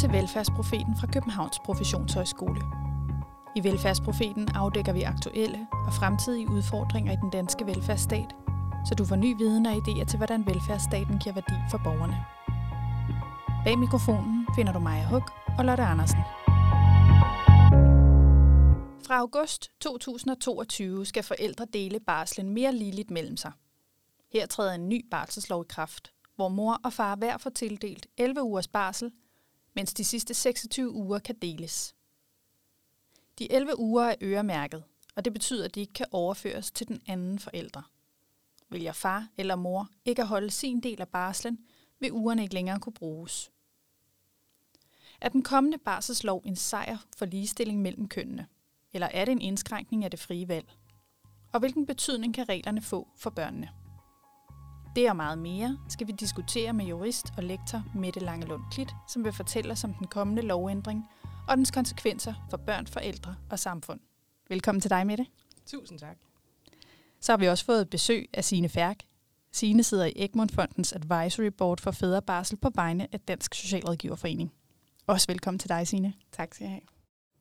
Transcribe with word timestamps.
til 0.00 0.12
Velfærdsprofeten 0.12 0.96
fra 1.00 1.06
Københavns 1.06 1.58
Professionshøjskole. 1.64 2.60
I 3.56 3.64
Velfærdsprofeten 3.64 4.48
afdækker 4.54 4.92
vi 4.92 5.02
aktuelle 5.02 5.66
og 5.86 5.92
fremtidige 5.92 6.50
udfordringer 6.50 7.12
i 7.12 7.16
den 7.16 7.30
danske 7.30 7.66
velfærdsstat, 7.66 8.34
så 8.88 8.94
du 8.94 9.04
får 9.04 9.16
ny 9.16 9.36
viden 9.38 9.66
og 9.66 9.72
idéer 9.72 10.04
til, 10.04 10.16
hvordan 10.16 10.46
velfærdsstaten 10.46 11.18
giver 11.18 11.34
værdi 11.34 11.54
for 11.70 11.80
borgerne. 11.84 12.16
Bag 13.64 13.78
mikrofonen 13.78 14.46
finder 14.56 14.72
du 14.72 14.78
Maja 14.78 15.04
Huk 15.04 15.32
og 15.58 15.64
Lotte 15.64 15.82
Andersen. 15.82 16.22
Fra 19.06 19.18
august 19.18 19.70
2022 19.80 21.06
skal 21.06 21.22
forældre 21.22 21.66
dele 21.72 22.00
barslen 22.00 22.50
mere 22.50 22.72
ligeligt 22.72 23.10
mellem 23.10 23.36
sig. 23.36 23.52
Her 24.32 24.46
træder 24.46 24.72
en 24.72 24.88
ny 24.88 25.08
barselslov 25.10 25.62
i 25.62 25.68
kraft, 25.68 26.12
hvor 26.36 26.48
mor 26.48 26.80
og 26.84 26.92
far 26.92 27.16
hver 27.16 27.38
får 27.38 27.50
tildelt 27.50 28.06
11 28.18 28.42
ugers 28.42 28.68
barsel, 28.68 29.12
mens 29.74 29.94
de 29.94 30.04
sidste 30.04 30.34
26 30.34 30.90
uger 30.90 31.18
kan 31.18 31.34
deles. 31.42 31.94
De 33.38 33.52
11 33.52 33.78
uger 33.78 34.04
er 34.04 34.14
øremærket, 34.22 34.84
og 35.14 35.24
det 35.24 35.32
betyder, 35.32 35.64
at 35.64 35.74
de 35.74 35.80
ikke 35.80 35.92
kan 35.92 36.06
overføres 36.10 36.70
til 36.70 36.88
den 36.88 37.02
anden 37.06 37.38
forælder. 37.38 37.90
Vælger 38.68 38.92
far 38.92 39.28
eller 39.38 39.56
mor 39.56 39.88
ikke 40.04 40.22
at 40.22 40.28
holde 40.28 40.50
sin 40.50 40.80
del 40.80 41.00
af 41.00 41.08
barslen, 41.08 41.58
vil 42.00 42.12
ugerne 42.12 42.42
ikke 42.42 42.54
længere 42.54 42.80
kunne 42.80 42.92
bruges. 42.92 43.50
Er 45.20 45.28
den 45.28 45.42
kommende 45.42 45.78
barselslov 45.78 46.42
en 46.44 46.56
sejr 46.56 46.98
for 47.16 47.24
ligestilling 47.24 47.82
mellem 47.82 48.08
kønnene? 48.08 48.46
Eller 48.92 49.06
er 49.06 49.24
det 49.24 49.32
en 49.32 49.40
indskrænkning 49.40 50.04
af 50.04 50.10
det 50.10 50.20
frie 50.20 50.48
valg? 50.48 50.72
Og 51.52 51.60
hvilken 51.60 51.86
betydning 51.86 52.34
kan 52.34 52.48
reglerne 52.48 52.82
få 52.82 53.08
for 53.16 53.30
børnene? 53.30 53.79
Det 54.96 55.10
og 55.10 55.16
meget 55.16 55.38
mere 55.38 55.78
skal 55.88 56.06
vi 56.06 56.12
diskutere 56.12 56.72
med 56.72 56.84
jurist 56.84 57.26
og 57.36 57.44
lektor 57.44 57.84
Mette 57.94 58.20
Langelund 58.20 58.62
Klit, 58.72 58.88
som 59.08 59.24
vil 59.24 59.32
fortælle 59.32 59.72
os 59.72 59.84
om 59.84 59.94
den 59.94 60.06
kommende 60.06 60.42
lovændring 60.42 61.04
og 61.48 61.56
dens 61.56 61.70
konsekvenser 61.70 62.34
for 62.50 62.56
børn, 62.56 62.86
forældre 62.86 63.36
og 63.50 63.58
samfund. 63.58 64.00
Velkommen 64.48 64.80
til 64.80 64.90
dig, 64.90 65.06
Mette. 65.06 65.26
Tusind 65.66 65.98
tak. 65.98 66.16
Så 67.20 67.32
har 67.32 67.36
vi 67.36 67.48
også 67.48 67.64
fået 67.64 67.90
besøg 67.90 68.28
af 68.34 68.44
Sine 68.44 68.68
Færk. 68.68 68.96
Sine 69.52 69.82
sidder 69.82 70.04
i 70.04 70.12
Egmont 70.16 70.52
Fondens 70.52 70.92
Advisory 70.92 71.50
Board 71.58 71.80
for 71.80 71.90
Fædrebarsel 71.90 72.56
på 72.56 72.70
vegne 72.74 73.06
af 73.12 73.20
Dansk 73.20 73.54
Socialrådgiverforening. 73.54 74.52
Også 75.06 75.26
velkommen 75.28 75.58
til 75.58 75.68
dig, 75.68 75.88
Sine. 75.88 76.14
Tak 76.32 76.54
skal 76.54 76.64
jeg 76.64 76.70
have. 76.70 76.99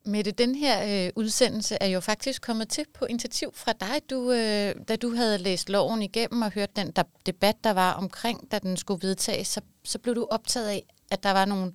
Mette, 0.10 0.32
den 0.32 0.56
her 0.56 1.06
øh, 1.06 1.12
udsendelse 1.16 1.78
er 1.82 1.88
jo 1.88 2.00
faktisk 2.00 2.42
kommet 2.42 2.70
til 2.70 2.86
på 2.94 3.06
initiativ 3.06 3.52
fra 3.54 3.74
dig, 3.74 4.02
du, 4.10 4.32
øh, 4.32 4.76
da 4.88 4.96
du 4.96 5.16
havde 5.16 5.38
læst 5.38 5.70
loven 5.70 6.02
igennem 6.02 6.42
og 6.42 6.52
hørt 6.52 6.76
den 6.76 6.92
der 6.92 7.04
debat, 7.26 7.56
der 7.64 7.72
var 7.72 7.94
omkring, 7.94 8.52
da 8.52 8.60
den 8.60 8.78
skulle 8.78 9.08
vedtages, 9.08 9.48
så, 9.48 9.62
så 9.84 10.00
blev 10.00 10.16
du 10.16 10.28
optaget 10.32 10.68
af, 10.68 10.86
at 11.12 11.24
der 11.24 11.32
var 11.32 11.46
nogle 11.46 11.72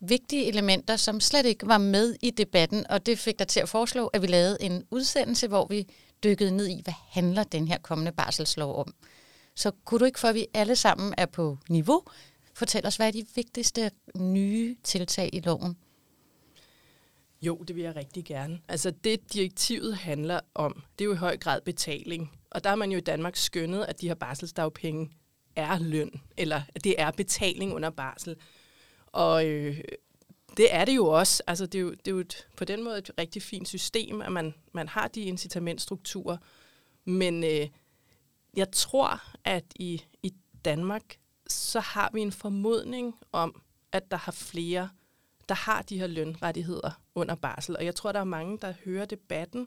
vigtige 0.00 0.46
elementer, 0.46 0.96
som 0.96 1.20
slet 1.20 1.46
ikke 1.46 1.66
var 1.66 1.78
med 1.78 2.16
i 2.22 2.30
debatten, 2.30 2.86
og 2.90 3.06
det 3.06 3.18
fik 3.18 3.38
dig 3.38 3.48
til 3.48 3.60
at 3.60 3.68
foreslå, 3.68 4.06
at 4.06 4.22
vi 4.22 4.26
lavede 4.26 4.56
en 4.60 4.84
udsendelse, 4.90 5.48
hvor 5.48 5.66
vi 5.66 5.86
dykkede 6.24 6.56
ned 6.56 6.66
i, 6.68 6.80
hvad 6.84 6.94
handler 7.10 7.44
den 7.44 7.68
her 7.68 7.78
kommende 7.78 8.12
barselslov 8.12 8.76
om. 8.76 8.94
Så 9.54 9.70
kunne 9.84 9.98
du 9.98 10.04
ikke, 10.04 10.20
for 10.20 10.28
at 10.28 10.34
vi 10.34 10.46
alle 10.54 10.76
sammen 10.76 11.14
er 11.18 11.26
på 11.26 11.58
niveau, 11.68 12.02
fortælle 12.54 12.86
os, 12.86 12.96
hvad 12.96 13.06
er 13.06 13.10
de 13.10 13.26
vigtigste 13.34 13.90
nye 14.16 14.76
tiltag 14.84 15.30
i 15.32 15.40
loven? 15.40 15.76
Jo, 17.42 17.56
det 17.68 17.76
vil 17.76 17.84
jeg 17.84 17.96
rigtig 17.96 18.24
gerne. 18.24 18.60
Altså 18.68 18.90
det 18.90 19.32
direktivet 19.32 19.96
handler 19.96 20.40
om, 20.54 20.82
det 20.98 21.04
er 21.04 21.06
jo 21.06 21.12
i 21.12 21.16
høj 21.16 21.36
grad 21.36 21.60
betaling. 21.60 22.38
Og 22.50 22.64
der 22.64 22.70
har 22.70 22.76
man 22.76 22.92
jo 22.92 22.98
i 22.98 23.00
Danmark 23.00 23.36
skønnet, 23.36 23.84
at 23.84 24.00
de 24.00 24.08
her 24.08 24.14
barselsdagpenge 24.14 25.10
er 25.56 25.78
løn, 25.78 26.20
eller 26.36 26.62
at 26.74 26.84
det 26.84 26.94
er 26.98 27.10
betaling 27.10 27.74
under 27.74 27.90
barsel. 27.90 28.36
Og 29.06 29.46
øh, 29.46 29.80
det 30.56 30.74
er 30.74 30.84
det 30.84 30.96
jo 30.96 31.06
også. 31.06 31.42
Altså 31.46 31.66
det 31.66 31.78
er 31.78 31.82
jo, 31.82 31.90
det 31.90 32.08
er 32.08 32.12
jo 32.12 32.18
et, 32.18 32.48
på 32.56 32.64
den 32.64 32.82
måde 32.82 32.98
et 32.98 33.10
rigtig 33.18 33.42
fint 33.42 33.68
system, 33.68 34.22
at 34.22 34.32
man, 34.32 34.54
man 34.72 34.88
har 34.88 35.08
de 35.08 35.20
incitamentstrukturer. 35.20 36.36
Men 37.04 37.44
øh, 37.44 37.68
jeg 38.56 38.72
tror, 38.72 39.22
at 39.44 39.64
i, 39.76 40.02
i 40.22 40.32
Danmark, 40.64 41.18
så 41.48 41.80
har 41.80 42.10
vi 42.14 42.20
en 42.20 42.32
formodning 42.32 43.14
om, 43.32 43.62
at 43.92 44.10
der 44.10 44.16
har 44.16 44.32
flere 44.32 44.88
der 45.52 45.56
har 45.56 45.82
de 45.82 45.98
her 45.98 46.06
lønrettigheder 46.06 47.02
under 47.14 47.34
barsel. 47.34 47.76
Og 47.76 47.84
jeg 47.84 47.94
tror, 47.94 48.12
der 48.12 48.20
er 48.20 48.24
mange, 48.24 48.58
der 48.58 48.74
hører 48.84 49.04
debatten, 49.04 49.66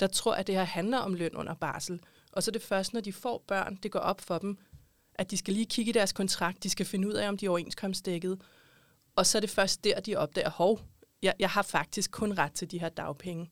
der 0.00 0.06
tror, 0.06 0.34
at 0.34 0.46
det 0.46 0.54
her 0.54 0.64
handler 0.64 0.98
om 0.98 1.14
løn 1.14 1.34
under 1.34 1.54
barsel. 1.54 2.00
Og 2.32 2.42
så 2.42 2.50
er 2.50 2.52
det 2.52 2.62
først, 2.62 2.92
når 2.92 3.00
de 3.00 3.12
får 3.12 3.44
børn, 3.46 3.78
det 3.82 3.92
går 3.92 3.98
op 3.98 4.20
for 4.20 4.38
dem, 4.38 4.58
at 5.14 5.30
de 5.30 5.36
skal 5.36 5.54
lige 5.54 5.66
kigge 5.66 5.90
i 5.90 5.92
deres 5.92 6.12
kontrakt, 6.12 6.62
de 6.62 6.70
skal 6.70 6.86
finde 6.86 7.08
ud 7.08 7.12
af, 7.12 7.28
om 7.28 7.36
de 7.36 7.46
er 7.46 7.50
overenskomstdækket. 7.50 8.42
Og 9.16 9.26
så 9.26 9.38
er 9.38 9.40
det 9.40 9.50
først 9.50 9.84
der, 9.84 10.00
de 10.00 10.16
opdager, 10.16 10.50
hov, 10.50 10.80
jeg, 11.22 11.34
jeg 11.38 11.50
har 11.50 11.62
faktisk 11.62 12.10
kun 12.10 12.38
ret 12.38 12.52
til 12.52 12.70
de 12.70 12.80
her 12.80 12.88
dagpenge. 12.88 13.50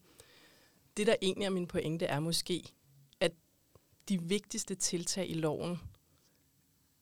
Det, 0.96 1.06
der 1.06 1.14
egentlig 1.22 1.46
er 1.46 1.50
min 1.50 1.66
pointe, 1.66 2.06
er 2.06 2.20
måske, 2.20 2.72
at 3.20 3.32
de 4.08 4.22
vigtigste 4.22 4.74
tiltag 4.74 5.30
i 5.30 5.34
loven 5.34 5.80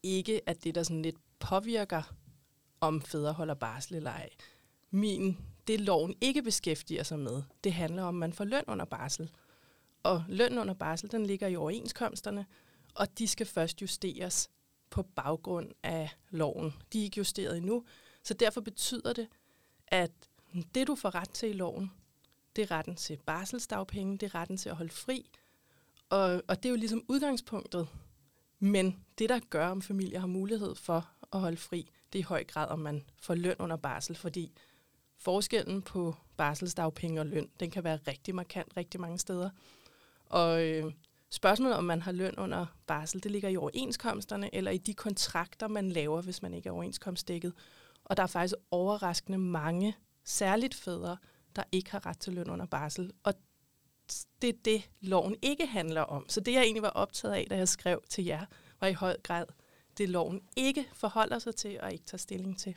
ikke 0.02 0.40
er 0.46 0.52
det, 0.52 0.74
der 0.74 0.82
sådan 0.82 1.02
lidt 1.02 1.16
påvirker, 1.38 2.02
om 2.80 3.02
fædre 3.02 3.32
holder 3.32 3.54
barsel 3.54 3.94
eller 3.94 4.10
ej 4.10 4.28
min, 4.91 5.38
det 5.66 5.81
loven 5.81 6.15
ikke 6.21 6.43
beskæftiger 6.43 7.03
sig 7.03 7.19
med, 7.19 7.43
det 7.65 7.72
handler 7.72 8.03
om, 8.03 8.15
at 8.15 8.19
man 8.19 8.32
får 8.32 8.44
løn 8.44 8.65
under 8.66 8.84
barsel. 8.84 9.31
Og 10.03 10.25
løn 10.28 10.59
under 10.59 10.75
barsel, 10.75 11.12
den 11.12 11.26
ligger 11.26 11.47
i 11.47 11.56
overenskomsterne, 11.56 12.47
og 12.94 13.19
de 13.19 13.28
skal 13.28 13.47
først 13.47 13.82
justeres 13.82 14.50
på 14.91 15.03
baggrund 15.03 15.71
af 15.82 16.10
loven. 16.31 16.75
De 16.93 17.00
er 17.00 17.04
ikke 17.04 17.19
justeret 17.19 17.56
endnu, 17.56 17.84
så 18.22 18.34
derfor 18.34 18.60
betyder 18.60 19.12
det, 19.12 19.28
at 19.87 20.12
det 20.75 20.87
du 20.87 20.94
får 20.94 21.15
ret 21.15 21.31
til 21.31 21.50
i 21.50 21.53
loven, 21.53 21.93
det 22.56 22.62
er 22.62 22.70
retten 22.70 22.97
til 22.97 23.19
barselsdagpenge, 23.26 24.19
det 24.19 24.26
er 24.26 24.34
retten 24.34 24.56
til 24.56 24.69
at 24.69 24.76
holde 24.76 24.93
fri, 24.93 25.31
og, 26.10 26.43
og 26.49 26.62
det 26.62 26.65
er 26.65 26.70
jo 26.70 26.76
ligesom 26.76 27.05
udgangspunktet. 27.09 27.88
Men 28.59 29.05
det, 29.19 29.28
der 29.28 29.41
gør, 29.50 29.69
om 29.69 29.82
familier 29.82 30.20
har 30.20 30.26
mulighed 30.26 30.75
for 30.75 31.09
at 31.32 31.41
holde 31.41 31.56
fri, 31.56 31.91
det 32.12 32.19
er 32.19 32.20
i 32.20 32.22
høj 32.22 32.44
grad, 32.44 32.69
om 32.69 32.78
man 32.78 33.05
får 33.20 33.34
løn 33.34 33.56
under 33.59 33.76
barsel, 33.76 34.16
fordi 34.16 34.53
forskellen 35.18 35.82
på 35.82 36.14
barselsdagpenge 36.36 37.20
og 37.20 37.26
løn, 37.26 37.48
den 37.60 37.70
kan 37.70 37.84
være 37.84 37.98
rigtig 38.08 38.34
markant 38.34 38.76
rigtig 38.76 39.00
mange 39.00 39.18
steder. 39.18 39.50
Og 40.26 40.62
øh, 40.62 40.92
spørgsmålet 41.30 41.76
om 41.76 41.84
man 41.84 42.02
har 42.02 42.12
løn 42.12 42.38
under 42.38 42.66
barsel, 42.86 43.22
det 43.22 43.30
ligger 43.30 43.48
i 43.48 43.56
overenskomsterne 43.56 44.54
eller 44.54 44.70
i 44.70 44.78
de 44.78 44.94
kontrakter, 44.94 45.68
man 45.68 45.90
laver, 45.90 46.22
hvis 46.22 46.42
man 46.42 46.54
ikke 46.54 46.68
er 46.68 46.72
overenskomstdækket. 46.72 47.52
Og 48.04 48.16
der 48.16 48.22
er 48.22 48.26
faktisk 48.26 48.54
overraskende 48.70 49.38
mange, 49.38 49.96
særligt 50.24 50.74
fædre, 50.74 51.16
der 51.56 51.62
ikke 51.72 51.90
har 51.90 52.06
ret 52.06 52.18
til 52.18 52.32
løn 52.32 52.50
under 52.50 52.66
barsel. 52.66 53.12
Og 53.22 53.34
det 54.42 54.48
er 54.48 54.58
det, 54.64 54.90
loven 55.00 55.36
ikke 55.42 55.66
handler 55.66 56.00
om. 56.00 56.28
Så 56.28 56.40
det, 56.40 56.52
jeg 56.52 56.62
egentlig 56.62 56.82
var 56.82 56.88
optaget 56.88 57.34
af, 57.34 57.46
da 57.50 57.56
jeg 57.56 57.68
skrev 57.68 58.02
til 58.08 58.24
jer, 58.24 58.46
var 58.80 58.86
i 58.86 58.92
høj 58.92 59.16
grad 59.22 59.46
det, 59.98 60.08
loven 60.08 60.40
ikke 60.56 60.88
forholder 60.92 61.38
sig 61.38 61.56
til 61.56 61.80
og 61.80 61.92
ikke 61.92 62.04
tager 62.04 62.18
stilling 62.18 62.58
til. 62.58 62.76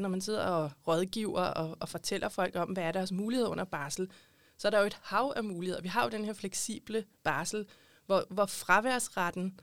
Når 0.00 0.08
man 0.08 0.20
sidder 0.20 0.44
og 0.44 0.70
rådgiver 0.86 1.40
og, 1.40 1.76
og 1.80 1.88
fortæller 1.88 2.28
folk 2.28 2.56
om, 2.56 2.68
hvad 2.68 2.82
er 2.82 2.92
deres 2.92 3.12
muligheder 3.12 3.50
under 3.50 3.64
barsel, 3.64 4.10
så 4.58 4.68
er 4.68 4.70
der 4.70 4.80
jo 4.80 4.86
et 4.86 4.98
hav 5.02 5.32
af 5.36 5.44
muligheder. 5.44 5.82
Vi 5.82 5.88
har 5.88 6.04
jo 6.04 6.10
den 6.10 6.24
her 6.24 6.32
fleksible 6.32 7.04
barsel, 7.24 7.66
hvor, 8.06 8.24
hvor 8.30 8.46
fraværsretten, 8.46 9.60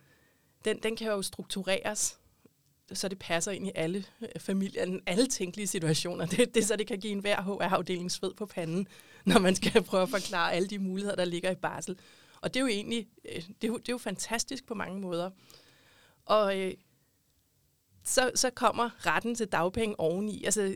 den, 0.66 0.80
den 0.84 0.96
kan 0.96 1.08
jo 1.08 1.22
struktureres, 1.22 2.20
så 2.94 3.08
det 3.08 3.20
passer 3.20 3.52
ind 3.52 3.68
i 3.68 3.72
alle 3.76 4.06
øh, 4.22 4.28
familier, 4.40 5.00
alle 5.06 5.28
tænkelige 5.28 5.68
situationer. 5.68 6.26
Det, 6.26 6.56
det 6.56 6.66
så 6.66 6.76
det 6.76 6.88
kan 6.88 7.00
give 7.00 7.14
en 7.14 7.20
hver 7.20 7.42
HR-afdeling 7.42 8.12
sved 8.12 8.34
på 8.34 8.46
panden, 8.46 8.88
når 9.26 9.40
man 9.40 9.56
skal 9.56 9.84
prøve 9.84 10.04
at 10.04 10.10
forklare 10.10 10.54
alle 10.54 10.68
de 10.68 10.80
muligheder, 10.80 11.16
der 11.16 11.26
ligger 11.26 11.52
i 11.52 11.56
barsel. 11.56 12.00
Og 12.42 12.54
det 12.54 12.60
er 12.60 12.62
jo 12.62 12.68
egentlig, 12.68 13.08
øh, 13.26 13.36
det 13.36 13.64
er 13.64 13.68
jo, 13.68 13.78
det 13.78 13.90
er 13.90 13.94
jo 13.94 13.98
fantastisk 13.98 14.66
på 14.66 14.74
mange 14.74 15.00
måder. 15.00 15.32
Og 16.26 16.60
øh, 16.60 16.74
så, 18.08 18.32
så 18.36 18.50
kommer 18.50 19.06
retten 19.06 19.36
til 19.36 19.48
dagpenge 19.48 20.00
oveni. 20.00 20.44
Altså, 20.44 20.76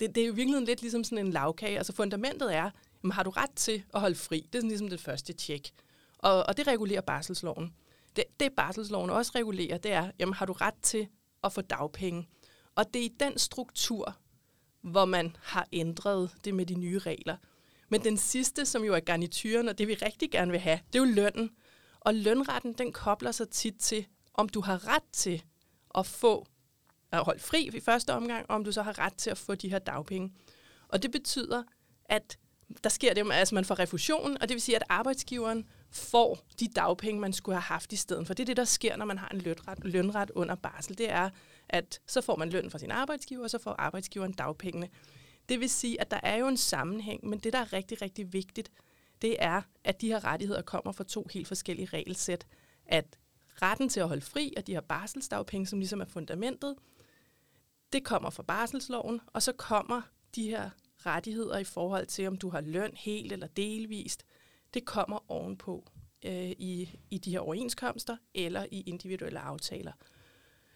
det, 0.00 0.14
det 0.14 0.22
er 0.22 0.26
jo 0.26 0.32
virkelig 0.32 0.62
lidt 0.62 0.80
ligesom 0.80 1.04
sådan 1.04 1.26
en 1.26 1.32
lavkage. 1.32 1.76
Altså 1.76 1.92
fundamentet 1.92 2.54
er, 2.54 2.70
jamen, 3.02 3.12
har 3.12 3.22
du 3.22 3.30
ret 3.30 3.50
til 3.56 3.82
at 3.94 4.00
holde 4.00 4.14
fri? 4.14 4.46
Det 4.52 4.54
er 4.54 4.58
sådan 4.58 4.68
ligesom 4.68 4.88
det 4.88 5.00
første 5.00 5.32
tjek. 5.32 5.70
Og, 6.18 6.46
og 6.46 6.56
det 6.56 6.66
regulerer 6.66 7.00
barselsloven. 7.00 7.74
Det, 8.16 8.24
det 8.40 8.52
barselsloven 8.52 9.10
også 9.10 9.32
regulerer, 9.34 9.78
det 9.78 9.92
er, 9.92 10.10
jamen, 10.18 10.34
har 10.34 10.46
du 10.46 10.52
ret 10.52 10.74
til 10.82 11.08
at 11.44 11.52
få 11.52 11.60
dagpenge? 11.60 12.28
Og 12.74 12.84
det 12.94 13.00
er 13.00 13.04
i 13.04 13.14
den 13.20 13.38
struktur, 13.38 14.16
hvor 14.82 15.04
man 15.04 15.36
har 15.42 15.66
ændret 15.72 16.30
det 16.44 16.54
med 16.54 16.66
de 16.66 16.74
nye 16.74 16.98
regler. 16.98 17.36
Men 17.88 18.04
den 18.04 18.16
sidste, 18.16 18.66
som 18.66 18.84
jo 18.84 18.94
er 18.94 19.00
garnituren, 19.00 19.68
og 19.68 19.78
det 19.78 19.88
vi 19.88 19.94
rigtig 19.94 20.30
gerne 20.30 20.50
vil 20.50 20.60
have, 20.60 20.80
det 20.92 20.98
er 20.98 21.06
jo 21.06 21.12
lønnen. 21.14 21.50
Og 22.00 22.14
lønretten, 22.14 22.72
den 22.72 22.92
kobler 22.92 23.32
sig 23.32 23.48
tit 23.48 23.74
til, 23.78 24.06
om 24.34 24.48
du 24.48 24.60
har 24.60 24.88
ret 24.88 25.02
til 25.12 25.42
at 25.94 26.06
få 26.06 26.46
er 27.12 27.24
holdt 27.24 27.42
fri 27.42 27.70
i 27.74 27.80
første 27.80 28.12
omgang, 28.12 28.46
og 28.48 28.54
om 28.54 28.64
du 28.64 28.72
så 28.72 28.82
har 28.82 28.98
ret 28.98 29.14
til 29.14 29.30
at 29.30 29.38
få 29.38 29.54
de 29.54 29.70
her 29.70 29.78
dagpenge. 29.78 30.32
Og 30.88 31.02
det 31.02 31.12
betyder, 31.12 31.62
at 32.04 32.38
der 32.84 32.90
sker 32.90 33.14
det, 33.14 33.32
at 33.32 33.52
man 33.52 33.64
får 33.64 33.78
refusion, 33.78 34.36
og 34.40 34.48
det 34.48 34.54
vil 34.54 34.60
sige, 34.60 34.76
at 34.76 34.82
arbejdsgiveren 34.88 35.66
får 35.90 36.38
de 36.60 36.68
dagpenge, 36.68 37.20
man 37.20 37.32
skulle 37.32 37.56
have 37.56 37.62
haft 37.62 37.92
i 37.92 37.96
stedet 37.96 38.26
for. 38.26 38.34
Det 38.34 38.42
er 38.42 38.46
det, 38.46 38.56
der 38.56 38.64
sker, 38.64 38.96
når 38.96 39.04
man 39.04 39.18
har 39.18 39.28
en 39.28 39.38
lønret, 39.38 39.78
lønret 39.84 40.30
under 40.30 40.54
barsel. 40.54 40.98
Det 40.98 41.10
er, 41.10 41.30
at 41.68 42.00
så 42.06 42.20
får 42.20 42.36
man 42.36 42.50
løn 42.50 42.70
fra 42.70 42.78
sin 42.78 42.90
arbejdsgiver, 42.90 43.44
og 43.44 43.50
så 43.50 43.58
får 43.58 43.74
arbejdsgiveren 43.78 44.32
dagpengene. 44.32 44.88
Det 45.48 45.60
vil 45.60 45.70
sige, 45.70 46.00
at 46.00 46.10
der 46.10 46.20
er 46.22 46.36
jo 46.36 46.48
en 46.48 46.56
sammenhæng, 46.56 47.28
men 47.28 47.38
det, 47.38 47.52
der 47.52 47.58
er 47.58 47.72
rigtig, 47.72 48.02
rigtig 48.02 48.32
vigtigt, 48.32 48.70
det 49.22 49.36
er, 49.38 49.62
at 49.84 50.00
de 50.00 50.06
her 50.06 50.24
rettigheder 50.24 50.62
kommer 50.62 50.92
fra 50.92 51.04
to 51.04 51.26
helt 51.32 51.48
forskellige 51.48 51.86
regelsæt. 51.86 52.46
At 52.86 53.18
retten 53.62 53.88
til 53.88 54.00
at 54.00 54.08
holde 54.08 54.22
fri, 54.22 54.54
og 54.56 54.66
de 54.66 54.72
her 54.72 54.80
barselsdagpenge, 54.80 55.66
som 55.66 55.78
ligesom 55.78 56.00
er 56.00 56.04
fundamentet, 56.04 56.76
det 57.92 58.04
kommer 58.04 58.30
fra 58.30 58.42
barselsloven, 58.42 59.20
og 59.26 59.42
så 59.42 59.52
kommer 59.52 60.02
de 60.34 60.50
her 60.50 60.70
rettigheder 61.06 61.58
i 61.58 61.64
forhold 61.64 62.06
til, 62.06 62.26
om 62.26 62.36
du 62.36 62.50
har 62.50 62.60
løn 62.60 62.92
helt 62.96 63.32
eller 63.32 63.46
delvist, 63.46 64.24
det 64.74 64.84
kommer 64.84 65.30
ovenpå 65.30 65.90
øh, 66.24 66.50
i, 66.50 66.98
i 67.10 67.18
de 67.18 67.30
her 67.30 67.40
overenskomster 67.40 68.16
eller 68.34 68.66
i 68.70 68.80
individuelle 68.80 69.40
aftaler. 69.40 69.92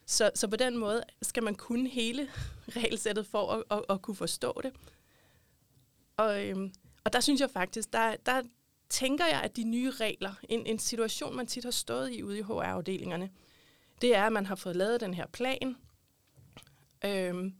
Så, 0.06 0.31
så 0.34 0.49
på 0.49 0.56
den 0.56 0.78
måde 0.78 1.02
skal 1.22 1.43
man 1.43 1.55
kunne 1.55 1.88
hele 1.88 2.28
regelsættet 2.76 3.26
for 3.26 3.52
at, 3.52 3.64
at, 3.70 3.84
at 3.88 4.02
kunne 4.02 4.16
forstå 4.16 4.61
det. 4.62 4.72
Og, 6.16 6.46
øhm, 6.46 6.72
og 7.05 7.12
der 7.12 7.20
synes 7.20 7.40
jeg 7.40 7.50
faktisk, 7.50 7.93
der, 7.93 8.16
der 8.26 8.43
tænker 8.88 9.26
jeg, 9.26 9.40
at 9.43 9.56
de 9.56 9.64
nye 9.64 9.90
regler, 9.90 10.34
en, 10.49 10.66
en 10.66 10.78
situation, 10.78 11.37
man 11.37 11.46
tit 11.46 11.64
har 11.64 11.70
stået 11.70 12.12
i 12.12 12.22
ude 12.22 12.38
i 12.38 12.43
HR-afdelingerne, 12.43 13.31
det 14.00 14.16
er, 14.16 14.26
at 14.26 14.32
man 14.32 14.46
har 14.46 14.55
fået 14.55 14.76
lavet 14.76 15.00
den 15.00 15.14
her 15.14 15.26
plan. 15.26 15.76
Øhm, 17.04 17.54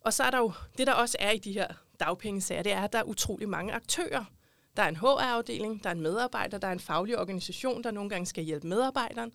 og 0.00 0.12
så 0.12 0.22
er 0.22 0.30
der 0.30 0.38
jo, 0.38 0.52
det 0.78 0.86
der 0.86 0.92
også 0.92 1.16
er 1.20 1.30
i 1.30 1.38
de 1.38 1.52
her 1.52 1.68
dagpengesager, 2.00 2.62
det 2.62 2.72
er, 2.72 2.80
at 2.80 2.92
der 2.92 2.98
er 2.98 3.02
utrolig 3.02 3.48
mange 3.48 3.72
aktører. 3.72 4.24
Der 4.76 4.82
er 4.82 4.88
en 4.88 4.96
HR-afdeling, 4.96 5.84
der 5.84 5.90
er 5.90 5.94
en 5.94 6.00
medarbejder, 6.00 6.58
der 6.58 6.68
er 6.68 6.72
en 6.72 6.80
faglig 6.80 7.18
organisation, 7.18 7.84
der 7.84 7.90
nogle 7.90 8.10
gange 8.10 8.26
skal 8.26 8.44
hjælpe 8.44 8.66
medarbejderen. 8.66 9.32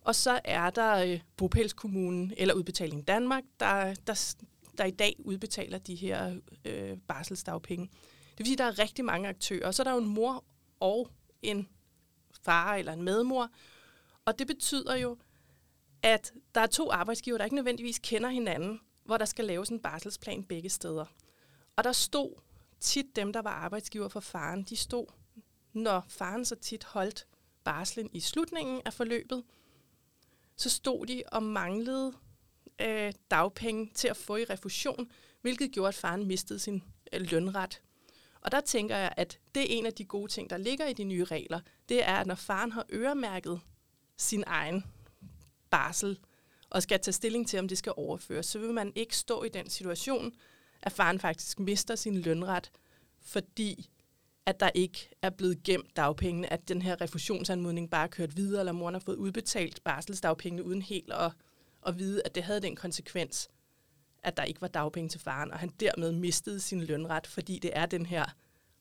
Og 0.00 0.14
så 0.14 0.40
er 0.44 0.70
der 0.70 0.94
øh, 0.96 1.20
Bopælskommunen 1.36 2.32
eller 2.36 2.54
Udbetaling 2.54 3.08
Danmark, 3.08 3.42
der, 3.60 3.94
der, 4.06 4.34
der 4.78 4.84
i 4.84 4.90
dag 4.90 5.16
udbetaler 5.18 5.78
de 5.78 5.94
her 5.94 6.36
øh, 6.64 6.98
barselsdagpenge. 7.08 7.86
Det 8.30 8.38
vil 8.38 8.46
sige, 8.46 8.54
at 8.54 8.58
der 8.58 8.64
er 8.64 8.78
rigtig 8.78 9.04
mange 9.04 9.28
aktører. 9.28 9.66
Og 9.66 9.74
så 9.74 9.82
er 9.82 9.84
der 9.84 9.92
jo 9.92 9.98
en 9.98 10.08
mor 10.08 10.44
og 10.80 11.10
en 11.42 11.68
far 12.42 12.74
eller 12.74 12.92
en 12.92 13.02
medmor. 13.02 13.50
Og 14.24 14.38
det 14.38 14.46
betyder 14.46 14.96
jo, 14.96 15.16
at 16.02 16.32
der 16.54 16.60
er 16.60 16.66
to 16.66 16.90
arbejdsgiver, 16.92 17.38
der 17.38 17.44
ikke 17.44 17.56
nødvendigvis 17.56 17.98
kender 17.98 18.28
hinanden, 18.28 18.80
hvor 19.06 19.16
der 19.16 19.24
skal 19.24 19.44
laves 19.44 19.68
en 19.68 19.80
barselsplan 19.80 20.44
begge 20.44 20.68
steder. 20.68 21.04
Og 21.76 21.84
der 21.84 21.92
stod 21.92 22.40
tit 22.80 23.16
dem, 23.16 23.32
der 23.32 23.42
var 23.42 23.50
arbejdsgiver 23.50 24.08
for 24.08 24.20
faren, 24.20 24.62
de 24.62 24.76
stod, 24.76 25.06
når 25.72 26.04
faren 26.08 26.44
så 26.44 26.54
tit 26.54 26.84
holdt 26.84 27.26
barslen 27.64 28.10
i 28.12 28.20
slutningen 28.20 28.82
af 28.84 28.92
forløbet, 28.92 29.44
så 30.56 30.70
stod 30.70 31.06
de 31.06 31.22
og 31.32 31.42
manglede 31.42 32.12
øh, 32.80 33.12
dagpenge 33.30 33.90
til 33.94 34.08
at 34.08 34.16
få 34.16 34.36
i 34.36 34.44
refusion, 34.44 35.10
hvilket 35.40 35.72
gjorde, 35.72 35.88
at 35.88 35.94
faren 35.94 36.26
mistede 36.26 36.58
sin 36.58 36.82
øh, 37.12 37.20
lønret. 37.20 37.82
Og 38.40 38.52
der 38.52 38.60
tænker 38.60 38.96
jeg, 38.96 39.12
at 39.16 39.38
det 39.54 39.62
er 39.62 39.78
en 39.78 39.86
af 39.86 39.92
de 39.92 40.04
gode 40.04 40.32
ting, 40.32 40.50
der 40.50 40.56
ligger 40.56 40.86
i 40.86 40.92
de 40.92 41.04
nye 41.04 41.24
regler. 41.24 41.60
Det 41.88 42.04
er, 42.08 42.16
at 42.16 42.26
når 42.26 42.34
faren 42.34 42.72
har 42.72 42.86
øremærket 42.92 43.60
sin 44.16 44.44
egen 44.46 44.84
barsel, 45.70 46.18
og 46.76 46.82
skal 46.82 47.00
tage 47.00 47.12
stilling 47.12 47.48
til, 47.48 47.58
om 47.58 47.68
det 47.68 47.78
skal 47.78 47.92
overføres, 47.96 48.46
så 48.46 48.58
vil 48.58 48.70
man 48.70 48.92
ikke 48.94 49.16
stå 49.16 49.42
i 49.42 49.48
den 49.48 49.70
situation, 49.70 50.32
at 50.82 50.92
faren 50.92 51.20
faktisk 51.20 51.60
mister 51.60 51.94
sin 51.94 52.18
lønret, 52.18 52.70
fordi 53.20 53.90
at 54.46 54.60
der 54.60 54.70
ikke 54.74 55.08
er 55.22 55.30
blevet 55.30 55.62
gemt 55.62 55.96
dagpengene, 55.96 56.52
at 56.52 56.68
den 56.68 56.82
her 56.82 57.00
refusionsanmodning 57.00 57.90
bare 57.90 58.04
er 58.04 58.10
kørt 58.10 58.36
videre, 58.36 58.60
eller 58.60 58.72
moren 58.72 58.94
har 58.94 59.00
fået 59.00 59.16
udbetalt 59.16 59.84
barselsdagpengene 59.84 60.64
uden 60.64 60.82
helt 60.82 61.12
at, 61.12 61.32
at 61.86 61.98
vide, 61.98 62.22
at 62.24 62.34
det 62.34 62.42
havde 62.42 62.62
den 62.62 62.76
konsekvens, 62.76 63.48
at 64.22 64.36
der 64.36 64.44
ikke 64.44 64.60
var 64.60 64.68
dagpenge 64.68 65.08
til 65.08 65.20
faren, 65.20 65.50
og 65.52 65.58
han 65.58 65.68
dermed 65.80 66.12
mistede 66.12 66.60
sin 66.60 66.82
lønret, 66.82 67.26
fordi 67.26 67.58
det 67.58 67.70
er 67.74 67.86
den 67.86 68.06
her 68.06 68.24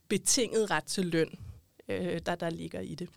betinget 0.08 0.72
ret 0.72 0.86
til 0.86 1.06
løn, 1.06 1.40
øh, 1.88 2.22
der, 2.26 2.36
der 2.36 2.50
ligger 2.50 2.80
i 2.80 2.96
det. 2.96 3.10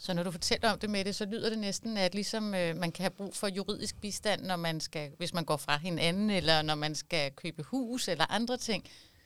Så 0.00 0.14
når 0.14 0.22
du 0.22 0.30
fortæller 0.30 0.70
om 0.70 0.78
det 0.78 0.90
med 0.90 1.04
det, 1.04 1.14
så 1.14 1.24
lyder 1.24 1.48
det 1.48 1.58
næsten, 1.58 1.96
at 1.96 2.14
ligesom 2.14 2.54
øh, 2.54 2.76
man 2.76 2.92
kan 2.92 3.02
have 3.02 3.10
brug 3.10 3.36
for 3.36 3.48
juridisk 3.48 4.00
bistand, 4.00 4.42
når 4.42 4.56
man 4.56 4.80
skal, 4.80 5.10
hvis 5.18 5.34
man 5.34 5.44
går 5.44 5.56
fra 5.56 5.76
hinanden, 5.76 6.30
eller 6.30 6.62
når 6.62 6.74
man 6.74 6.94
skal 6.94 7.32
købe 7.32 7.62
hus 7.62 8.08
eller 8.08 8.32
andre 8.32 8.56
ting, 8.56 8.84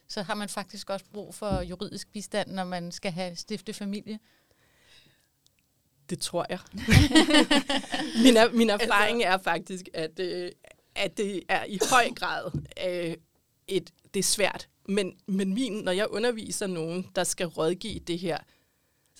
så 0.09 0.23
har 0.23 0.35
man 0.35 0.49
faktisk 0.49 0.91
også 0.91 1.05
brug 1.13 1.35
for 1.35 1.61
juridisk 1.61 2.13
bistand, 2.13 2.51
når 2.51 2.65
man 2.65 2.93
skal 2.93 3.13
have 3.13 3.37
stifte 3.37 3.73
familie. 3.73 4.19
Det 6.11 6.21
tror 6.21 6.47
jeg. 6.49 6.59
min, 8.25 8.37
er, 8.37 8.53
min 8.53 8.71
erfaring 8.71 9.23
er 9.23 9.39
faktisk, 9.39 9.89
at, 9.95 10.21
øh, 10.21 10.51
at 10.95 11.17
det 11.17 11.43
er 11.49 11.65
i 11.65 11.79
høj 11.91 12.11
grad 12.17 12.51
øh, 12.87 13.17
et, 13.69 13.91
det 14.15 14.21
er 14.21 14.25
svært. 14.25 14.69
Men, 14.89 15.13
men 15.27 15.55
min, 15.55 15.73
når 15.73 15.93
jeg 15.93 16.07
underviser 16.09 16.67
nogen, 16.67 17.07
der 17.15 17.25
skal 17.25 17.47
rådgive 17.47 17.99
det 17.99 18.19
her, 18.19 18.39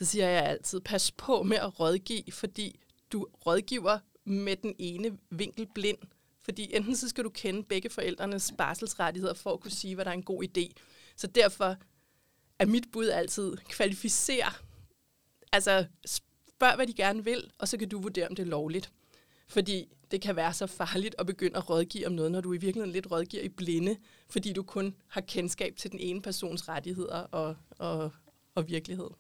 så 0.01 0.07
siger 0.07 0.29
jeg 0.29 0.45
altid, 0.45 0.81
pas 0.81 1.13
på 1.13 1.43
med 1.43 1.57
at 1.57 1.81
rådgive, 1.81 2.33
fordi 2.33 2.81
du 3.13 3.27
rådgiver 3.47 3.99
med 4.25 4.57
den 4.57 4.75
ene 4.79 5.19
vinkel 5.31 5.67
blind. 5.75 5.99
Fordi 6.43 6.77
enten 6.77 6.97
så 6.97 7.09
skal 7.09 7.25
du 7.25 7.31
kende 7.31 7.65
begge 7.65 7.91
forældrenes 7.91 8.53
barselsrettigheder 8.59 9.35
for 9.35 9.53
at 9.53 9.61
kunne 9.61 9.71
sige, 9.71 9.95
hvad 9.95 10.05
der 10.05 10.11
er 10.11 10.15
en 10.15 10.23
god 10.23 10.45
idé. 10.45 10.73
Så 11.17 11.27
derfor 11.27 11.77
er 12.59 12.67
mit 12.67 12.85
bud 12.93 13.09
altid, 13.09 13.57
kvalificer. 13.57 14.63
Altså, 15.53 15.87
spørg, 16.07 16.77
hvad 16.77 16.87
de 16.87 16.93
gerne 16.93 17.25
vil, 17.25 17.51
og 17.59 17.69
så 17.69 17.79
kan 17.79 17.89
du 17.89 18.01
vurdere, 18.01 18.29
om 18.29 18.35
det 18.35 18.43
er 18.43 18.51
lovligt. 18.51 18.93
Fordi 19.49 19.89
det 20.11 20.21
kan 20.21 20.37
være 20.37 20.53
så 20.53 20.67
farligt 20.67 21.15
at 21.19 21.27
begynde 21.27 21.57
at 21.57 21.71
rådgive 21.71 22.07
om 22.07 22.13
noget, 22.13 22.33
når 22.33 22.41
du 22.41 22.53
i 22.53 22.59
virkeligheden 22.59 22.93
lidt 22.93 23.11
rådgiver 23.11 23.43
i 23.43 23.49
blinde, 23.49 23.97
fordi 24.29 24.53
du 24.53 24.63
kun 24.63 24.97
har 25.07 25.21
kendskab 25.21 25.77
til 25.77 25.93
den 25.93 26.01
ene 26.01 26.23
persons 26.23 26.69
rettigheder 26.69 27.19
og, 27.19 27.57
og, 27.71 28.11
og 28.55 28.69
virkelighed. 28.69 29.11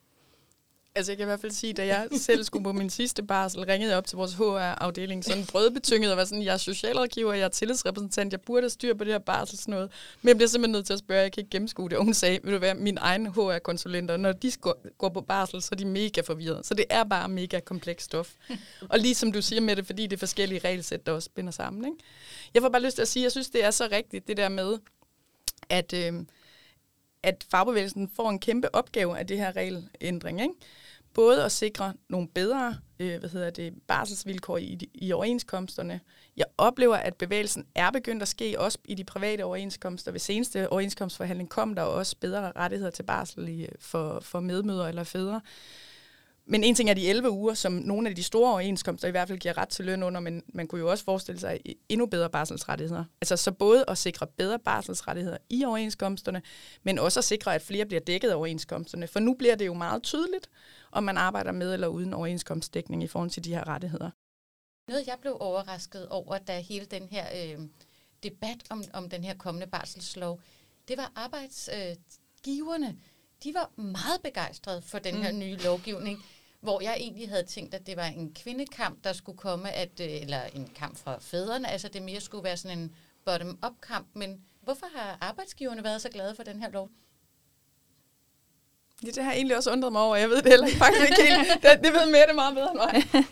Altså 0.95 1.13
jeg 1.13 1.17
kan 1.17 1.25
i 1.25 1.27
hvert 1.27 1.41
fald 1.41 1.53
sige, 1.53 1.73
da 1.73 1.87
jeg 1.87 2.09
selv 2.13 2.45
skulle 2.45 2.65
på 2.65 2.73
min 2.73 2.91
sidste 2.91 3.23
barsel, 3.23 3.65
ringede 3.65 3.91
jeg 3.91 3.99
op 3.99 4.07
til 4.07 4.17
vores 4.17 4.35
HR-afdeling, 4.35 5.25
sådan 5.25 5.47
brødbetynget 5.47 6.11
og 6.11 6.17
var 6.17 6.25
sådan, 6.25 6.45
jeg 6.45 6.53
er 6.53 6.57
socialrådgiver, 6.57 7.33
jeg 7.33 7.45
er 7.45 7.49
tillidsrepræsentant, 7.49 8.33
jeg 8.33 8.41
burde 8.41 8.63
have 8.63 8.71
styr 8.71 8.95
på 8.95 9.05
det 9.05 9.13
her 9.13 9.19
barsel 9.19 9.59
sådan 9.59 9.73
noget. 9.73 9.91
Men 10.23 10.29
jeg 10.29 10.37
bliver 10.37 10.49
simpelthen 10.49 10.73
nødt 10.73 10.87
til 10.87 10.93
at 10.93 10.99
spørge, 10.99 11.23
jeg 11.23 11.33
kan 11.33 11.41
ikke 11.41 11.51
gennemskue 11.51 11.91
det. 11.91 11.99
Og 11.99 12.05
hun 12.05 12.15
sagde, 12.15 12.39
vil 12.45 12.55
du 12.55 12.59
være 12.59 12.75
min 12.75 12.99
egen 13.01 13.27
HR-konsulenter, 13.27 14.17
når 14.17 14.33
de 14.33 14.53
går 14.99 15.09
på 15.09 15.21
barsel, 15.21 15.63
så 15.63 15.69
er 15.73 15.77
de 15.77 15.85
mega 15.85 16.21
forvirret. 16.21 16.67
Så 16.67 16.75
det 16.75 16.85
er 16.91 17.05
bare 17.05 17.29
mega 17.29 17.61
komplekst 17.61 18.05
stof. 18.05 18.33
og 18.89 18.99
lige 18.99 19.15
som 19.15 19.33
du 19.33 19.43
siger 19.43 19.61
med 19.61 19.77
det, 19.77 19.87
fordi 19.87 20.03
det 20.03 20.13
er 20.13 20.19
forskellige 20.19 20.61
regelsæt, 20.65 21.07
der 21.07 21.13
også 21.13 21.31
binder 21.35 21.53
sammen. 21.53 21.85
Ikke? 21.85 21.97
Jeg 22.55 22.63
får 22.63 22.69
bare 22.69 22.83
lyst 22.83 22.95
til 22.95 23.03
at 23.03 23.09
sige, 23.09 23.23
jeg 23.23 23.31
synes, 23.31 23.51
det 23.51 23.65
er 23.65 23.71
så 23.71 23.89
rigtigt, 23.93 24.29
det 24.29 24.37
der 24.37 24.49
med, 24.49 24.79
at... 25.69 25.93
Øh, 25.93 26.13
at 27.23 27.47
fagbevægelsen 27.51 28.11
får 28.17 28.31
en 28.31 28.39
kæmpe 28.39 28.75
opgave 28.75 29.19
af 29.19 29.27
det 29.27 29.39
her 29.39 29.57
regelændring. 29.57 30.41
Ikke? 30.41 30.55
Både 31.15 31.45
at 31.45 31.53
sikre 31.53 31.95
nogle 32.09 32.29
bedre 32.29 32.77
øh, 33.01 33.19
hvad 33.19 33.31
hedder 33.31 33.51
det, 33.51 33.75
barselsvilkår 33.87 34.59
i, 34.59 34.79
i 34.95 35.13
overenskomsterne. 35.13 36.01
Jeg 36.37 36.47
oplever, 36.59 36.97
at 36.97 37.15
bevægelsen 37.15 37.67
er 37.75 37.91
begyndt 37.91 38.23
at 38.23 38.29
ske 38.29 38.55
også 38.59 38.79
i 38.85 38.95
de 38.95 39.05
private 39.05 39.45
overenskomster. 39.45 40.13
Ved 40.13 40.21
seneste 40.21 40.73
overenskomstforhandling 40.73 41.51
kom 41.51 41.75
der 41.75 41.83
også 41.83 42.17
bedre 42.21 42.53
rettigheder 42.57 42.91
til 42.91 43.03
barsel 43.03 43.49
i, 43.49 43.63
øh, 43.63 43.69
for, 43.81 44.21
for 44.21 44.41
medmødre 44.41 44.89
eller 44.89 45.05
fædre. 45.05 45.41
Men 46.51 46.65
en 46.65 46.75
ting 46.75 46.91
er 46.91 46.95
de 46.95 47.09
11 47.09 47.31
uger, 47.31 47.55
som 47.55 47.73
nogle 47.73 48.09
af 48.09 48.15
de 48.15 48.23
store 48.23 48.51
overenskomster 48.53 49.09
i 49.09 49.11
hvert 49.11 49.29
fald 49.29 49.39
giver 49.39 49.59
ret 49.59 49.69
til 49.69 49.85
løn 49.85 50.03
under, 50.03 50.21
men 50.21 50.43
man 50.49 50.67
kunne 50.67 50.81
jo 50.81 50.91
også 50.91 51.05
forestille 51.05 51.41
sig 51.41 51.61
endnu 51.89 52.07
bedre 52.07 52.31
barselsrettigheder. 52.31 53.05
Altså 53.21 53.37
så 53.37 53.53
både 53.53 53.85
at 53.89 53.99
sikre 53.99 54.27
bedre 54.27 54.59
barselsrettigheder 54.59 55.37
i 55.51 55.65
overenskomsterne, 55.65 56.43
men 56.83 56.99
også 56.99 57.21
at 57.21 57.25
sikre, 57.25 57.55
at 57.55 57.63
flere 57.63 57.87
bliver 57.87 58.01
dækket 58.01 58.31
af 58.31 58.35
overenskomsterne. 58.35 59.07
For 59.09 59.21
nu 59.21 59.35
bliver 59.35 59.55
det 59.55 59.67
jo 59.67 59.75
meget 59.75 60.03
tydeligt, 60.03 60.51
om 60.93 61.03
man 61.03 61.17
arbejder 61.17 61.53
med 61.53 61.75
eller 61.75 61.89
uden 61.89 62.15
overenskomstdækning 62.15 63.03
i 63.03 63.07
forhold 63.07 63.31
til 63.31 63.45
de 63.45 63.55
her 63.55 63.69
rettigheder. 63.69 64.11
Noget, 64.89 65.07
jeg 65.07 65.17
blev 65.21 65.37
overrasket 65.41 66.09
over, 66.09 66.39
da 66.39 66.61
hele 66.61 66.85
den 66.87 67.09
her 67.11 67.27
øh, 67.35 67.59
debat 68.23 68.59
om, 68.71 68.85
om 68.93 69.11
den 69.11 69.25
her 69.25 69.35
kommende 69.35 69.67
barselslov, 69.67 70.41
det 70.89 70.97
var 70.97 71.13
arbejdsgiverne. 71.17 72.87
Øh, 72.87 72.95
de 73.45 73.55
var 73.55 73.71
meget 73.77 74.23
begejstrede 74.23 74.83
for 74.83 74.99
den 74.99 75.15
her 75.15 75.33
mm. 75.33 75.39
nye 75.39 75.57
lovgivning 75.57 76.25
hvor 76.61 76.81
jeg 76.81 76.97
egentlig 76.99 77.29
havde 77.29 77.45
tænkt, 77.45 77.75
at 77.75 77.87
det 77.87 77.97
var 77.97 78.05
en 78.05 78.35
kvindekamp, 78.35 79.05
der 79.05 79.13
skulle 79.13 79.39
komme, 79.39 79.73
at, 79.73 80.01
øh, 80.01 80.21
eller 80.21 80.43
en 80.55 80.71
kamp 80.75 80.99
fra 80.99 81.19
fædrene, 81.21 81.71
altså 81.71 81.89
det 81.89 82.03
mere 82.03 82.21
skulle 82.21 82.45
være 82.45 82.57
sådan 82.57 82.79
en 82.79 82.95
bottom-up-kamp, 83.25 84.07
men 84.15 84.41
hvorfor 84.63 84.87
har 84.95 85.19
arbejdsgiverne 85.21 85.85
været 85.85 86.03
så 86.03 86.09
glade 86.09 86.35
for 86.35 86.43
den 86.43 86.63
her 86.63 86.71
lov? 86.71 86.91
Ja, 89.05 89.09
det 89.09 89.25
har 89.25 89.31
jeg 89.31 89.37
egentlig 89.37 89.57
også 89.57 89.73
undret 89.73 89.93
mig 89.93 90.03
over, 90.03 90.17
jeg 90.17 90.29
ved 90.29 90.37
det 90.37 90.47
heller 90.47 90.67
ikke 90.67 90.79
faktisk 90.79 91.11
ikke 91.11 91.23
helt. 91.23 91.49
Det, 91.63 91.85
det 91.85 91.93
ved 91.93 92.07
Mette 92.07 92.35
meget 92.35 92.55
bedre 92.55 92.71
end 92.71 92.79
mig. 92.79 93.25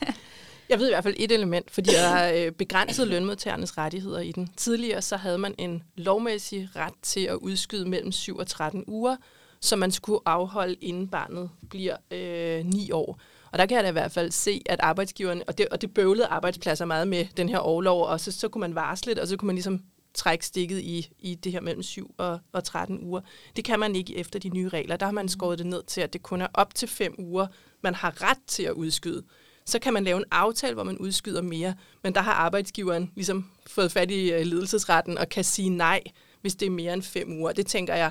Jeg 0.69 0.79
ved 0.79 0.87
i 0.89 0.91
hvert 0.91 1.05
fald 1.05 1.15
et 1.17 1.33
element, 1.33 1.71
fordi 1.71 1.91
der 1.91 2.01
er 2.01 2.47
øh, 2.47 2.53
begrænset 2.53 3.09
lønmodtagernes 3.09 3.79
rettigheder 3.79 4.21
i 4.21 4.33
den. 4.33 4.49
Tidligere 4.57 5.03
så 5.03 5.17
havde 5.17 5.39
man 5.39 5.55
en 5.59 5.83
lovmæssig 5.95 6.69
ret 6.77 6.95
til 7.03 7.21
at 7.21 7.35
udskyde 7.35 7.89
mellem 7.89 8.13
7 8.13 8.37
og 8.37 8.47
13 8.47 8.85
uger 8.87 9.17
som 9.61 9.79
man 9.79 9.91
skulle 9.91 10.21
afholde, 10.27 10.75
inden 10.75 11.09
barnet 11.09 11.51
bliver 11.71 11.97
øh, 12.11 12.65
9 12.65 12.91
år. 12.91 13.21
Og 13.53 13.59
der 13.59 13.67
kan 13.67 13.77
jeg 13.77 13.85
da 13.85 13.89
i 13.89 13.93
hvert 13.93 14.13
fald 14.13 14.31
se, 14.31 14.63
at 14.67 14.81
arbejdsgiverne, 14.81 15.45
og 15.47 15.59
det, 15.59 15.69
og 15.69 15.81
det 15.81 15.95
bøvlede 15.95 16.27
arbejdspladser 16.27 16.85
meget 16.85 17.09
med 17.09 17.27
den 17.37 17.49
her 17.49 17.59
overlov, 17.59 18.05
og 18.05 18.21
så, 18.21 18.33
så 18.33 18.49
kunne 18.49 18.61
man 18.61 18.75
varsle 18.75 19.23
og 19.23 19.29
så 19.29 19.37
kunne 19.37 19.47
man 19.47 19.57
ligesom 19.57 19.81
trække 20.15 20.47
stikket 20.47 20.81
i, 20.81 21.09
i 21.19 21.35
det 21.35 21.53
her 21.53 21.61
mellem 21.61 21.83
7 21.83 22.15
og, 22.19 22.39
og 22.53 22.65
13 22.65 22.99
uger. 23.03 23.21
Det 23.57 23.65
kan 23.65 23.81
man 23.81 23.97
ikke 23.97 24.17
efter 24.17 24.39
de 24.39 24.49
nye 24.49 24.69
regler. 24.69 24.97
Der 24.97 25.07
har 25.07 25.13
man 25.13 25.29
skåret 25.29 25.59
det 25.59 25.67
ned 25.67 25.83
til, 25.83 26.01
at 26.01 26.13
det 26.13 26.23
kun 26.23 26.43
er 26.43 26.47
op 26.55 26.75
til 26.75 26.89
5 26.89 27.15
uger, 27.19 27.47
man 27.83 27.95
har 27.95 28.23
ret 28.31 28.39
til 28.47 28.63
at 28.63 28.73
udskyde. 28.73 29.23
Så 29.67 29.79
kan 29.79 29.93
man 29.93 30.05
lave 30.05 30.17
en 30.17 30.25
aftale, 30.31 30.75
hvor 30.75 30.85
man 30.85 30.99
udskyder 30.99 31.43
mere, 31.43 31.75
men 32.03 32.15
der 32.15 32.21
har 32.21 32.33
arbejdsgiveren 32.33 33.13
ligesom 33.15 33.51
fået 33.67 33.93
fat 33.93 34.11
i 34.11 34.33
øh, 34.33 34.47
ledelsesretten 34.47 35.19
og 35.19 35.29
kan 35.29 35.45
sige 35.45 35.69
nej, 35.69 36.03
hvis 36.41 36.55
det 36.55 36.67
er 36.67 36.71
mere 36.71 36.93
end 36.93 37.03
5 37.03 37.41
uger. 37.41 37.53
Det 37.53 37.67
tænker 37.67 37.95
jeg, 37.95 38.11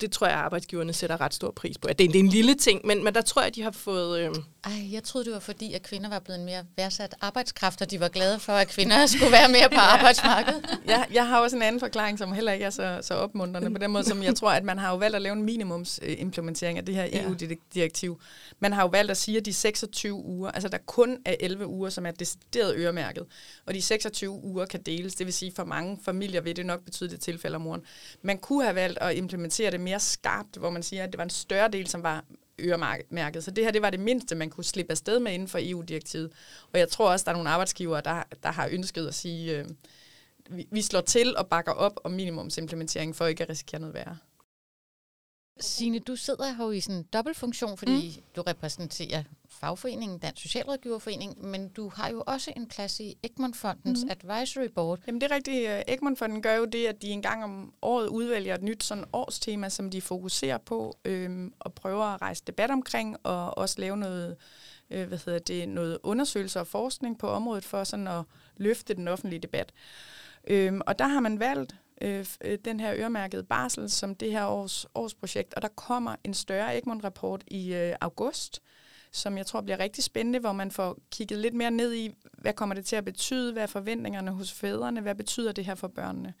det 0.00 0.12
tror 0.12 0.26
jeg, 0.26 0.36
arbejdsgiverne 0.36 0.92
sætter 0.92 1.20
ret 1.20 1.34
stor 1.34 1.50
pris 1.50 1.78
på. 1.78 1.88
Ja, 1.88 1.92
det, 1.92 2.04
er, 2.04 2.08
det 2.08 2.18
er 2.18 2.24
en 2.24 2.28
lille 2.28 2.54
ting, 2.54 2.80
men, 2.84 3.04
men 3.04 3.14
der 3.14 3.20
tror 3.20 3.42
jeg, 3.42 3.54
de 3.54 3.62
har 3.62 3.70
fået... 3.70 4.20
Øh... 4.20 4.34
Ej, 4.68 4.92
jeg 4.92 5.02
troede, 5.02 5.24
det 5.24 5.32
var 5.32 5.40
fordi, 5.40 5.72
at 5.72 5.82
kvinder 5.82 6.08
var 6.08 6.18
blevet 6.18 6.38
en 6.38 6.44
mere 6.44 6.64
værdsat 6.76 7.14
arbejdskraft, 7.20 7.82
og 7.82 7.90
de 7.90 8.00
var 8.00 8.08
glade 8.08 8.38
for, 8.38 8.52
at 8.52 8.68
kvinder 8.68 9.06
skulle 9.16 9.32
være 9.32 9.48
mere 9.48 9.68
på 9.68 9.80
arbejdsmarkedet. 9.80 10.78
jeg, 10.86 11.06
jeg 11.12 11.28
har 11.28 11.40
også 11.40 11.56
en 11.56 11.62
anden 11.62 11.80
forklaring, 11.80 12.18
som 12.18 12.32
heller 12.32 12.52
ikke 12.52 12.64
er 12.64 12.70
så, 12.70 12.98
så 13.02 13.14
opmuntrende 13.14 13.70
på 13.70 13.78
den 13.78 13.90
måde, 13.90 14.04
som 14.04 14.22
jeg 14.22 14.34
tror, 14.34 14.50
at 14.50 14.64
man 14.64 14.78
har 14.78 14.90
jo 14.90 14.96
valgt 14.96 15.16
at 15.16 15.22
lave 15.22 15.32
en 15.32 15.42
minimumsimplementering 15.42 16.78
af 16.78 16.84
det 16.84 16.94
her 16.94 17.08
EU-direktiv. 17.12 18.20
Man 18.58 18.72
har 18.72 18.82
jo 18.82 18.88
valgt 18.88 19.10
at 19.10 19.16
sige, 19.16 19.38
at 19.38 19.44
de 19.44 19.52
26 19.52 20.14
uger, 20.14 20.50
altså 20.50 20.68
der 20.68 20.78
kun 20.78 21.18
er 21.24 21.34
11 21.40 21.66
uger, 21.66 21.90
som 21.90 22.06
er 22.06 22.10
decideret 22.10 22.74
øremærket, 22.76 23.26
og 23.66 23.74
de 23.74 23.82
26 23.82 24.30
uger 24.30 24.66
kan 24.66 24.82
deles. 24.82 25.14
Det 25.14 25.26
vil 25.26 25.34
sige, 25.34 25.52
for 25.56 25.64
mange 25.64 25.98
familier 26.04 26.40
vil 26.40 26.56
det 26.56 26.66
nok 26.66 26.84
betyde, 26.84 27.10
det 27.10 27.20
tilfælde 27.20 27.58
moren. 27.58 27.82
Man 28.22 28.38
kunne 28.38 28.62
have 28.64 28.74
valgt 28.74 28.98
at 28.98 29.16
implementere 29.16 29.70
det 29.70 29.80
mere 29.80 30.00
skarpt, 30.00 30.56
hvor 30.56 30.70
man 30.70 30.82
siger, 30.82 31.04
at 31.04 31.12
det 31.12 31.18
var 31.18 31.24
en 31.24 31.30
større 31.30 31.68
del, 31.68 31.86
som 31.86 32.02
var 32.02 32.24
øremærket. 32.60 33.44
Så 33.44 33.50
det 33.50 33.64
her, 33.64 33.70
det 33.70 33.82
var 33.82 33.90
det 33.90 34.00
mindste, 34.00 34.34
man 34.34 34.50
kunne 34.50 34.64
slippe 34.64 34.90
afsted 34.90 35.18
med 35.20 35.32
inden 35.32 35.48
for 35.48 35.58
EU-direktivet. 35.62 36.32
Og 36.72 36.78
jeg 36.78 36.88
tror 36.88 37.10
også, 37.10 37.24
der 37.24 37.30
er 37.30 37.36
nogle 37.36 37.50
arbejdsgivere, 37.50 38.00
der, 38.04 38.22
der 38.42 38.50
har 38.50 38.68
ønsket 38.72 39.06
at 39.06 39.14
sige, 39.14 39.58
øh, 39.58 39.64
vi, 40.50 40.66
vi 40.70 40.82
slår 40.82 41.00
til 41.00 41.36
og 41.36 41.46
bakker 41.46 41.72
op 41.72 42.00
om 42.04 42.12
minimumsimplementering, 42.12 43.16
for 43.16 43.26
ikke 43.26 43.42
at 43.42 43.50
risikere 43.50 43.80
noget 43.80 43.94
værre. 43.94 44.16
Signe, 45.60 45.98
du 45.98 46.16
sidder 46.16 46.52
her 46.52 46.64
jo 46.64 46.70
i 46.70 46.80
sådan 46.80 46.96
en 46.96 47.06
dobbeltfunktion, 47.12 47.78
fordi 47.78 48.14
mm. 48.16 48.24
du 48.36 48.42
repræsenterer 48.42 49.22
fagforeningen, 49.48 50.18
Dansk 50.18 50.42
Socialrådgiverforening, 50.42 51.44
men 51.46 51.68
du 51.68 51.88
har 51.88 52.10
jo 52.10 52.22
også 52.26 52.52
en 52.56 52.66
plads 52.68 53.00
i 53.00 53.16
Egmont-fondens 53.22 54.04
mm. 54.04 54.10
advisory 54.10 54.68
board. 54.74 54.98
Jamen 55.06 55.20
det 55.20 55.30
er 55.30 55.34
rigtigt. 55.34 55.84
Egmont-fonden 55.88 56.42
gør 56.42 56.54
jo 56.54 56.64
det, 56.64 56.86
at 56.86 57.02
de 57.02 57.06
en 57.06 57.22
gang 57.22 57.44
om 57.44 57.72
året 57.82 58.06
udvælger 58.08 58.54
et 58.54 58.62
nyt 58.62 58.84
sådan 58.84 59.04
årstema, 59.12 59.68
som 59.68 59.90
de 59.90 60.00
fokuserer 60.00 60.58
på 60.58 60.98
øhm, 61.04 61.52
og 61.58 61.74
prøver 61.74 62.04
at 62.04 62.22
rejse 62.22 62.42
debat 62.46 62.70
omkring, 62.70 63.16
og 63.22 63.58
også 63.58 63.80
lave 63.80 63.96
noget, 63.96 64.36
øh, 64.90 65.08
hvad 65.08 65.18
hedder 65.24 65.38
det, 65.38 65.68
noget 65.68 65.98
undersøgelser 66.02 66.60
og 66.60 66.66
forskning 66.66 67.18
på 67.18 67.28
området 67.28 67.64
for 67.64 67.84
sådan 67.84 68.08
at 68.08 68.24
løfte 68.56 68.94
den 68.94 69.08
offentlige 69.08 69.40
debat. 69.40 69.72
Øhm, 70.46 70.80
og 70.86 70.98
der 70.98 71.06
har 71.06 71.20
man 71.20 71.40
valgt 71.40 71.74
Øh, 72.00 72.26
øh, 72.44 72.58
den 72.64 72.80
her 72.80 72.94
øremærkede 72.96 73.42
barsel 73.42 73.90
som 73.90 74.14
det 74.14 74.32
her 74.32 74.46
års, 74.46 74.86
årsprojekt, 74.94 75.54
og 75.54 75.62
der 75.62 75.68
kommer 75.68 76.16
en 76.24 76.34
større 76.34 76.76
Egmont-rapport 76.76 77.44
i 77.46 77.74
øh, 77.74 77.94
august, 78.00 78.62
som 79.12 79.38
jeg 79.38 79.46
tror 79.46 79.60
bliver 79.60 79.78
rigtig 79.78 80.04
spændende, 80.04 80.38
hvor 80.38 80.52
man 80.52 80.70
får 80.70 80.98
kigget 81.10 81.38
lidt 81.38 81.54
mere 81.54 81.70
ned 81.70 81.94
i, 81.94 82.14
hvad 82.38 82.52
kommer 82.52 82.74
det 82.74 82.86
til 82.86 82.96
at 82.96 83.04
betyde, 83.04 83.52
hvad 83.52 83.62
er 83.62 83.66
forventningerne 83.66 84.30
hos 84.30 84.52
fædrene, 84.52 85.00
hvad 85.00 85.14
betyder 85.14 85.52
det 85.52 85.64
her 85.64 85.74
for 85.74 85.88
børnene. 85.88 86.34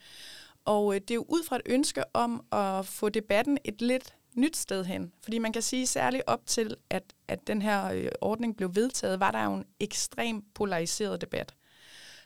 Og 0.64 0.94
øh, 0.94 1.00
det 1.00 1.10
er 1.10 1.14
jo 1.14 1.26
ud 1.28 1.44
fra 1.44 1.56
et 1.56 1.62
ønske 1.66 2.02
om 2.14 2.44
at 2.52 2.86
få 2.86 3.08
debatten 3.08 3.58
et 3.64 3.82
lidt 3.82 4.14
nyt 4.34 4.56
sted 4.56 4.84
hen. 4.84 5.12
Fordi 5.22 5.38
man 5.38 5.52
kan 5.52 5.62
sige 5.62 5.86
særligt 5.86 6.22
op 6.26 6.46
til, 6.46 6.76
at, 6.90 7.02
at 7.28 7.46
den 7.46 7.62
her 7.62 7.92
øh, 7.92 8.08
ordning 8.20 8.56
blev 8.56 8.74
vedtaget, 8.74 9.20
var 9.20 9.30
der 9.30 9.44
jo 9.44 9.54
en 9.54 9.64
ekstrem 9.80 10.42
polariseret 10.54 11.20
debat 11.20 11.54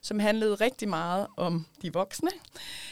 som 0.02 0.18
handlede 0.18 0.54
rigtig 0.54 0.88
meget 0.88 1.26
om 1.36 1.66
de 1.82 1.92
voksne, 1.92 2.30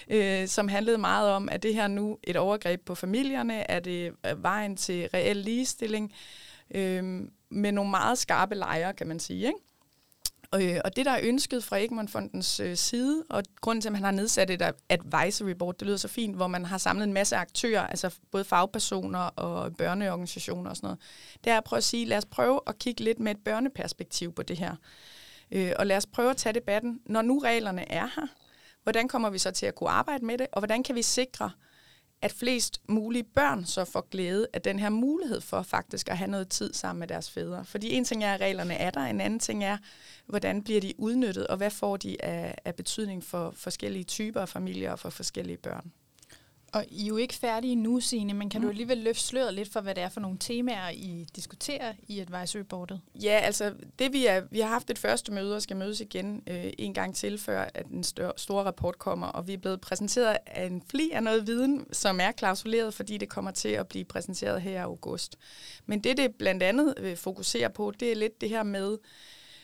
øh, 0.08 0.48
som 0.48 0.68
handlede 0.68 0.98
meget 0.98 1.30
om, 1.30 1.48
at 1.48 1.62
det 1.62 1.74
her 1.74 1.88
nu 1.88 2.18
et 2.24 2.36
overgreb 2.36 2.80
på 2.84 2.94
familierne, 2.94 3.70
er 3.70 3.80
det 3.80 4.12
vejen 4.36 4.76
til 4.76 5.08
reel 5.14 5.36
ligestilling, 5.36 6.12
øh, 6.74 7.28
med 7.50 7.72
nogle 7.72 7.90
meget 7.90 8.18
skarpe 8.18 8.54
lejre, 8.54 8.94
kan 8.94 9.06
man 9.06 9.20
sige. 9.20 9.46
Ikke? 9.46 9.58
Øh, 10.54 10.80
og 10.84 10.96
det, 10.96 11.06
der 11.06 11.12
er 11.12 11.20
ønsket 11.22 11.64
fra 11.64 11.78
Egmont-fondens 11.78 12.60
øh, 12.60 12.76
side, 12.76 13.24
og 13.30 13.42
grunden 13.60 13.82
til, 13.82 13.88
at 13.88 13.92
man 13.92 14.04
har 14.04 14.10
nedsat 14.10 14.50
et 14.50 14.62
advisory 14.88 15.50
board, 15.50 15.74
det 15.78 15.86
lyder 15.86 15.96
så 15.96 16.08
fint, 16.08 16.36
hvor 16.36 16.46
man 16.46 16.64
har 16.64 16.78
samlet 16.78 17.04
en 17.04 17.12
masse 17.12 17.36
aktører, 17.36 17.86
altså 17.86 18.14
både 18.30 18.44
fagpersoner 18.44 19.18
og 19.18 19.76
børneorganisationer 19.76 20.70
og 20.70 20.76
sådan 20.76 20.86
noget, 20.86 20.98
det 21.44 21.52
er 21.52 21.56
at 21.56 21.64
prøve 21.64 21.78
at 21.78 21.84
sige, 21.84 22.04
lad 22.04 22.18
os 22.18 22.26
prøve 22.26 22.60
at 22.66 22.78
kigge 22.78 23.04
lidt 23.04 23.20
med 23.20 23.30
et 23.30 23.44
børneperspektiv 23.44 24.32
på 24.32 24.42
det 24.42 24.58
her. 24.58 24.76
Øh, 25.52 25.72
og 25.78 25.86
lad 25.86 25.96
os 25.96 26.06
prøve 26.06 26.30
at 26.30 26.36
tage 26.36 26.52
debatten, 26.52 27.00
når 27.06 27.22
nu 27.22 27.38
reglerne 27.38 27.92
er 27.92 28.06
her, 28.16 28.26
hvordan 28.82 29.08
kommer 29.08 29.30
vi 29.30 29.38
så 29.38 29.50
til 29.50 29.66
at 29.66 29.74
kunne 29.74 29.90
arbejde 29.90 30.24
med 30.24 30.38
det, 30.38 30.46
og 30.52 30.60
hvordan 30.60 30.82
kan 30.82 30.94
vi 30.94 31.02
sikre, 31.02 31.50
at 32.22 32.32
flest 32.32 32.80
mulige 32.88 33.24
børn 33.24 33.64
så 33.64 33.84
får 33.84 34.08
glæde 34.10 34.46
af 34.52 34.62
den 34.62 34.78
her 34.78 34.88
mulighed 34.88 35.40
for 35.40 35.62
faktisk 35.62 36.08
at 36.08 36.18
have 36.18 36.30
noget 36.30 36.48
tid 36.48 36.74
sammen 36.74 37.00
med 37.00 37.08
deres 37.08 37.30
fædre. 37.30 37.64
Fordi 37.64 37.92
en 37.92 38.04
ting 38.04 38.24
er, 38.24 38.34
at 38.34 38.40
reglerne 38.40 38.74
er 38.74 38.90
der, 38.90 39.00
en 39.00 39.20
anden 39.20 39.38
ting 39.38 39.64
er, 39.64 39.78
hvordan 40.26 40.62
bliver 40.62 40.80
de 40.80 40.94
udnyttet, 40.98 41.46
og 41.46 41.56
hvad 41.56 41.70
får 41.70 41.96
de 41.96 42.24
af, 42.24 42.54
af 42.64 42.74
betydning 42.74 43.24
for 43.24 43.52
forskellige 43.56 44.04
typer 44.04 44.40
af 44.40 44.48
familier 44.48 44.92
og 44.92 44.98
for 44.98 45.10
forskellige 45.10 45.56
børn. 45.56 45.92
Og 46.72 46.84
I 46.88 47.02
er 47.02 47.06
jo 47.06 47.16
ikke 47.16 47.34
færdige 47.34 47.76
nu, 47.76 48.00
Signe, 48.00 48.34
men 48.34 48.50
kan 48.50 48.60
mm. 48.60 48.64
du 48.64 48.70
alligevel 48.70 48.98
løfte 48.98 49.22
sløret 49.22 49.54
lidt 49.54 49.72
for, 49.72 49.80
hvad 49.80 49.94
det 49.94 50.02
er 50.02 50.08
for 50.08 50.20
nogle 50.20 50.38
temaer, 50.38 50.90
I 50.90 51.26
diskuterer 51.36 51.92
i 52.08 52.20
advisory 52.20 52.62
boardet? 52.62 53.00
Ja, 53.14 53.40
altså 53.42 53.74
det 53.98 54.12
vi 54.12 54.26
er, 54.26 54.42
vi 54.50 54.60
har 54.60 54.68
haft 54.68 54.90
et 54.90 54.98
første 54.98 55.32
møde 55.32 55.56
og 55.56 55.62
skal 55.62 55.76
mødes 55.76 56.00
igen 56.00 56.42
øh, 56.46 56.72
en 56.78 56.94
gang 56.94 57.14
til, 57.14 57.38
før 57.38 57.68
at 57.74 57.86
den 57.86 58.04
stør, 58.04 58.30
store 58.36 58.64
rapport 58.64 58.98
kommer, 58.98 59.26
og 59.26 59.46
vi 59.46 59.52
er 59.52 59.58
blevet 59.58 59.80
præsenteret 59.80 60.36
af 60.46 60.66
en 60.66 60.82
fli 60.90 61.10
af 61.10 61.22
noget 61.22 61.46
viden, 61.46 61.86
som 61.92 62.20
er 62.20 62.32
klausuleret, 62.32 62.94
fordi 62.94 63.18
det 63.18 63.28
kommer 63.28 63.50
til 63.50 63.68
at 63.68 63.88
blive 63.88 64.04
præsenteret 64.04 64.62
her 64.62 64.72
i 64.72 64.76
august. 64.76 65.36
Men 65.86 66.04
det, 66.04 66.16
det 66.16 66.34
blandt 66.34 66.62
andet 66.62 66.94
øh, 66.98 67.16
fokuserer 67.16 67.68
på, 67.68 67.92
det 68.00 68.12
er 68.12 68.16
lidt 68.16 68.40
det 68.40 68.48
her 68.48 68.62
med, 68.62 68.98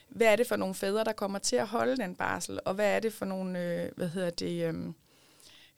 hvad 0.09 0.27
er 0.27 0.37
det 0.37 0.47
for 0.47 0.57
nogle 0.57 0.75
fædre, 0.75 1.05
der 1.05 1.13
kommer 1.13 1.39
til 1.39 1.57
at 1.57 1.67
holde 1.67 1.97
den 1.97 2.15
barsel, 2.15 2.59
og 2.65 2.75
hvad 2.75 2.97
er 2.97 3.01
det 3.01 3.13
for 3.13 3.25
nogle, 3.25 3.65
øh, 3.65 3.91
hvad 3.97 4.09
hedder 4.09 4.31
det... 4.31 4.69
Øh, 4.69 4.75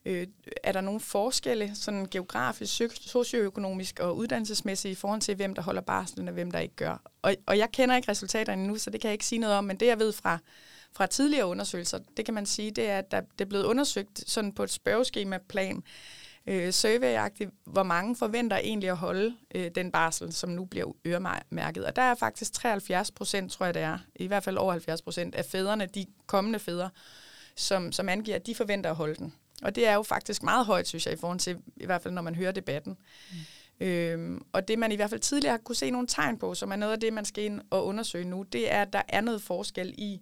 Øh, 0.04 0.26
er 0.62 0.72
der 0.72 0.80
nogle 0.80 1.00
forskelle, 1.00 1.74
sådan 1.74 2.06
geografisk, 2.10 2.82
socioøkonomisk 3.00 4.00
og 4.00 4.16
uddannelsesmæssigt, 4.16 4.92
i 4.92 4.94
forhold 4.94 5.20
til, 5.20 5.34
hvem 5.34 5.54
der 5.54 5.62
holder 5.62 5.80
barslen 5.80 6.28
og 6.28 6.34
hvem 6.34 6.50
der 6.50 6.58
ikke 6.58 6.76
gør? 6.76 7.02
Og, 7.22 7.34
og 7.46 7.58
jeg 7.58 7.68
kender 7.72 7.96
ikke 7.96 8.10
resultaterne 8.10 8.62
endnu, 8.62 8.78
så 8.78 8.90
det 8.90 9.00
kan 9.00 9.08
jeg 9.08 9.12
ikke 9.12 9.26
sige 9.26 9.38
noget 9.38 9.56
om, 9.56 9.64
men 9.64 9.80
det 9.80 9.86
jeg 9.86 9.98
ved 9.98 10.12
fra, 10.12 10.38
fra 10.92 11.06
tidligere 11.06 11.46
undersøgelser, 11.46 11.98
det 12.16 12.24
kan 12.24 12.34
man 12.34 12.46
sige, 12.46 12.70
det 12.70 12.90
er, 12.90 12.98
at 12.98 13.10
der, 13.10 13.20
det 13.20 13.40
er 13.40 13.48
blevet 13.48 13.64
undersøgt 13.64 14.30
sådan 14.30 14.52
på 14.52 14.62
et 14.62 14.70
spørgeskema-plan, 14.70 15.82
øh, 16.46 16.70
surveyagtigt, 16.72 17.50
hvor 17.64 17.82
mange 17.82 18.16
forventer 18.16 18.56
egentlig 18.56 18.90
at 18.90 18.96
holde 18.96 19.36
øh, 19.54 19.70
den 19.74 19.92
barsel, 19.92 20.32
som 20.32 20.50
nu 20.50 20.64
bliver 20.64 20.92
øremærket. 21.06 21.84
Og 21.84 21.96
der 21.96 22.02
er 22.02 22.14
faktisk 22.14 22.52
73 22.52 23.10
procent, 23.10 23.52
tror 23.52 23.66
jeg 23.66 23.74
det 23.74 23.82
er, 23.82 23.98
i 24.16 24.26
hvert 24.26 24.44
fald 24.44 24.56
over 24.56 24.72
70 24.72 25.02
procent 25.02 25.34
af 25.34 25.44
fædrene, 25.44 25.86
de 25.86 26.06
kommende 26.26 26.58
fædre, 26.58 26.90
som, 27.56 27.92
som 27.92 28.08
angiver, 28.08 28.36
at 28.36 28.46
de 28.46 28.54
forventer 28.54 28.90
at 28.90 28.96
holde 28.96 29.14
den. 29.14 29.34
Og 29.62 29.74
det 29.74 29.86
er 29.86 29.94
jo 29.94 30.02
faktisk 30.02 30.42
meget 30.42 30.66
højt, 30.66 30.88
synes 30.88 31.06
jeg, 31.06 31.14
i 31.14 31.16
forhold 31.16 31.38
til, 31.38 31.58
i 31.76 31.86
hvert 31.86 32.02
fald 32.02 32.14
når 32.14 32.22
man 32.22 32.34
hører 32.34 32.52
debatten. 32.52 32.96
Mm. 33.30 33.36
Øhm, 33.86 34.42
og 34.52 34.68
det 34.68 34.78
man 34.78 34.92
i 34.92 34.96
hvert 34.96 35.10
fald 35.10 35.20
tidligere 35.20 35.52
har 35.52 35.58
kunne 35.58 35.76
se 35.76 35.90
nogle 35.90 36.06
tegn 36.06 36.38
på, 36.38 36.54
som 36.54 36.72
er 36.72 36.76
noget 36.76 36.92
af 36.92 37.00
det, 37.00 37.12
man 37.12 37.24
skal 37.24 37.44
ind 37.44 37.60
og 37.70 37.86
undersøge 37.86 38.24
nu, 38.24 38.42
det 38.42 38.72
er, 38.72 38.82
at 38.82 38.92
der 38.92 39.02
er 39.08 39.20
noget 39.20 39.42
forskel 39.42 39.94
i, 39.98 40.20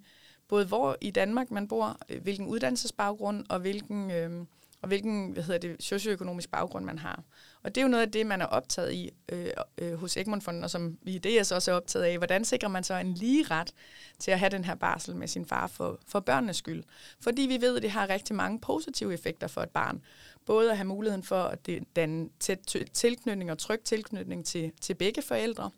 både 0.49 0.67
hvor 0.67 0.97
i 1.01 1.11
Danmark 1.11 1.51
man 1.51 1.69
bor, 1.69 1.99
øh, 2.09 2.23
hvilken 2.23 2.47
uddannelsesbaggrund 2.47 3.45
og 3.49 3.59
hvilken, 3.59 4.11
øh, 4.11 4.45
og 4.87 4.89
hvilken 4.89 5.31
hvad 5.31 5.43
hedder 5.43 5.59
det, 5.59 5.77
socioøkonomisk 5.83 6.51
baggrund 6.51 6.85
man 6.85 6.99
har. 6.99 7.23
Og 7.63 7.75
det 7.75 7.81
er 7.81 7.83
jo 7.83 7.89
noget 7.89 8.07
af 8.07 8.13
det, 8.13 8.27
man 8.27 8.41
er 8.41 8.47
optaget 8.47 8.93
i 8.93 9.11
øh, 9.33 9.51
øh, 9.79 9.95
hos 9.95 10.17
Egmontfonden, 10.17 10.65
og 10.65 10.71
som 10.71 10.99
vi 11.03 11.15
i 11.15 11.19
DS 11.19 11.53
også 11.53 11.71
er 11.71 11.75
optaget 11.75 12.05
af. 12.05 12.19
Hvordan 12.19 12.45
sikrer 12.45 12.69
man 12.69 12.85
så 12.85 12.95
en 12.95 13.15
lige 13.15 13.47
ret 13.51 13.73
til 14.19 14.31
at 14.31 14.39
have 14.39 14.51
den 14.51 14.65
her 14.65 14.75
barsel 14.75 15.17
med 15.17 15.29
sin 15.29 15.47
far 15.47 15.67
for, 15.67 16.01
for 16.07 16.21
børnenes 16.21 16.57
skyld? 16.57 16.85
Fordi 17.21 17.43
vi 17.43 17.61
ved, 17.61 17.77
at 17.77 17.83
det 17.83 17.91
har 17.91 18.09
rigtig 18.09 18.37
mange 18.37 18.61
positive 18.61 19.15
effekter 19.15 19.47
for 19.47 19.61
et 19.61 19.71
barn. 19.71 20.03
Både 20.45 20.71
at 20.71 20.77
have 20.77 20.89
muligheden 20.89 21.23
for 21.23 21.43
at 21.43 21.69
danne 21.97 22.29
tæt 22.41 22.59
tilknytning 22.93 23.51
og 23.51 23.59
tryg 23.59 23.81
tilknytning 23.85 24.47
til, 24.47 24.73
til 24.81 24.95
begge 24.95 25.23
forældre. 25.23 25.71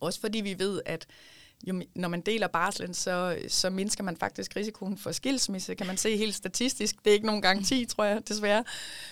Også 0.00 0.20
fordi 0.20 0.40
vi 0.40 0.58
ved, 0.58 0.82
at 0.86 1.06
jo, 1.64 1.82
når 1.94 2.08
man 2.08 2.20
deler 2.20 2.46
barslen, 2.46 2.94
så, 2.94 3.38
så 3.48 3.70
mindsker 3.70 4.04
man 4.04 4.16
faktisk 4.16 4.56
risikoen 4.56 4.98
for 4.98 5.12
skilsmisse, 5.12 5.74
kan 5.74 5.86
man 5.86 5.96
se 5.96 6.16
helt 6.16 6.34
statistisk. 6.34 7.04
Det 7.04 7.10
er 7.10 7.14
ikke 7.14 7.26
nogen 7.26 7.42
garanti, 7.42 7.84
tror 7.84 8.04
jeg, 8.04 8.28
desværre. 8.28 8.64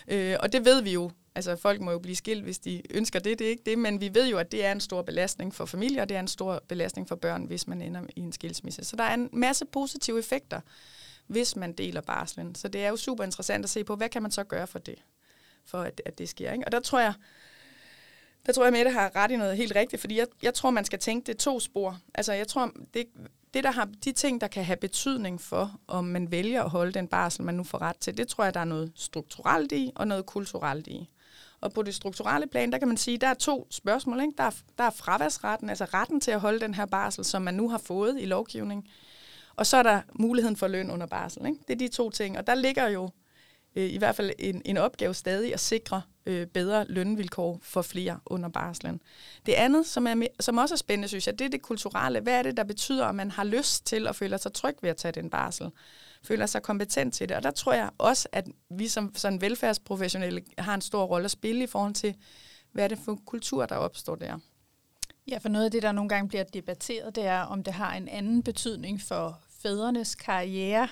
Øh, 0.08 0.36
og 0.40 0.52
det 0.52 0.64
ved 0.64 0.82
vi 0.82 0.92
jo 0.92 1.10
Altså 1.36 1.56
folk 1.56 1.80
må 1.80 1.90
jo 1.90 1.98
blive 1.98 2.16
skilt, 2.16 2.42
hvis 2.42 2.58
de 2.58 2.82
ønsker 2.90 3.18
det, 3.18 3.38
det 3.38 3.44
er 3.44 3.50
ikke 3.50 3.62
det, 3.66 3.78
men 3.78 4.00
vi 4.00 4.14
ved 4.14 4.28
jo, 4.28 4.38
at 4.38 4.52
det 4.52 4.64
er 4.64 4.72
en 4.72 4.80
stor 4.80 5.02
belastning 5.02 5.54
for 5.54 5.64
familier, 5.64 6.02
og 6.02 6.08
det 6.08 6.16
er 6.16 6.20
en 6.20 6.28
stor 6.28 6.62
belastning 6.68 7.08
for 7.08 7.16
børn, 7.16 7.44
hvis 7.44 7.66
man 7.66 7.82
ender 7.82 8.00
i 8.16 8.20
en 8.20 8.32
skilsmisse. 8.32 8.84
Så 8.84 8.96
der 8.96 9.04
er 9.04 9.14
en 9.14 9.28
masse 9.32 9.64
positive 9.64 10.18
effekter, 10.18 10.60
hvis 11.26 11.56
man 11.56 11.72
deler 11.72 12.00
barslen. 12.00 12.54
Så 12.54 12.68
det 12.68 12.84
er 12.84 12.88
jo 12.88 12.96
super 12.96 13.24
interessant 13.24 13.64
at 13.64 13.70
se 13.70 13.84
på, 13.84 13.96
hvad 13.96 14.08
kan 14.08 14.22
man 14.22 14.30
så 14.30 14.44
gøre 14.44 14.66
for 14.66 14.78
det, 14.78 14.98
for 15.64 15.82
at, 15.82 16.02
at 16.04 16.18
det 16.18 16.28
sker. 16.28 16.52
Ikke? 16.52 16.64
Og 16.64 16.72
der 16.72 16.80
tror 16.80 17.00
jeg, 17.00 17.14
der 18.46 18.52
tror 18.52 18.64
jeg, 18.64 18.72
Mette 18.72 18.90
har 18.90 19.16
ret 19.16 19.30
i 19.30 19.36
noget 19.36 19.56
helt 19.56 19.76
rigtigt, 19.76 20.00
fordi 20.00 20.18
jeg, 20.18 20.26
jeg 20.42 20.54
tror, 20.54 20.70
man 20.70 20.84
skal 20.84 20.98
tænke, 20.98 21.26
det 21.26 21.36
to 21.36 21.60
spor. 21.60 21.98
Altså, 22.14 22.32
jeg 22.32 22.48
tror, 22.48 22.72
det, 22.94 23.06
det 23.54 23.64
der 23.64 23.70
har, 23.70 23.88
de 24.04 24.12
ting, 24.12 24.40
der 24.40 24.46
kan 24.46 24.64
have 24.64 24.76
betydning 24.76 25.40
for, 25.40 25.80
om 25.86 26.04
man 26.04 26.30
vælger 26.30 26.62
at 26.62 26.70
holde 26.70 26.92
den 26.92 27.08
barsel, 27.08 27.44
man 27.44 27.54
nu 27.54 27.64
får 27.64 27.82
ret 27.82 27.96
til, 27.96 28.18
det 28.18 28.28
tror 28.28 28.44
jeg, 28.44 28.54
der 28.54 28.60
er 28.60 28.64
noget 28.64 28.92
strukturelt 28.94 29.72
i, 29.72 29.92
og 29.94 30.08
noget 30.08 30.26
kulturelt 30.26 30.86
i. 30.86 31.10
Og 31.60 31.72
på 31.72 31.82
det 31.82 31.94
strukturelle 31.94 32.46
plan, 32.46 32.72
der 32.72 32.78
kan 32.78 32.88
man 32.88 32.96
sige, 32.96 33.18
der 33.18 33.26
er 33.26 33.34
to 33.34 33.66
spørgsmål. 33.70 34.20
Ikke? 34.20 34.32
Der, 34.38 34.44
er, 34.44 34.50
der 34.78 34.84
er 34.84 34.90
fraværsretten, 34.90 35.68
altså 35.68 35.84
retten 35.84 36.20
til 36.20 36.30
at 36.30 36.40
holde 36.40 36.60
den 36.60 36.74
her 36.74 36.86
barsel, 36.86 37.24
som 37.24 37.42
man 37.42 37.54
nu 37.54 37.68
har 37.68 37.78
fået 37.78 38.20
i 38.20 38.24
lovgivning. 38.24 38.88
Og 39.56 39.66
så 39.66 39.76
er 39.76 39.82
der 39.82 40.00
muligheden 40.12 40.56
for 40.56 40.68
løn 40.68 40.90
under 40.90 41.06
barsel. 41.06 41.46
Ikke? 41.46 41.58
Det 41.68 41.74
er 41.74 41.78
de 41.78 41.88
to 41.88 42.10
ting. 42.10 42.38
Og 42.38 42.46
der 42.46 42.54
ligger 42.54 42.88
jo 42.88 43.10
øh, 43.76 43.90
i 43.90 43.98
hvert 43.98 44.16
fald 44.16 44.30
en, 44.38 44.62
en 44.64 44.76
opgave 44.76 45.14
stadig 45.14 45.54
at 45.54 45.60
sikre 45.60 46.02
øh, 46.26 46.46
bedre 46.46 46.84
lønvilkår 46.88 47.58
for 47.62 47.82
flere 47.82 48.20
under 48.26 48.48
barslen. 48.48 49.00
Det 49.46 49.52
andet, 49.52 49.86
som, 49.86 50.06
er, 50.06 50.26
som 50.40 50.58
også 50.58 50.74
er 50.74 50.76
spændende, 50.76 51.08
synes 51.08 51.26
jeg, 51.26 51.38
det 51.38 51.44
er 51.44 51.48
det 51.48 51.62
kulturelle. 51.62 52.20
Hvad 52.20 52.34
er 52.38 52.42
det, 52.42 52.56
der 52.56 52.64
betyder, 52.64 53.06
at 53.06 53.14
man 53.14 53.30
har 53.30 53.44
lyst 53.44 53.86
til 53.86 54.06
at 54.06 54.16
føle 54.16 54.38
sig 54.38 54.52
tryg 54.52 54.76
ved 54.82 54.90
at 54.90 54.96
tage 54.96 55.12
den 55.12 55.30
barsel? 55.30 55.70
Føler 56.22 56.46
sig 56.46 56.62
kompetent 56.62 57.14
til 57.14 57.28
det. 57.28 57.36
Og 57.36 57.42
der 57.42 57.50
tror 57.50 57.72
jeg 57.72 57.90
også, 57.98 58.28
at 58.32 58.48
vi 58.70 58.88
som 58.88 59.12
sådan 59.14 59.40
velfærdsprofessionelle 59.40 60.42
har 60.58 60.74
en 60.74 60.80
stor 60.80 61.04
rolle 61.04 61.24
at 61.24 61.30
spille 61.30 61.64
i 61.64 61.66
forhold 61.66 61.94
til, 61.94 62.14
hvad 62.72 62.84
er 62.84 62.88
det 62.88 62.98
for 63.04 63.18
kultur, 63.26 63.66
der 63.66 63.76
opstår 63.76 64.14
der. 64.14 64.38
Ja, 65.30 65.38
for 65.38 65.48
noget 65.48 65.64
af 65.64 65.70
det, 65.70 65.82
der 65.82 65.92
nogle 65.92 66.08
gange 66.08 66.28
bliver 66.28 66.44
debatteret, 66.44 67.16
det 67.16 67.26
er, 67.26 67.40
om 67.40 67.62
det 67.62 67.72
har 67.72 67.94
en 67.94 68.08
anden 68.08 68.42
betydning 68.42 69.00
for 69.00 69.40
fædrenes 69.62 70.14
karriere, 70.14 70.88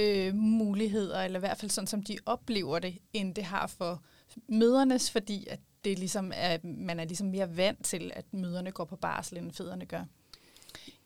øh, 0.00 0.34
muligheder, 0.34 1.20
eller 1.20 1.38
i 1.38 1.40
hvert 1.40 1.58
fald 1.58 1.70
sådan, 1.70 1.86
som 1.86 2.02
de 2.02 2.18
oplever 2.26 2.78
det, 2.78 2.98
end 3.12 3.34
det 3.34 3.44
har 3.44 3.66
for 3.66 4.02
mødernes, 4.48 5.10
fordi 5.10 5.46
at 5.50 5.60
det 5.84 5.98
ligesom 5.98 6.32
er, 6.34 6.58
man 6.62 7.00
er 7.00 7.04
ligesom 7.04 7.26
mere 7.26 7.56
vant 7.56 7.84
til, 7.84 8.12
at 8.14 8.24
møderne 8.32 8.70
går 8.70 8.84
på 8.84 8.96
barsel, 8.96 9.38
end 9.38 9.52
fædrene 9.52 9.86
gør. 9.86 10.04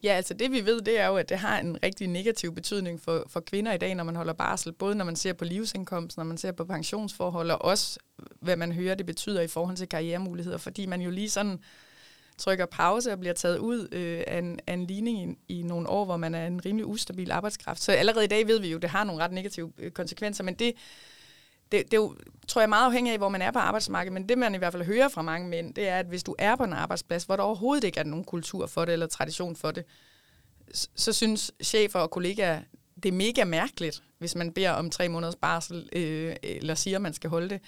Ja, 0.02 0.12
altså 0.12 0.34
det 0.34 0.52
vi 0.52 0.66
ved, 0.66 0.80
det 0.80 1.00
er 1.00 1.06
jo, 1.06 1.16
at 1.16 1.28
det 1.28 1.38
har 1.38 1.58
en 1.58 1.82
rigtig 1.82 2.08
negativ 2.08 2.54
betydning 2.54 3.00
for, 3.00 3.24
for 3.28 3.40
kvinder 3.40 3.72
i 3.72 3.78
dag, 3.78 3.94
når 3.94 4.04
man 4.04 4.16
holder 4.16 4.32
barsel. 4.32 4.72
Både 4.72 4.94
når 4.94 5.04
man 5.04 5.16
ser 5.16 5.32
på 5.32 5.44
livsindkomst, 5.44 6.16
når 6.16 6.24
man 6.24 6.38
ser 6.38 6.52
på 6.52 6.64
pensionsforhold, 6.64 7.50
og 7.50 7.62
også 7.62 7.98
hvad 8.40 8.56
man 8.56 8.72
hører, 8.72 8.94
det 8.94 9.06
betyder 9.06 9.40
i 9.40 9.48
forhold 9.48 9.76
til 9.76 9.88
karrieremuligheder. 9.88 10.58
Fordi 10.58 10.86
man 10.86 11.00
jo 11.00 11.10
lige 11.10 11.30
sådan 11.30 11.58
trykker 12.38 12.66
pause 12.66 13.12
og 13.12 13.20
bliver 13.20 13.32
taget 13.32 13.58
ud 13.58 13.88
øh, 13.92 14.24
af, 14.26 14.38
en, 14.38 14.60
af 14.66 14.74
en 14.74 14.86
ligning 14.86 15.38
i, 15.48 15.58
i 15.58 15.62
nogle 15.62 15.88
år, 15.88 16.04
hvor 16.04 16.16
man 16.16 16.34
er 16.34 16.46
en 16.46 16.64
rimelig 16.64 16.86
ustabil 16.86 17.30
arbejdskraft. 17.30 17.82
Så 17.82 17.92
allerede 17.92 18.24
i 18.24 18.28
dag 18.28 18.46
ved 18.46 18.60
vi 18.60 18.68
jo, 18.68 18.76
at 18.76 18.82
det 18.82 18.90
har 18.90 19.04
nogle 19.04 19.22
ret 19.22 19.32
negative 19.32 19.72
øh, 19.78 19.90
konsekvenser, 19.90 20.44
men 20.44 20.54
det, 20.54 20.74
det, 21.72 21.84
det 21.84 21.94
er 21.94 22.00
jo, 22.00 22.16
tror 22.48 22.62
jeg, 22.62 22.68
meget 22.68 22.86
afhængigt 22.86 23.12
af, 23.12 23.18
hvor 23.18 23.28
man 23.28 23.42
er 23.42 23.50
på 23.50 23.58
arbejdsmarkedet, 23.58 24.12
men 24.12 24.28
det 24.28 24.38
man 24.38 24.54
i 24.54 24.58
hvert 24.58 24.72
fald 24.72 24.84
hører 24.84 25.08
fra 25.08 25.22
mange 25.22 25.48
mænd, 25.48 25.74
det 25.74 25.88
er, 25.88 25.98
at 25.98 26.06
hvis 26.06 26.22
du 26.22 26.34
er 26.38 26.56
på 26.56 26.64
en 26.64 26.72
arbejdsplads, 26.72 27.24
hvor 27.24 27.36
der 27.36 27.42
overhovedet 27.42 27.84
ikke 27.84 28.00
er 28.00 28.04
nogen 28.04 28.24
kultur 28.24 28.66
for 28.66 28.84
det, 28.84 28.92
eller 28.92 29.06
tradition 29.06 29.56
for 29.56 29.70
det, 29.70 29.84
så 30.96 31.12
synes 31.12 31.52
chefer 31.62 31.98
og 31.98 32.10
kollegaer, 32.10 32.60
det 33.02 33.08
er 33.08 33.12
mega 33.12 33.44
mærkeligt, 33.44 34.02
hvis 34.18 34.34
man 34.34 34.52
beder 34.52 34.70
om 34.70 34.90
tre 34.90 35.08
måneders 35.08 35.36
barsel, 35.36 35.88
øh, 35.92 36.36
eller 36.42 36.74
siger, 36.74 36.98
at 36.98 37.02
man 37.02 37.14
skal 37.14 37.30
holde 37.30 37.48
det, 37.48 37.60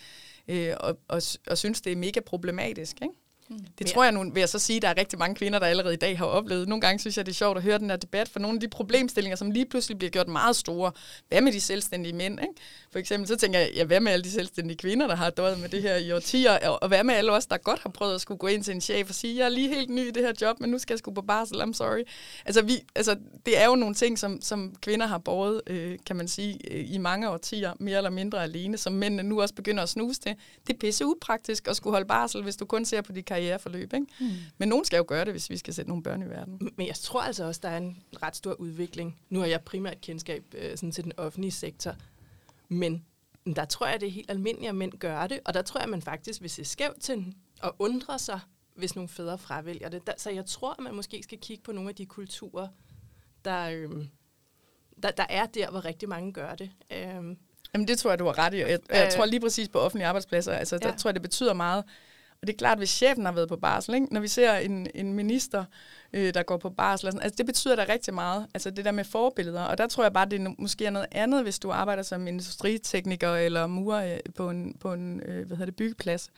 øh, 0.49 0.75
og, 0.81 0.99
og, 1.09 1.23
og 1.47 1.59
synes, 1.59 1.81
det 1.81 1.93
er 1.93 1.97
mega 1.97 2.21
problematisk. 2.21 2.97
Ikke? 3.03 3.15
Mm. 3.49 3.59
Det 3.79 3.87
tror 3.87 4.05
jeg 4.05 4.13
nu, 4.13 4.31
vil 4.33 4.41
jeg 4.41 4.49
så 4.49 4.59
sige, 4.59 4.81
der 4.81 4.89
er 4.89 4.97
rigtig 4.97 5.19
mange 5.19 5.35
kvinder, 5.35 5.59
der 5.59 5.67
allerede 5.67 5.95
i 5.95 5.97
dag 5.97 6.19
har 6.19 6.27
oplevet. 6.27 6.69
Nogle 6.69 6.81
gange 6.81 6.99
synes 6.99 7.17
jeg, 7.17 7.27
det 7.27 7.33
er 7.33 7.37
sjovt 7.37 7.57
at 7.57 7.63
høre 7.63 7.79
den 7.79 7.91
her 7.91 7.97
debat, 7.97 8.29
for 8.29 8.41
nogle 8.41 8.57
af 8.57 8.61
de 8.61 8.69
problemstillinger, 8.69 9.37
som 9.37 9.51
lige 9.51 9.67
pludselig 9.67 9.99
bliver 9.99 10.11
gjort 10.11 10.29
meget 10.29 10.57
store. 10.57 10.93
Hvad 11.29 11.41
med 11.41 11.53
de 11.53 11.61
selvstændige 11.61 12.13
mænd? 12.13 12.41
Ikke? 12.41 12.55
For 12.93 12.99
eksempel 12.99 13.29
så 13.29 13.37
tænker 13.37 13.59
jeg, 13.59 13.71
ja, 13.75 13.85
hvad 13.85 14.01
med 14.01 14.13
alle 14.13 14.25
de 14.25 14.31
selvstændige 14.31 14.77
kvinder, 14.77 15.07
der 15.07 15.17
har 15.17 15.31
døjet 15.31 15.61
med 15.61 15.69
det 15.69 15.83
her 15.83 15.97
i 15.97 16.13
årtier? 16.13 16.69
Og 16.69 16.89
hvad 16.89 17.05
med 17.05 17.15
alle 17.15 17.33
os, 17.33 17.47
der 17.47 17.57
godt 17.57 17.81
har 17.81 17.91
prøvet 17.91 18.15
at 18.15 18.21
skulle 18.21 18.39
gå 18.39 18.47
ind 18.47 18.65
til 18.65 18.75
en 18.75 18.81
chef 18.81 19.09
og 19.09 19.15
sige, 19.15 19.37
jeg 19.39 19.45
er 19.45 19.49
lige 19.49 19.69
helt 19.69 19.91
ny 19.91 20.09
i 20.09 20.11
det 20.11 20.23
her 20.23 20.33
job, 20.41 20.61
men 20.61 20.71
nu 20.71 20.79
skal 20.79 20.95
jeg 20.95 20.99
skulle 20.99 21.15
på 21.15 21.23
barsel, 21.23 21.63
I'm 21.63 21.73
sorry. 21.73 22.03
Altså, 22.47 22.63
vi, 22.63 22.81
altså 22.95 23.17
det 23.47 23.59
er 23.63 23.67
jo 23.67 23.75
nogle 23.75 23.95
ting, 23.95 24.19
som, 24.19 24.41
som 24.41 24.75
kvinder 24.83 25.07
har 25.07 25.19
båret, 25.19 25.61
øh, 25.67 25.99
kan 26.07 26.17
man 26.17 26.29
sige, 26.29 26.59
øh, 26.71 26.95
i 26.95 26.99
mange 26.99 27.31
årtier, 27.31 27.73
mere 27.81 27.97
eller 27.97 28.11
mindre 28.11 28.43
alene, 28.43 28.79
som 28.79 28.93
mændene 28.93 29.23
nu 29.23 29.41
også 29.41 29.55
begynder 29.55 29.83
at 29.83 29.89
snuse 29.89 30.21
til. 30.21 30.35
Det 30.67 30.73
er 30.75 30.79
pisse 30.79 31.07
upraktisk 31.07 31.69
at 31.69 31.77
skulle 31.77 31.93
holde 31.95 32.07
barsel, 32.07 32.43
hvis 32.43 32.57
du 32.57 32.65
kun 32.65 32.85
ser 32.85 33.01
på 33.01 33.13
de 33.13 33.23
karriereforløb. 33.37 33.93
Ikke? 33.93 34.07
Mm. 34.21 34.31
Men 34.59 34.69
nogen 34.69 34.85
skal 34.85 34.97
jo 34.97 35.05
gøre 35.09 35.25
det, 35.25 35.33
hvis 35.33 35.51
vi 35.51 35.57
skal 35.57 35.75
sætte 35.75 35.89
nogle 35.89 36.03
børn 36.03 36.23
i 36.23 36.27
verden. 36.27 36.71
Men 36.77 36.87
jeg 36.87 36.95
tror 36.95 37.21
altså 37.21 37.45
også, 37.45 37.61
der 37.63 37.69
er 37.69 37.77
en 37.77 38.03
ret 38.23 38.37
stor 38.37 38.53
udvikling. 38.53 39.21
Nu 39.31 39.41
har 39.41 39.47
jeg 39.47 39.61
primært 39.61 40.01
kendskab 40.01 40.45
øh, 40.55 40.77
sådan 40.77 40.93
til 40.93 41.05
den 41.05 41.13
offentlige 41.17 41.53
sektor, 41.53 41.95
men 42.69 43.05
der 43.57 43.65
tror 43.65 43.87
jeg, 43.87 44.01
det 44.01 44.07
er 44.07 44.13
helt 44.13 44.31
almindeligt, 44.31 44.69
at 44.69 44.75
mænd 44.75 44.93
gør 44.93 45.27
det, 45.27 45.41
og 45.45 45.55
der 45.55 45.63
tror 45.63 45.81
jeg, 45.81 45.89
man 45.89 46.03
faktisk 46.03 46.43
vil 46.43 46.51
se 46.51 46.65
skævt 46.65 47.01
til 47.01 47.35
at 47.63 47.71
undre 47.79 48.19
sig, 48.19 48.41
hvis 48.75 48.95
nogle 48.95 49.09
fædre 49.09 49.39
fravælger 49.39 49.89
det. 49.89 50.03
Så 50.17 50.31
jeg 50.31 50.47
tror, 50.47 50.73
at 50.73 50.81
man 50.81 50.95
måske 50.95 51.23
skal 51.23 51.39
kigge 51.39 51.63
på 51.63 51.73
nogle 51.73 51.91
af 51.91 51.95
de 51.95 52.07
kulturer, 52.07 52.69
der, 53.45 53.71
øhm, 53.71 54.09
der, 55.03 55.11
der 55.11 55.27
er 55.29 55.47
der, 55.47 55.71
hvor 55.71 55.85
rigtig 55.85 56.09
mange 56.09 56.33
gør 56.33 56.55
det. 56.55 56.71
Øhm, 56.93 57.39
Jamen 57.75 57.89
det 57.89 57.99
tror 57.99 58.11
jeg, 58.11 58.19
du 58.19 58.25
har 58.25 58.39
ret 58.39 58.55
i. 58.55 58.57
Jeg, 58.57 58.79
jeg 58.91 59.05
øh, 59.07 59.13
tror 59.13 59.25
lige 59.25 59.41
præcis 59.41 59.69
på 59.69 59.79
offentlige 59.79 60.07
arbejdspladser, 60.07 60.53
altså 60.53 60.79
ja. 60.83 60.89
der 60.89 60.97
tror 60.97 61.11
jeg, 61.11 61.15
det 61.15 61.23
betyder 61.23 61.53
meget, 61.53 61.85
og 62.41 62.47
det 62.47 62.53
er 62.53 62.57
klart, 62.57 62.79
hvis 62.79 62.91
chefen 62.91 63.25
har 63.25 63.33
været 63.33 63.49
på 63.49 63.57
barsel, 63.57 63.95
ikke? 63.95 64.07
når 64.11 64.21
vi 64.21 64.29
ser 64.29 64.55
en, 64.55 64.87
en 64.95 65.15
minister, 65.15 65.65
øh, 66.13 66.35
der 66.35 66.43
går 66.43 66.57
på 66.57 66.71
barsel, 66.71 67.07
sådan, 67.07 67.23
altså 67.23 67.37
det 67.37 67.47
betyder 67.47 67.77
da 67.77 67.85
rigtig 67.89 68.15
meget, 68.15 68.47
altså 68.55 68.71
det 68.71 68.85
der 68.85 68.91
med 68.91 69.05
forbilleder. 69.05 69.63
Og 69.63 69.79
der 69.79 69.87
tror 69.87 70.03
jeg 70.03 70.13
bare, 70.13 70.27
det 70.27 70.41
er 70.41 70.55
måske 70.59 70.87
er 70.87 70.91
noget 70.91 71.09
andet, 71.13 71.43
hvis 71.43 71.59
du 71.59 71.71
arbejder 71.71 72.03
som 72.03 72.27
industritekniker 72.27 73.35
eller 73.35 73.67
murer 73.67 74.15
øh, 74.15 74.19
på 74.37 74.51
en, 74.51 74.75
på 74.81 74.93
en 74.93 75.21
øh, 75.21 75.47
hvad 75.47 75.57
hedder 75.57 75.65
det, 75.65 75.77
byggeplads. 75.77 76.31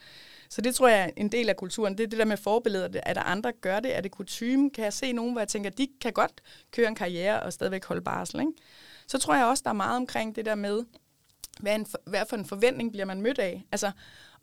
Så 0.49 0.61
det 0.61 0.75
tror 0.75 0.87
jeg 0.87 0.99
er 0.99 1.09
en 1.17 1.29
del 1.29 1.49
af 1.49 1.57
kulturen. 1.57 1.97
Det 1.97 2.03
er 2.03 2.07
det 2.07 2.19
der 2.19 2.25
med 2.25 2.37
forbilleder. 2.37 2.99
Er 3.03 3.13
der 3.13 3.21
andre, 3.21 3.51
der 3.51 3.57
gør 3.61 3.79
det? 3.79 3.97
Er 3.97 4.01
det 4.01 4.11
kutume? 4.11 4.69
Kan 4.69 4.83
jeg 4.83 4.93
se 4.93 5.11
nogen, 5.11 5.31
hvor 5.31 5.41
jeg 5.41 5.47
tænker, 5.47 5.69
de 5.69 5.87
kan 6.01 6.13
godt 6.13 6.31
køre 6.71 6.87
en 6.87 6.95
karriere 6.95 7.43
og 7.43 7.53
stadigvæk 7.53 7.85
holde 7.85 8.01
barsel? 8.01 8.39
Ikke? 8.39 8.51
Så 9.07 9.17
tror 9.17 9.35
jeg 9.35 9.45
også, 9.45 9.61
der 9.63 9.69
er 9.69 9.73
meget 9.73 9.95
omkring 9.95 10.35
det 10.35 10.45
der 10.45 10.55
med, 10.55 10.83
hvad, 11.59 11.75
en, 11.75 11.85
hvad 12.05 12.21
for 12.29 12.35
en 12.35 12.45
forventning 12.45 12.91
bliver 12.91 13.05
man 13.05 13.21
mødt 13.21 13.39
af? 13.39 13.65
Altså, 13.71 13.91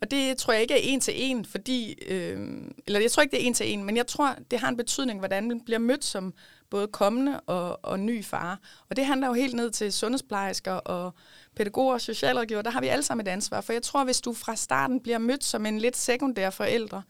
og 0.01 0.11
det 0.11 0.37
tror 0.37 0.53
jeg 0.53 0.61
ikke 0.61 0.73
er 0.73 0.79
en 0.83 0.99
til 0.99 1.13
en, 1.17 1.45
fordi, 1.45 2.03
øh, 2.07 2.39
eller 2.87 2.99
jeg 2.99 3.11
tror 3.11 3.23
ikke, 3.23 3.31
det 3.31 3.43
er 3.43 3.47
en 3.47 3.53
til 3.53 3.73
en, 3.73 3.83
men 3.83 3.97
jeg 3.97 4.07
tror, 4.07 4.35
det 4.51 4.59
har 4.59 4.69
en 4.69 4.77
betydning, 4.77 5.19
hvordan 5.19 5.47
man 5.47 5.61
bliver 5.61 5.79
mødt 5.79 6.05
som 6.05 6.33
både 6.69 6.87
kommende 6.87 7.39
og, 7.39 7.85
og 7.85 7.99
ny 7.99 8.23
far. 8.23 8.59
Og 8.89 8.95
det 8.95 9.05
handler 9.05 9.27
jo 9.27 9.33
helt 9.33 9.55
ned 9.55 9.71
til 9.71 9.93
sundhedsplejersker 9.93 10.71
og 10.71 11.13
pædagoger 11.55 11.93
og 11.93 12.01
socialrådgiver. 12.01 12.61
Der 12.61 12.71
har 12.71 12.81
vi 12.81 12.87
alle 12.87 13.03
sammen 13.03 13.27
et 13.27 13.31
ansvar, 13.31 13.61
for 13.61 13.73
jeg 13.73 13.81
tror, 13.81 14.03
hvis 14.03 14.21
du 14.21 14.33
fra 14.33 14.55
starten 14.55 14.99
bliver 14.99 15.17
mødt 15.17 15.43
som 15.43 15.65
en 15.65 15.79
lidt 15.79 15.97
sekundær 15.97 16.49
forælder, 16.49 17.01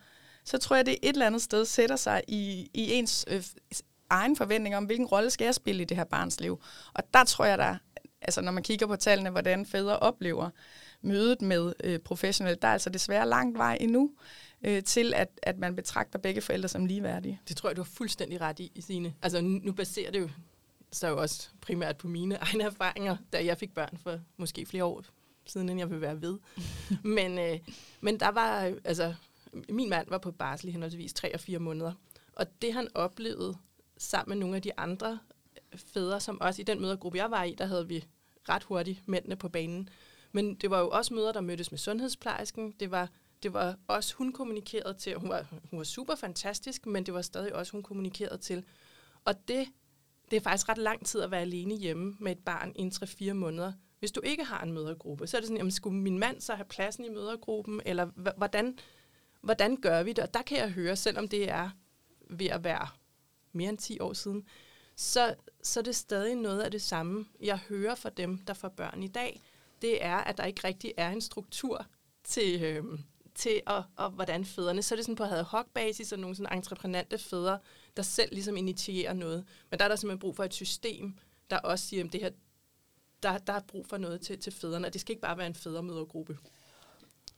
så 0.45 0.58
tror 0.58 0.76
jeg, 0.76 0.86
det 0.86 0.93
et 1.04 1.10
eller 1.10 1.26
andet 1.26 1.41
sted 1.41 1.65
sætter 1.65 1.95
sig 1.95 2.21
i, 2.28 2.69
i 2.73 2.93
ens 2.93 3.26
øh, 3.28 3.43
egen 4.10 4.36
forventning 4.36 4.76
om, 4.76 4.86
hvilken 4.86 5.06
rolle 5.06 5.30
skal 5.30 5.45
jeg 5.45 5.56
spille 5.56 5.82
i 5.82 5.86
det 5.86 5.97
her 5.97 6.04
barns 6.04 6.39
liv. 6.39 6.62
Og 6.93 7.04
der 7.13 7.23
tror 7.23 7.45
jeg, 7.45 7.58
der, 7.58 7.76
altså 8.27 8.41
når 8.41 8.51
man 8.51 8.63
kigger 8.63 8.87
på 8.87 8.95
tallene, 8.95 9.29
hvordan 9.29 9.65
fædre 9.65 9.99
oplever 9.99 10.49
mødet 11.01 11.41
med 11.41 11.73
øh, 11.83 11.99
professionelle, 11.99 12.59
der 12.61 12.67
er 12.67 12.73
altså 12.73 12.89
desværre 12.89 13.27
langt 13.27 13.57
vej 13.57 13.77
endnu 13.81 14.11
øh, 14.65 14.83
til, 14.83 15.13
at, 15.15 15.39
at 15.43 15.57
man 15.57 15.75
betragter 15.75 16.19
begge 16.19 16.41
forældre 16.41 16.69
som 16.69 16.85
ligeværdige. 16.85 17.41
Det 17.47 17.57
tror 17.57 17.69
jeg, 17.69 17.77
du 17.77 17.81
har 17.81 17.89
fuldstændig 17.93 18.41
ret 18.41 18.59
i, 18.59 18.81
Signe. 18.81 19.13
Altså 19.21 19.41
nu, 19.41 19.71
baserer 19.71 20.11
det 20.11 20.19
jo 20.19 20.29
så 20.91 21.07
jo 21.07 21.21
også 21.21 21.49
primært 21.61 21.97
på 21.97 22.07
mine 22.07 22.35
egne 22.51 22.63
erfaringer, 22.63 23.17
da 23.33 23.45
jeg 23.45 23.57
fik 23.57 23.73
børn 23.73 23.97
for 24.03 24.19
måske 24.37 24.65
flere 24.65 24.85
år 24.85 25.03
siden, 25.45 25.69
end 25.69 25.79
jeg 25.79 25.89
vil 25.89 26.01
være 26.01 26.21
ved. 26.21 26.37
men, 27.17 27.39
øh, 27.39 27.59
men 28.01 28.19
der 28.19 28.29
var, 28.29 28.73
altså, 28.83 29.13
min 29.69 29.89
mand 29.89 30.07
var 30.09 30.17
på 30.17 30.31
barsel 30.31 30.69
i 30.69 30.71
henholdsvis 30.71 31.13
tre 31.13 31.33
og 31.33 31.39
fire 31.39 31.59
måneder, 31.59 31.93
og 32.35 32.45
det 32.61 32.73
han 32.73 32.87
oplevede 32.95 33.57
sammen 33.97 34.29
med 34.29 34.45
nogle 34.45 34.55
af 34.55 34.61
de 34.61 34.79
andre 34.79 35.19
fædre, 35.75 36.19
som 36.19 36.41
også 36.41 36.61
i 36.61 36.65
den 36.65 36.81
mødergruppe, 36.81 37.17
jeg 37.17 37.31
var 37.31 37.43
i, 37.43 37.55
der 37.57 37.65
havde 37.65 37.87
vi 37.87 38.05
ret 38.49 38.63
hurtigt 38.63 39.07
mændene 39.07 39.36
på 39.36 39.49
banen, 39.49 39.89
men 40.31 40.55
det 40.55 40.69
var 40.69 40.79
jo 40.79 40.89
også 40.89 41.13
møder, 41.13 41.31
der 41.31 41.41
mødtes 41.41 41.71
med 41.71 41.79
sundhedsplejersken. 41.79 42.71
Det 42.79 42.91
var, 42.91 43.10
det 43.43 43.53
var 43.53 43.75
også, 43.88 44.15
hun 44.15 44.33
kommunikerede 44.33 44.93
til. 44.93 45.15
Hun 45.15 45.29
var, 45.29 45.45
hun 45.69 45.77
var 45.77 45.83
super 45.83 46.15
fantastisk, 46.15 46.86
men 46.86 47.05
det 47.05 47.13
var 47.13 47.21
stadig 47.21 47.55
også, 47.55 47.71
hun 47.71 47.83
kommunikerede 47.83 48.38
til. 48.38 48.65
Og 49.25 49.47
det, 49.47 49.67
det 50.31 50.38
er 50.38 50.41
faktisk 50.41 50.69
ret 50.69 50.77
lang 50.77 51.05
tid 51.05 51.21
at 51.21 51.31
være 51.31 51.41
alene 51.41 51.75
hjemme 51.75 52.15
med 52.19 52.31
et 52.31 52.39
barn 52.45 52.73
i 52.75 52.89
3-4 53.29 53.33
måneder. 53.33 53.73
Hvis 53.99 54.12
du 54.12 54.21
ikke 54.23 54.43
har 54.43 54.63
en 54.63 54.73
mødergruppe, 54.73 55.27
så 55.27 55.38
er 55.38 55.41
det 55.41 55.47
sådan, 55.47 55.57
jamen, 55.57 55.71
skulle 55.71 55.97
min 55.97 56.19
mand 56.19 56.41
så 56.41 56.55
have 56.55 56.65
pladsen 56.65 57.05
i 57.05 57.10
mødergruppen, 57.10 57.81
eller 57.86 58.05
hvordan, 58.38 58.77
hvordan 59.41 59.75
gør 59.81 60.03
vi 60.03 60.13
det? 60.13 60.23
Og 60.23 60.33
der 60.33 60.41
kan 60.41 60.57
jeg 60.57 60.71
høre, 60.71 60.95
selvom 60.95 61.27
det 61.27 61.49
er 61.49 61.69
ved 62.29 62.47
at 62.47 62.63
være 62.63 62.88
mere 63.51 63.69
end 63.69 63.77
10 63.77 63.99
år 63.99 64.13
siden, 64.13 64.47
så, 64.97 65.36
så 65.63 65.79
er 65.79 65.83
det 65.83 65.95
stadig 65.95 66.36
noget 66.36 66.62
af 66.62 66.71
det 66.71 66.81
samme, 66.81 67.25
jeg 67.41 67.57
hører 67.57 67.95
fra 67.95 68.10
dem, 68.10 68.38
der 68.38 68.53
får 68.53 68.69
børn 68.69 69.03
i 69.03 69.07
dag 69.07 69.41
det 69.81 70.05
er, 70.05 70.17
at 70.17 70.38
der 70.38 70.45
ikke 70.45 70.67
rigtig 70.67 70.93
er 70.97 71.10
en 71.10 71.21
struktur 71.21 71.86
til, 72.23 72.63
øh, 72.63 72.83
til 73.36 73.62
og, 73.65 73.83
og 73.95 74.10
hvordan 74.10 74.45
fædrene, 74.45 74.81
så 74.81 74.95
er 74.95 74.97
det 74.97 75.05
sådan 75.05 75.15
på 75.15 75.23
ad 75.23 75.43
hoc 75.43 75.65
basis 75.73 76.12
og 76.12 76.19
nogle 76.19 76.36
sådan 76.36 76.57
entreprenante 76.57 77.17
fædre, 77.17 77.60
der 77.97 78.03
selv 78.03 78.29
ligesom 78.31 78.57
initierer 78.57 79.13
noget. 79.13 79.45
Men 79.69 79.79
der 79.79 79.86
er 79.86 79.89
der 79.89 79.95
simpelthen 79.95 80.19
brug 80.19 80.36
for 80.36 80.43
et 80.43 80.53
system, 80.53 81.17
der 81.49 81.57
også 81.57 81.88
siger, 81.88 82.03
at 82.03 82.13
det 82.13 82.21
her, 82.21 82.29
der, 83.23 83.38
der 83.38 83.53
er 83.53 83.62
brug 83.67 83.88
for 83.88 83.97
noget 83.97 84.21
til, 84.21 84.39
til 84.39 84.53
fædrene, 84.53 84.88
og 84.88 84.93
det 84.93 85.01
skal 85.01 85.12
ikke 85.12 85.21
bare 85.21 85.38
være 85.38 85.47
en 85.47 85.55
fædremødergruppe. 85.55 86.38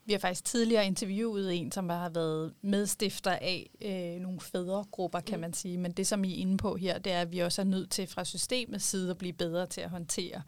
Vi 0.10 0.13
har 0.13 0.19
faktisk 0.19 0.45
tidligere 0.45 0.86
interviewet 0.86 1.54
en, 1.54 1.72
som 1.72 1.89
har 1.89 2.10
været 2.10 2.54
medstifter 2.62 3.32
af 3.32 3.69
øh, 3.82 4.22
nogle 4.22 4.39
fædregrupper, 4.39 5.19
kan 5.19 5.36
mm. 5.36 5.41
man 5.41 5.54
sige. 5.54 5.78
Men 5.78 5.91
det, 5.91 6.08
som 6.08 6.24
I 6.24 6.34
er 6.34 6.38
inde 6.38 6.58
på 6.58 6.76
her, 6.76 6.98
det 6.98 7.12
er, 7.12 7.22
at 7.22 7.32
vi 7.32 7.39
også 7.39 7.62
er 7.62 7.65
nødt 7.65 7.91
til 7.91 8.08
fra 8.08 8.26
systemets 8.26 8.86
side 8.86 9.10
at 9.10 9.17
blive 9.17 9.34
bedre 9.34 9.65
til 9.65 9.82
at 9.82 9.89
håndtere, 9.89 10.41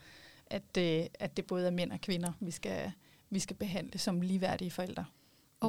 at, 0.45 0.78
øh, 0.78 1.06
at 1.19 1.38
det 1.38 1.45
både 1.45 1.67
er 1.67 1.71
mænd 1.71 1.91
og 1.91 2.02
kvinder, 2.02 2.32
vi 2.39 2.52
skal, 2.52 2.91
vi 3.30 3.39
skal 3.39 3.56
behandle 3.56 4.00
som 4.00 4.21
ligeværdige 4.21 4.71
forældre. 4.71 5.06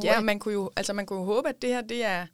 Ja, 0.05 0.21
man 0.21 0.39
kunne 0.39 0.55
jo, 0.55 0.71
altså 0.77 0.93
man 0.93 1.07
kunne 1.07 1.19
jo 1.19 1.25
håbe, 1.25 1.49
at 1.49 1.63
det 1.63 1.71
her 1.71 1.81
det 1.81 2.05
er 2.05 2.27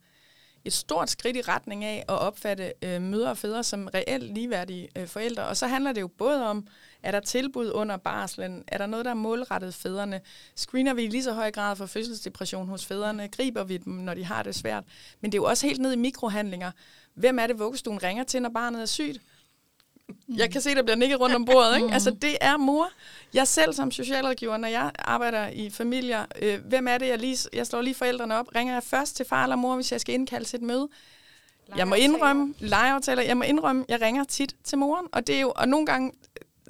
et 0.65 0.73
stort 0.73 1.09
skridt 1.09 1.37
i 1.37 1.41
retning 1.41 1.83
af 1.83 2.05
at 2.09 2.19
opfatte 2.19 2.73
øh, 2.81 3.01
mødre 3.01 3.29
og 3.29 3.37
fædre 3.37 3.63
som 3.63 3.89
reelt 3.93 4.33
ligeværdige 4.33 4.89
øh, 4.95 5.07
forældre. 5.07 5.45
Og 5.45 5.57
så 5.57 5.67
handler 5.67 5.91
det 5.91 6.01
jo 6.01 6.07
både 6.07 6.45
om, 6.45 6.67
er 7.03 7.11
der 7.11 7.19
tilbud 7.19 7.71
under 7.71 7.97
barslen? 7.97 8.63
Er 8.67 8.77
der 8.77 8.85
noget, 8.85 9.05
der 9.05 9.11
er 9.11 9.15
målrettet 9.15 9.73
fædrene? 9.73 10.21
Screener 10.55 10.93
vi 10.93 11.03
i 11.03 11.07
lige 11.07 11.23
så 11.23 11.33
høj 11.33 11.51
grad 11.51 11.75
for 11.75 11.85
fødselsdepression 11.85 12.67
hos 12.67 12.85
fædrene? 12.85 13.27
Griber 13.27 13.63
vi 13.63 13.77
dem, 13.77 13.93
når 13.93 14.13
de 14.13 14.25
har 14.25 14.43
det 14.43 14.55
svært? 14.55 14.83
Men 15.21 15.31
det 15.31 15.37
er 15.37 15.41
jo 15.41 15.45
også 15.45 15.67
helt 15.67 15.81
ned 15.81 15.93
i 15.93 15.95
mikrohandlinger. 15.95 16.71
Hvem 17.13 17.39
er 17.39 17.47
det, 17.47 17.59
vuggestuen 17.59 18.03
ringer 18.03 18.23
til, 18.23 18.41
når 18.41 18.49
barnet 18.49 18.81
er 18.81 18.85
sygt? 18.85 19.21
Jeg 20.27 20.51
kan 20.51 20.61
se, 20.61 20.75
der 20.75 20.83
bliver 20.83 20.95
nikket 20.95 21.19
rundt 21.19 21.35
om 21.35 21.45
bordet. 21.45 21.75
Ikke? 21.75 21.93
Altså, 21.93 22.11
det 22.11 22.37
er 22.41 22.57
mor. 22.57 22.89
Jeg 23.33 23.47
selv 23.47 23.73
som 23.73 23.91
socialrådgiver, 23.91 24.57
når 24.57 24.67
jeg 24.67 24.91
arbejder 24.99 25.47
i 25.47 25.69
familier, 25.69 26.25
øh, 26.41 26.65
hvem 26.65 26.87
er 26.87 26.97
det, 26.97 27.07
jeg 27.07 27.17
lige... 27.17 27.37
Jeg 27.53 27.67
slår 27.67 27.81
lige 27.81 27.95
forældrene 27.95 28.35
op. 28.35 28.55
Ringer 28.55 28.73
jeg 28.73 28.83
først 28.83 29.15
til 29.15 29.25
far 29.25 29.43
eller 29.43 29.55
mor, 29.55 29.75
hvis 29.75 29.91
jeg 29.91 30.01
skal 30.01 30.15
indkalde 30.15 30.45
til 30.45 30.57
et 30.57 30.63
møde? 30.63 30.89
Jeg 31.75 31.87
må 31.87 31.95
indrømme, 31.95 32.53
legeaftaler, 32.59 33.23
jeg 33.23 33.37
må 33.37 33.43
indrømme, 33.43 33.85
jeg 33.89 34.01
ringer 34.01 34.23
tit 34.23 34.55
til 34.63 34.77
moren, 34.77 35.07
og 35.11 35.27
det 35.27 35.35
er 35.35 35.39
jo, 35.39 35.53
og 35.55 35.67
nogle 35.67 35.85
gange 35.85 36.11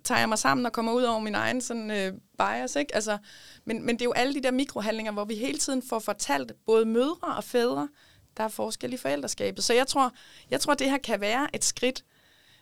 tager 0.03 0.19
jeg 0.19 0.29
mig 0.29 0.37
sammen 0.37 0.65
og 0.65 0.71
kommer 0.71 0.93
ud 0.93 1.03
over 1.03 1.19
min 1.19 1.35
egen 1.35 1.61
sådan, 1.61 1.91
øh, 1.91 2.13
bias, 2.37 2.75
ikke? 2.75 2.95
Altså, 2.95 3.17
men, 3.65 3.85
men 3.85 3.95
det 3.95 4.01
er 4.01 4.05
jo 4.05 4.13
alle 4.13 4.33
de 4.33 4.41
der 4.41 4.51
mikrohandlinger, 4.51 5.11
hvor 5.11 5.25
vi 5.25 5.35
hele 5.35 5.57
tiden 5.57 5.83
får 5.89 5.99
fortalt, 5.99 6.51
både 6.65 6.85
mødre 6.85 7.35
og 7.37 7.43
fædre, 7.43 7.89
der 8.37 8.43
er 8.43 8.47
forskel 8.47 8.93
i 8.93 8.97
forældreskabet. 8.97 9.63
Så 9.63 9.73
jeg 9.73 9.87
tror, 9.87 10.13
jeg 10.51 10.61
tror, 10.61 10.73
det 10.73 10.89
her 10.89 10.97
kan 10.97 11.21
være 11.21 11.55
et 11.55 11.65
skridt, 11.65 12.03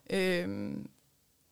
øh, 0.09 0.69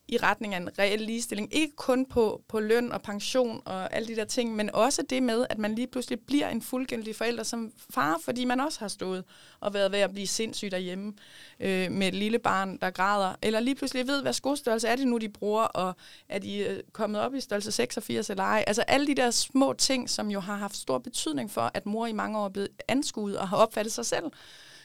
i 0.08 0.18
retning 0.18 0.54
af 0.54 0.58
en 0.58 0.80
reel 0.80 1.02
ligestilling. 1.02 1.56
Ikke 1.56 1.76
kun 1.76 2.06
på, 2.06 2.42
på 2.48 2.60
løn 2.60 2.92
og 2.92 3.02
pension 3.02 3.62
og 3.66 3.94
alle 3.96 4.08
de 4.08 4.16
der 4.16 4.26
ting, 4.26 4.56
men 4.56 4.70
også 4.76 5.02
det 5.10 5.24
med, 5.24 5.46
at 5.50 5.58
man 5.58 5.76
lige 5.76 5.88
pludselig 5.88 6.20
bliver 6.20 6.50
en 6.50 6.62
fuldgyldig 6.62 7.16
forælder 7.16 7.44
som 7.44 7.72
far, 7.90 8.18
fordi 8.24 8.46
man 8.46 8.60
også 8.60 8.80
har 8.80 8.88
stået 8.88 9.24
og 9.60 9.74
været 9.74 9.92
ved 9.92 10.00
at 10.00 10.12
blive 10.12 10.28
sindssyg 10.28 10.72
derhjemme 10.72 11.14
øh, 11.60 11.92
med 11.92 12.08
et 12.08 12.14
lille 12.14 12.40
barn, 12.40 12.78
der 12.78 12.90
græder. 12.90 13.36
Eller 13.42 13.60
lige 13.60 13.76
pludselig 13.76 14.08
ved, 14.08 14.22
hvad 14.22 14.34
skostørrelse 14.34 14.88
er 14.88 14.96
det 14.96 15.08
nu, 15.08 15.18
de 15.18 15.30
bruger, 15.30 15.64
og 15.64 15.96
er 16.30 16.40
de 16.40 16.58
øh, 16.58 16.84
kommet 16.94 17.22
op 17.22 17.36
i 17.36 17.40
størrelse 17.40 17.72
86 17.72 18.30
eller 18.30 18.44
ej. 18.44 18.64
Altså 18.68 18.82
alle 18.82 19.08
de 19.08 19.16
der 19.16 19.32
små 19.32 19.74
ting, 19.74 20.10
som 20.10 20.32
jo 20.32 20.40
har 20.40 20.56
haft 20.56 20.78
stor 20.78 20.98
betydning 20.98 21.52
for, 21.52 21.72
at 21.74 21.86
mor 21.86 22.08
i 22.08 22.14
mange 22.14 22.40
år 22.40 22.46
er 22.46 22.50
blevet 22.50 22.70
anskuet 22.88 23.38
og 23.38 23.50
har 23.50 23.58
opfattet 23.58 23.94
sig 23.94 24.06
selv 24.06 24.26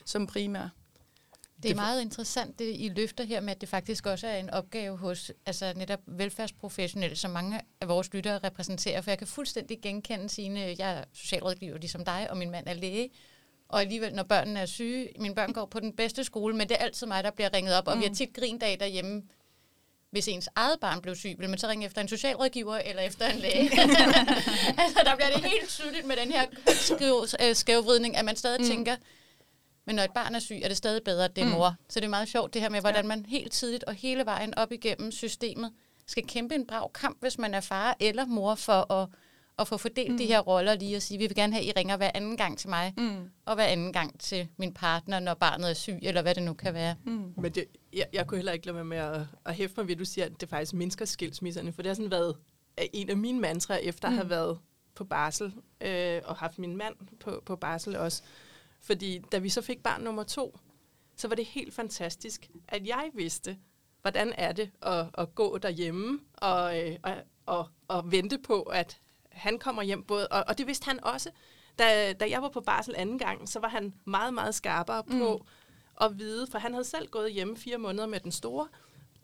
som 0.04 0.26
primær. 0.26 0.79
Det 1.62 1.70
er 1.70 1.74
meget 1.74 2.02
interessant, 2.02 2.58
det 2.58 2.74
I 2.78 2.92
løfter 2.96 3.24
her 3.24 3.40
med, 3.40 3.50
at 3.50 3.60
det 3.60 3.68
faktisk 3.68 4.06
også 4.06 4.26
er 4.26 4.36
en 4.36 4.50
opgave 4.50 4.96
hos 4.96 5.32
altså 5.46 5.72
netop 5.76 6.00
velfærdsprofessionelle, 6.06 7.16
som 7.16 7.30
mange 7.30 7.60
af 7.80 7.88
vores 7.88 8.12
lyttere 8.12 8.38
repræsenterer. 8.38 9.00
For 9.00 9.10
jeg 9.10 9.18
kan 9.18 9.26
fuldstændig 9.26 9.78
genkende 9.82 10.28
sine, 10.28 10.60
jeg 10.60 10.92
er 10.92 11.04
socialrådgiver 11.12 11.78
ligesom 11.78 12.04
dig, 12.04 12.26
og 12.30 12.36
min 12.36 12.50
mand 12.50 12.66
er 12.66 12.74
læge. 12.74 13.10
Og 13.68 13.80
alligevel, 13.80 14.14
når 14.14 14.22
børnene 14.22 14.60
er 14.60 14.66
syge, 14.66 15.08
mine 15.18 15.34
børn 15.34 15.52
går 15.52 15.66
på 15.66 15.80
den 15.80 15.96
bedste 15.96 16.24
skole, 16.24 16.56
men 16.56 16.68
det 16.68 16.76
er 16.80 16.84
altid 16.84 17.06
mig, 17.06 17.24
der 17.24 17.30
bliver 17.30 17.54
ringet 17.54 17.74
op. 17.74 17.88
Og 17.88 17.94
mm. 17.94 18.00
vi 18.00 18.06
har 18.06 18.14
tit 18.14 18.32
grindag 18.34 18.80
derhjemme, 18.80 19.22
hvis 20.10 20.28
ens 20.28 20.48
eget 20.54 20.80
barn 20.80 21.00
blev 21.02 21.16
syg, 21.16 21.34
vil 21.38 21.48
man 21.48 21.58
så 21.58 21.68
ringe 21.68 21.86
efter 21.86 22.00
en 22.00 22.08
socialrådgiver 22.08 22.76
eller 22.76 23.02
efter 23.02 23.26
en 23.26 23.38
læge? 23.38 23.70
altså, 24.82 25.00
der 25.04 25.16
bliver 25.16 25.30
det 25.34 25.44
helt 25.44 25.68
tydeligt 25.68 26.06
med 26.06 26.16
den 26.16 26.32
her 26.32 26.44
øh, 27.48 27.54
skævvridning, 27.54 28.16
at 28.16 28.24
man 28.24 28.36
stadig 28.36 28.60
mm. 28.60 28.66
tænker, 28.66 28.96
men 29.90 29.96
når 29.96 30.02
et 30.02 30.12
barn 30.12 30.34
er 30.34 30.38
syg, 30.38 30.60
er 30.62 30.68
det 30.68 30.76
stadig 30.76 31.02
bedre, 31.04 31.24
at 31.24 31.36
det 31.36 31.42
er 31.42 31.46
mm. 31.46 31.52
mor. 31.52 31.74
Så 31.88 32.00
det 32.00 32.06
er 32.06 32.10
meget 32.10 32.28
sjovt 32.28 32.54
det 32.54 32.62
her 32.62 32.68
med, 32.68 32.80
hvordan 32.80 33.06
man 33.06 33.26
helt 33.26 33.52
tidligt 33.52 33.84
og 33.84 33.94
hele 33.94 34.24
vejen 34.24 34.54
op 34.58 34.72
igennem 34.72 35.10
systemet 35.12 35.72
skal 36.06 36.26
kæmpe 36.26 36.54
en 36.54 36.66
brav 36.66 36.92
kamp, 36.92 37.20
hvis 37.20 37.38
man 37.38 37.54
er 37.54 37.60
far 37.60 37.96
eller 38.00 38.26
mor, 38.26 38.54
for 38.54 38.92
at, 38.92 39.08
at 39.58 39.68
få 39.68 39.76
fordelt 39.76 40.10
mm. 40.10 40.18
de 40.18 40.26
her 40.26 40.40
roller 40.40 40.74
lige 40.74 40.96
og 40.96 41.02
sige, 41.02 41.18
vi 41.18 41.26
vil 41.26 41.34
gerne 41.34 41.52
have, 41.52 41.62
at 41.62 41.76
I 41.76 41.78
ringer 41.78 41.96
hver 41.96 42.10
anden 42.14 42.36
gang 42.36 42.58
til 42.58 42.68
mig, 42.68 42.94
mm. 42.96 43.30
og 43.44 43.54
hver 43.54 43.64
anden 43.64 43.92
gang 43.92 44.20
til 44.20 44.48
min 44.56 44.74
partner, 44.74 45.20
når 45.20 45.34
barnet 45.34 45.70
er 45.70 45.74
syg, 45.74 45.98
eller 46.02 46.22
hvad 46.22 46.34
det 46.34 46.42
nu 46.42 46.54
kan 46.54 46.74
være. 46.74 46.94
Mm. 47.04 47.32
Men 47.36 47.52
det, 47.52 47.64
jeg, 47.92 48.06
jeg 48.12 48.26
kunne 48.26 48.38
heller 48.38 48.52
ikke 48.52 48.66
lade 48.66 48.74
være 48.74 48.84
med 48.84 48.98
at, 48.98 49.20
at 49.46 49.54
hæfte 49.54 49.74
mig 49.76 49.86
ved, 49.86 49.94
at 49.94 49.98
du 49.98 50.04
siger, 50.04 50.24
at 50.24 50.40
det 50.40 50.48
faktisk 50.48 50.72
mindsker 50.72 51.04
skilsmisserne, 51.04 51.72
for 51.72 51.82
det 51.82 51.88
har 51.88 51.94
sådan 51.94 52.10
været 52.10 52.36
en 52.92 53.10
af 53.10 53.16
mine 53.16 53.40
mantraer, 53.40 53.78
efter 53.78 54.08
mm. 54.08 54.14
at 54.14 54.16
have 54.16 54.24
mm. 54.24 54.30
været 54.30 54.58
på 54.94 55.04
barsel, 55.04 55.52
øh, 55.80 56.20
og 56.24 56.36
haft 56.36 56.58
min 56.58 56.76
mand 56.76 56.94
på, 57.20 57.42
på 57.46 57.56
barsel 57.56 57.96
også, 57.96 58.22
fordi 58.82 59.18
da 59.32 59.38
vi 59.38 59.48
så 59.48 59.62
fik 59.62 59.82
barn 59.82 60.02
nummer 60.02 60.22
to, 60.22 60.58
så 61.16 61.28
var 61.28 61.36
det 61.36 61.46
helt 61.46 61.74
fantastisk, 61.74 62.50
at 62.68 62.86
jeg 62.86 63.10
vidste, 63.14 63.58
hvordan 64.02 64.32
er 64.38 64.52
det 64.52 64.70
at, 64.82 65.06
at 65.14 65.34
gå 65.34 65.58
derhjemme 65.58 66.20
og, 66.32 66.80
øh, 66.80 66.96
og, 67.02 67.16
og, 67.46 67.68
og 67.88 68.12
vente 68.12 68.38
på, 68.38 68.62
at 68.62 69.00
han 69.30 69.58
kommer 69.58 69.82
hjem. 69.82 70.04
Både, 70.04 70.28
og, 70.28 70.44
og 70.48 70.58
det 70.58 70.66
vidste 70.66 70.84
han 70.84 71.04
også. 71.04 71.30
Da, 71.78 72.12
da 72.12 72.30
jeg 72.30 72.42
var 72.42 72.48
på 72.48 72.60
barsel 72.60 72.94
anden 72.96 73.18
gang, 73.18 73.48
så 73.48 73.60
var 73.60 73.68
han 73.68 73.94
meget, 74.04 74.34
meget 74.34 74.54
skarpere 74.54 75.04
på 75.04 75.36
mm. 75.36 76.04
at 76.06 76.18
vide, 76.18 76.46
for 76.46 76.58
han 76.58 76.72
havde 76.72 76.84
selv 76.84 77.08
gået 77.08 77.32
hjemme 77.32 77.56
fire 77.56 77.78
måneder 77.78 78.06
med 78.06 78.20
den 78.20 78.32
store, 78.32 78.68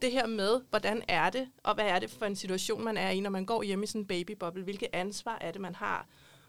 det 0.03 0.12
her 0.12 0.27
med, 0.27 0.61
hvordan 0.71 1.03
er 1.09 1.31
det, 1.31 1.49
og 1.62 1.75
hvad 1.75 1.85
er 1.85 1.99
det 1.99 2.11
for 2.11 2.25
en 2.25 2.37
situation, 2.37 2.85
man 2.85 2.97
er 2.97 3.11
i, 3.11 3.21
når 3.21 3.31
man 3.31 3.47
går 3.47 3.62
hjem 3.62 3.83
i 3.83 3.87
sådan 3.87 4.01
en 4.01 4.07
babyboble, 4.07 4.62
hvilket 4.62 4.88
ansvar 4.92 5.38
er 5.40 5.53
det, 5.53 5.61
man 5.61 5.75
har, 5.75 6.07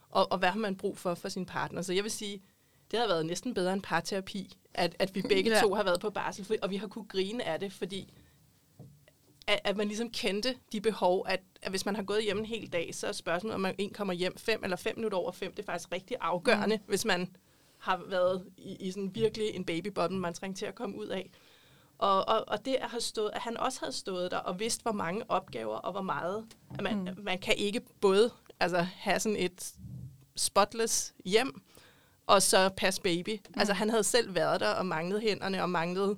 og, 0.10 0.32
og 0.32 0.38
hvad 0.38 0.50
har 0.50 0.60
man 0.60 0.76
brug 0.76 0.98
for 0.98 1.16
for 1.16 1.30
sin 1.30 1.46
partner. 1.46 1.82
Så 1.82 1.94
jeg 1.94 2.04
vil 2.04 2.12
sige, 2.12 2.44
det 2.92 3.00
har 3.00 3.08
været 3.08 3.26
næsten 3.26 3.54
bedre 3.54 3.74
end 3.74 3.82
parterapi, 3.82 4.58
at, 4.74 4.96
at 5.00 5.16
vi 5.16 5.22
begge 5.30 5.52
ja. 5.52 5.62
to 5.62 5.74
har 5.74 5.84
været 5.84 6.00
på 6.00 6.10
barsel, 6.10 6.60
og 6.62 6.70
vi 6.70 6.76
har 6.76 6.88
kunne 6.88 7.06
grine 7.06 7.44
af 7.44 7.60
det, 7.60 7.74
fordi 7.74 8.14
at, 9.48 9.60
at 9.64 9.78
man 9.78 9.88
ligesom 9.88 10.10
kendte 10.10 10.56
de 10.72 10.82
behov, 10.82 11.26
at, 11.28 11.42
at 11.62 11.70
hvis 11.70 11.86
man 11.86 11.96
har 11.96 12.04
gået 12.04 12.24
hjem 12.24 12.38
en 12.38 12.46
hel 12.46 12.74
dag, 12.74 12.96
så 12.96 13.08
er 13.08 13.12
spørgsmålet, 13.12 13.56
om 13.56 13.62
man 13.62 13.76
en 13.78 13.94
kommer 13.94 14.14
hjem 14.14 14.38
fem 14.38 14.64
eller 14.64 14.78
fem 14.78 14.96
minutter 14.96 15.18
over 15.18 15.32
fem, 15.32 15.52
det 15.52 15.60
er 15.60 15.66
faktisk 15.66 15.92
rigtig 15.92 16.18
afgørende, 16.22 16.76
mm. 16.76 16.84
hvis 16.88 17.06
man 17.06 17.36
har 17.78 18.04
været 18.08 18.46
i, 18.58 18.76
i 18.76 18.92
sådan 18.92 19.16
virkelig 19.16 19.56
en 19.56 19.66
babybobble, 19.66 20.20
man 20.20 20.34
trænger 20.34 20.56
til 20.56 20.66
at 20.66 20.76
komme 20.76 20.98
ud 20.98 21.08
af. 21.08 21.32
Og, 21.98 22.28
og, 22.28 22.44
og 22.48 22.66
det 22.66 22.76
at, 22.76 22.90
have 22.90 23.02
stået, 23.02 23.32
at 23.34 23.42
han 23.42 23.58
også 23.58 23.80
havde 23.80 23.92
stået 23.92 24.32
der 24.32 24.38
og 24.38 24.60
vidst, 24.60 24.82
hvor 24.82 24.92
mange 24.92 25.24
opgaver 25.30 25.76
og 25.76 25.92
hvor 25.92 26.02
meget, 26.02 26.46
at 26.74 26.82
man, 26.82 26.98
mm. 26.98 27.24
man 27.24 27.40
kan 27.40 27.56
ikke 27.58 27.82
både 28.02 28.32
altså, 28.60 28.82
have 28.82 29.20
sådan 29.20 29.38
et 29.38 29.74
spotless 30.36 31.14
hjem, 31.26 31.62
og 32.28 32.42
så 32.42 32.70
passe 32.70 33.02
baby. 33.02 33.30
Mm. 33.30 33.60
Altså 33.60 33.74
han 33.74 33.90
havde 33.90 34.04
selv 34.04 34.36
været 34.36 34.60
der 34.60 34.70
og 34.70 34.86
manglet 34.86 35.22
hænderne 35.22 35.62
og 35.62 35.70
manglet 35.70 36.18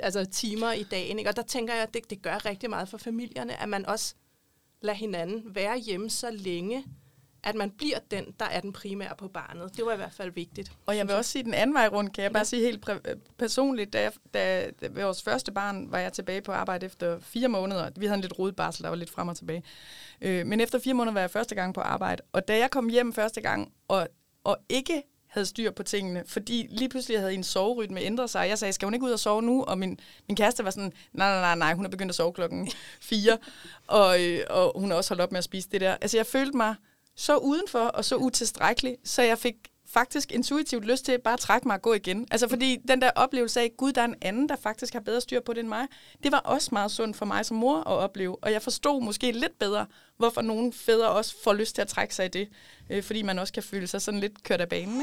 altså, 0.00 0.24
timer 0.24 0.72
i 0.72 0.82
dagen. 0.82 1.18
Ikke? 1.18 1.30
Og 1.30 1.36
der 1.36 1.42
tænker 1.42 1.74
jeg, 1.74 1.82
at 1.82 1.94
det, 1.94 2.10
det 2.10 2.22
gør 2.22 2.44
rigtig 2.44 2.70
meget 2.70 2.88
for 2.88 2.98
familierne, 2.98 3.62
at 3.62 3.68
man 3.68 3.86
også 3.86 4.14
lader 4.80 4.98
hinanden 4.98 5.54
være 5.54 5.78
hjemme 5.78 6.10
så 6.10 6.30
længe, 6.30 6.84
at 7.42 7.54
man 7.54 7.70
bliver 7.70 7.98
den, 8.10 8.34
der 8.40 8.46
er 8.46 8.60
den 8.60 8.72
primære 8.72 9.14
på 9.18 9.28
barnet. 9.28 9.76
Det 9.76 9.86
var 9.86 9.92
i 9.92 9.96
hvert 9.96 10.12
fald 10.12 10.32
vigtigt. 10.32 10.72
Og 10.86 10.96
jeg 10.96 11.06
vil 11.06 11.14
også 11.14 11.30
sige 11.30 11.44
den 11.44 11.54
anden 11.54 11.74
vej 11.74 11.88
rundt, 11.88 12.12
kan 12.12 12.24
jeg 12.24 12.32
bare 12.32 12.44
sige 12.44 12.62
helt 12.62 12.90
personligt. 13.38 13.92
Da, 13.92 14.02
jeg, 14.02 14.12
da, 14.34 14.70
da 14.80 14.88
vores 15.02 15.22
første 15.22 15.52
barn 15.52 15.92
var 15.92 15.98
jeg 15.98 16.12
tilbage 16.12 16.42
på 16.42 16.52
arbejde 16.52 16.86
efter 16.86 17.20
fire 17.20 17.48
måneder. 17.48 17.90
Vi 17.96 18.06
havde 18.06 18.14
en 18.14 18.20
lidt 18.20 18.38
rodet 18.38 18.56
barsel, 18.56 18.82
der 18.82 18.88
var 18.88 18.96
lidt 18.96 19.10
frem 19.10 19.28
og 19.28 19.36
tilbage. 19.36 19.62
Øh, 20.20 20.46
men 20.46 20.60
efter 20.60 20.78
fire 20.78 20.94
måneder 20.94 21.12
var 21.12 21.20
jeg 21.20 21.30
første 21.30 21.54
gang 21.54 21.74
på 21.74 21.80
arbejde. 21.80 22.22
Og 22.32 22.48
da 22.48 22.58
jeg 22.58 22.70
kom 22.70 22.88
hjem 22.88 23.12
første 23.12 23.40
gang, 23.40 23.72
og, 23.88 24.08
og 24.46 24.56
ikke 24.68 25.02
havde 25.26 25.46
styr 25.46 25.70
på 25.70 25.82
tingene, 25.82 26.24
fordi 26.26 26.66
lige 26.70 26.88
pludselig 26.88 27.18
havde 27.18 27.34
en 27.34 27.44
soverytme 27.44 28.00
ændret 28.00 28.30
sig. 28.30 28.48
Jeg 28.48 28.58
sagde, 28.58 28.72
skal 28.72 28.86
hun 28.86 28.94
ikke 28.94 29.06
ud 29.06 29.10
og 29.10 29.18
sove 29.18 29.42
nu? 29.42 29.64
Og 29.64 29.78
min, 29.78 29.98
min 30.28 30.36
kæreste 30.36 30.64
var 30.64 30.70
sådan, 30.70 30.92
nej, 31.12 31.30
nej, 31.30 31.40
nej, 31.40 31.54
nej, 31.54 31.74
hun 31.74 31.84
er 31.84 31.90
begyndt 31.90 32.10
at 32.10 32.16
sove 32.16 32.32
klokken 32.32 32.70
4, 33.00 33.38
og, 33.86 34.24
øh, 34.24 34.44
og 34.50 34.80
hun 34.80 34.90
har 34.90 34.96
også 34.96 35.10
holdt 35.10 35.22
op 35.22 35.32
med 35.32 35.38
at 35.38 35.44
spise 35.44 35.68
det 35.72 35.80
der. 35.80 35.96
Altså 36.00 36.16
jeg 36.16 36.26
følte 36.26 36.56
mig 36.56 36.74
så 37.16 37.36
udenfor 37.36 37.78
og 37.78 38.04
så 38.04 38.16
utilstrækkelig, 38.16 38.96
så 39.04 39.22
jeg 39.22 39.38
fik 39.38 39.54
faktisk 39.98 40.32
intuitivt 40.32 40.84
lyst 40.84 41.04
til 41.04 41.18
bare 41.18 41.34
at 41.34 41.40
trække 41.40 41.68
mig 41.68 41.74
og 41.74 41.82
gå 41.82 41.92
igen. 41.92 42.26
Altså 42.30 42.48
fordi 42.48 42.76
den 42.88 43.00
der 43.02 43.10
oplevelse 43.16 43.60
af, 43.60 43.72
gud, 43.76 43.92
der 43.92 44.00
er 44.00 44.04
en 44.04 44.14
anden, 44.22 44.48
der 44.48 44.56
faktisk 44.56 44.92
har 44.92 45.00
bedre 45.00 45.20
styr 45.20 45.40
på 45.40 45.52
det 45.52 45.60
end 45.60 45.68
mig, 45.68 45.86
det 46.22 46.32
var 46.32 46.38
også 46.38 46.68
meget 46.72 46.90
sundt 46.90 47.16
for 47.16 47.24
mig 47.24 47.46
som 47.46 47.56
mor 47.56 47.78
at 47.78 47.86
opleve. 47.86 48.36
Og 48.42 48.52
jeg 48.52 48.62
forstod 48.62 49.02
måske 49.02 49.32
lidt 49.32 49.58
bedre, 49.58 49.86
hvorfor 50.16 50.42
nogle 50.42 50.72
fædre 50.72 51.08
også 51.08 51.36
får 51.44 51.52
lyst 51.52 51.74
til 51.74 51.82
at 51.82 51.88
trække 51.88 52.14
sig 52.14 52.26
i 52.26 52.28
det. 52.28 52.48
Øh, 52.90 53.02
fordi 53.02 53.22
man 53.22 53.38
også 53.38 53.52
kan 53.52 53.62
føle 53.62 53.86
sig 53.86 54.02
sådan 54.02 54.20
lidt 54.20 54.42
kørt 54.42 54.60
af 54.60 54.68
banen. 54.68 55.02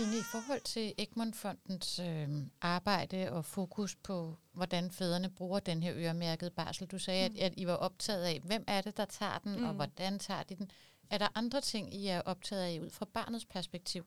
Signe, 0.00 0.18
i 0.18 0.22
forhold 0.22 0.60
til 0.60 0.94
Egmont-fondens 0.98 1.98
øh, 1.98 2.28
arbejde 2.60 3.32
og 3.32 3.44
fokus 3.44 3.96
på, 3.96 4.36
hvordan 4.52 4.90
fædrene 4.90 5.30
bruger 5.30 5.60
den 5.60 5.82
her 5.82 5.94
øremærkede 5.96 6.50
barsel, 6.50 6.86
du 6.86 6.98
sagde, 6.98 7.28
mm. 7.28 7.36
at, 7.38 7.42
at 7.42 7.52
I 7.56 7.66
var 7.66 7.74
optaget 7.74 8.24
af, 8.24 8.40
hvem 8.44 8.64
er 8.66 8.80
det, 8.80 8.96
der 8.96 9.04
tager 9.04 9.38
den, 9.38 9.58
mm. 9.58 9.64
og 9.64 9.74
hvordan 9.74 10.18
tager 10.18 10.42
de 10.42 10.54
den. 10.56 10.70
Er 11.10 11.18
der 11.18 11.28
andre 11.34 11.60
ting, 11.60 11.94
I 11.94 12.06
er 12.06 12.20
optaget 12.20 12.62
af 12.62 12.80
ud 12.80 12.90
fra 12.90 13.06
barnets 13.14 13.44
perspektiv? 13.44 14.06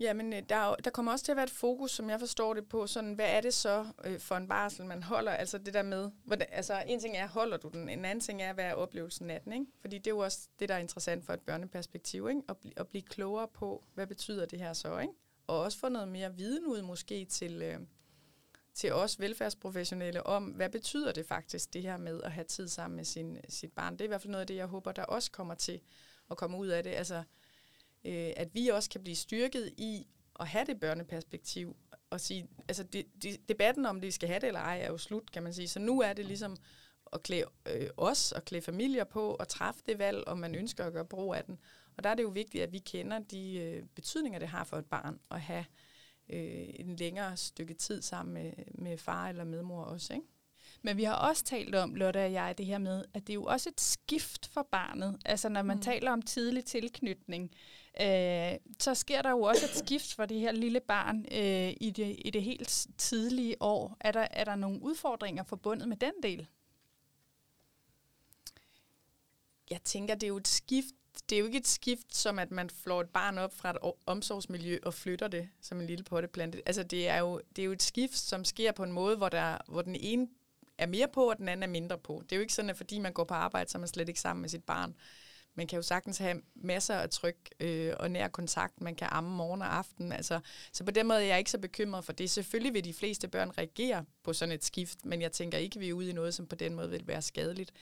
Ja, 0.00 0.12
men 0.12 0.32
øh, 0.32 0.42
der, 0.48 0.56
er 0.56 0.74
der 0.74 0.90
kommer 0.90 1.12
også 1.12 1.24
til 1.24 1.32
at 1.32 1.36
være 1.36 1.44
et 1.44 1.50
fokus, 1.50 1.90
som 1.90 2.10
jeg 2.10 2.20
forstår 2.20 2.54
det 2.54 2.68
på, 2.68 2.86
sådan, 2.86 3.14
hvad 3.14 3.36
er 3.36 3.40
det 3.40 3.54
så 3.54 3.86
øh, 4.04 4.20
for 4.20 4.36
en 4.36 4.48
barsel, 4.48 4.84
man 4.84 5.02
holder? 5.02 5.32
Altså 5.32 5.58
det 5.58 5.74
der 5.74 5.82
med, 5.82 6.10
hvordan, 6.24 6.46
altså 6.50 6.82
en 6.86 7.00
ting 7.00 7.16
er, 7.16 7.28
holder 7.28 7.56
du 7.56 7.68
den, 7.68 7.88
en 7.88 8.04
anden 8.04 8.20
ting 8.20 8.42
er, 8.42 8.52
hvad 8.52 8.64
er 8.64 8.74
oplevelsen 8.74 9.30
af 9.30 9.40
den, 9.40 9.52
ikke? 9.52 9.66
Fordi 9.80 9.98
det 9.98 10.06
er 10.06 10.10
jo 10.10 10.18
også 10.18 10.48
det, 10.58 10.68
der 10.68 10.74
er 10.74 10.78
interessant 10.78 11.24
for 11.24 11.32
et 11.32 11.40
børneperspektiv, 11.40 12.28
ikke? 12.28 12.42
At, 12.48 12.56
bl- 12.64 12.72
at 12.76 12.88
blive 12.88 13.02
klogere 13.02 13.48
på, 13.48 13.84
hvad 13.94 14.06
betyder 14.06 14.46
det 14.46 14.60
her 14.60 14.72
så, 14.72 14.98
ikke? 14.98 15.12
Og 15.46 15.60
også 15.60 15.78
få 15.78 15.88
noget 15.88 16.08
mere 16.08 16.34
viden 16.36 16.66
ud 16.66 16.82
måske 16.82 17.24
til, 17.24 17.62
øh, 17.62 17.78
til 18.74 18.92
os 18.92 19.20
velfærdsprofessionelle 19.20 20.26
om, 20.26 20.44
hvad 20.44 20.68
betyder 20.68 21.12
det 21.12 21.26
faktisk, 21.26 21.72
det 21.72 21.82
her 21.82 21.96
med 21.96 22.22
at 22.22 22.32
have 22.32 22.44
tid 22.44 22.68
sammen 22.68 22.96
med 22.96 23.04
sin, 23.04 23.38
sit 23.48 23.72
barn. 23.72 23.92
Det 23.92 24.00
er 24.00 24.04
i 24.04 24.08
hvert 24.08 24.22
fald 24.22 24.30
noget 24.30 24.40
af 24.40 24.46
det, 24.46 24.56
jeg 24.56 24.66
håber, 24.66 24.92
der 24.92 25.02
også 25.02 25.30
kommer 25.30 25.54
til 25.54 25.80
at 26.30 26.36
komme 26.36 26.56
ud 26.56 26.68
af 26.68 26.82
det. 26.82 26.90
Altså, 26.90 27.22
øh, 28.04 28.32
at 28.36 28.54
vi 28.54 28.68
også 28.68 28.90
kan 28.90 29.02
blive 29.02 29.16
styrket 29.16 29.74
i 29.76 30.06
at 30.40 30.48
have 30.48 30.64
det 30.64 30.80
børneperspektiv. 30.80 31.76
Og 32.10 32.20
sige, 32.20 32.48
altså 32.68 32.82
det, 32.82 33.06
det, 33.22 33.48
debatten 33.48 33.86
om, 33.86 34.00
det 34.00 34.14
skal 34.14 34.28
have 34.28 34.40
det 34.40 34.46
eller 34.46 34.60
ej, 34.60 34.80
er 34.80 34.88
jo 34.88 34.98
slut, 34.98 35.32
kan 35.32 35.42
man 35.42 35.54
sige. 35.54 35.68
Så 35.68 35.78
nu 35.78 36.00
er 36.00 36.12
det 36.12 36.26
ligesom 36.26 36.56
at 37.12 37.22
klæde 37.22 37.44
øh, 37.66 37.88
os 37.96 38.32
og 38.32 38.44
klæde 38.44 38.62
familier 38.62 39.04
på 39.04 39.34
og 39.34 39.48
træffe 39.48 39.80
det 39.86 39.98
valg, 39.98 40.28
om 40.28 40.38
man 40.38 40.54
ønsker 40.54 40.84
at 40.84 40.92
gøre 40.92 41.04
brug 41.04 41.34
af 41.34 41.44
den. 41.44 41.58
Og 41.96 42.04
der 42.04 42.10
er 42.10 42.14
det 42.14 42.22
jo 42.22 42.28
vigtigt, 42.28 42.64
at 42.64 42.72
vi 42.72 42.78
kender 42.78 43.18
de 43.18 43.54
øh, 43.54 43.82
betydninger, 43.94 44.38
det 44.38 44.48
har 44.48 44.64
for 44.64 44.76
et 44.76 44.86
barn 44.86 45.20
at 45.30 45.40
have 45.40 45.64
øh, 46.28 46.66
en 46.74 46.96
længere 46.96 47.36
stykke 47.36 47.74
tid 47.74 48.02
sammen 48.02 48.34
med, 48.34 48.52
med 48.74 48.98
far 48.98 49.28
eller 49.28 49.44
medmor 49.44 49.82
også, 49.82 50.14
ikke? 50.14 50.26
Men 50.82 50.96
vi 50.96 51.04
har 51.04 51.14
også 51.14 51.44
talt 51.44 51.74
om, 51.74 51.94
Lotte 51.94 52.24
og 52.24 52.32
jeg, 52.32 52.58
det 52.58 52.66
her 52.66 52.78
med, 52.78 53.04
at 53.14 53.26
det 53.26 53.30
er 53.30 53.34
jo 53.34 53.44
også 53.44 53.68
et 53.68 53.80
skift 53.80 54.46
for 54.46 54.68
barnet. 54.72 55.18
Altså 55.24 55.48
når 55.48 55.62
man 55.62 55.76
mm. 55.76 55.82
taler 55.82 56.12
om 56.12 56.22
tidlig 56.22 56.64
tilknytning, 56.64 57.50
øh, 58.00 58.58
så 58.78 58.94
sker 58.94 59.22
der 59.22 59.30
jo 59.30 59.42
også 59.42 59.64
et 59.64 59.86
skift 59.86 60.14
for 60.14 60.26
det 60.26 60.40
her 60.40 60.52
lille 60.52 60.80
barn 60.80 61.26
øh, 61.32 61.74
i, 61.80 61.92
det, 61.96 62.16
i 62.18 62.30
det 62.30 62.42
helt 62.42 62.86
tidlige 62.98 63.56
år. 63.60 63.96
Er 64.00 64.12
der, 64.12 64.26
er 64.30 64.44
der 64.44 64.56
nogle 64.56 64.82
udfordringer 64.82 65.42
forbundet 65.42 65.88
med 65.88 65.96
den 65.96 66.12
del? 66.22 66.46
Jeg 69.70 69.82
tænker, 69.84 70.14
det 70.14 70.22
er 70.22 70.28
jo 70.28 70.36
et 70.36 70.48
skift. 70.48 70.94
Det 71.30 71.36
er 71.36 71.40
jo 71.40 71.46
ikke 71.46 71.58
et 71.58 71.68
skift, 71.68 72.16
som 72.16 72.38
at 72.38 72.50
man 72.50 72.70
flår 72.70 73.00
et 73.00 73.08
barn 73.08 73.38
op 73.38 73.54
fra 73.54 73.70
et 73.70 73.78
omsorgsmiljø 74.06 74.78
og 74.82 74.94
flytter 74.94 75.28
det 75.28 75.48
som 75.60 75.80
en 75.80 75.86
lille 75.86 76.04
potteplante. 76.04 76.62
Altså, 76.66 76.82
det 76.82 77.08
er 77.08 77.18
jo, 77.18 77.40
det 77.56 77.62
er 77.62 77.66
jo 77.66 77.72
et 77.72 77.82
skift, 77.82 78.16
som 78.16 78.44
sker 78.44 78.72
på 78.72 78.82
en 78.82 78.92
måde, 78.92 79.16
hvor, 79.16 79.28
der, 79.28 79.58
hvor 79.68 79.82
den 79.82 79.96
ene 79.96 80.28
er 80.78 80.86
mere 80.86 81.08
på, 81.08 81.30
og 81.30 81.38
den 81.38 81.48
anden 81.48 81.62
er 81.62 81.66
mindre 81.66 81.98
på. 81.98 82.22
Det 82.22 82.32
er 82.32 82.36
jo 82.36 82.40
ikke 82.40 82.54
sådan, 82.54 82.70
at 82.70 82.76
fordi 82.76 82.98
man 82.98 83.12
går 83.12 83.24
på 83.24 83.34
arbejde, 83.34 83.70
så 83.70 83.78
er 83.78 83.80
man 83.80 83.88
slet 83.88 84.08
ikke 84.08 84.20
sammen 84.20 84.40
med 84.40 84.48
sit 84.48 84.64
barn. 84.64 84.94
Man 85.54 85.66
kan 85.66 85.76
jo 85.76 85.82
sagtens 85.82 86.18
have 86.18 86.42
masser 86.54 86.94
af 86.94 87.10
tryk 87.10 87.36
øh, 87.60 87.94
og 87.96 88.10
nær 88.10 88.28
kontakt. 88.28 88.80
Man 88.80 88.94
kan 88.94 89.08
amme 89.10 89.30
morgen 89.30 89.62
og 89.62 89.76
aften. 89.76 90.12
Altså, 90.12 90.40
så 90.72 90.84
på 90.84 90.90
den 90.90 91.06
måde 91.06 91.20
er 91.20 91.26
jeg 91.26 91.38
ikke 91.38 91.50
så 91.50 91.58
bekymret 91.58 92.04
for 92.04 92.12
det. 92.12 92.30
Selvfølgelig 92.30 92.74
vil 92.74 92.84
de 92.84 92.94
fleste 92.94 93.28
børn 93.28 93.50
reagere 93.58 94.04
på 94.22 94.32
sådan 94.32 94.52
et 94.52 94.64
skift, 94.64 95.04
men 95.04 95.22
jeg 95.22 95.32
tænker 95.32 95.58
ikke, 95.58 95.76
at 95.76 95.80
vi 95.80 95.88
er 95.88 95.92
ude 95.92 96.10
i 96.10 96.12
noget, 96.12 96.34
som 96.34 96.46
på 96.46 96.54
den 96.54 96.74
måde 96.74 96.90
vil 96.90 97.06
være 97.06 97.22
skadeligt. 97.22 97.72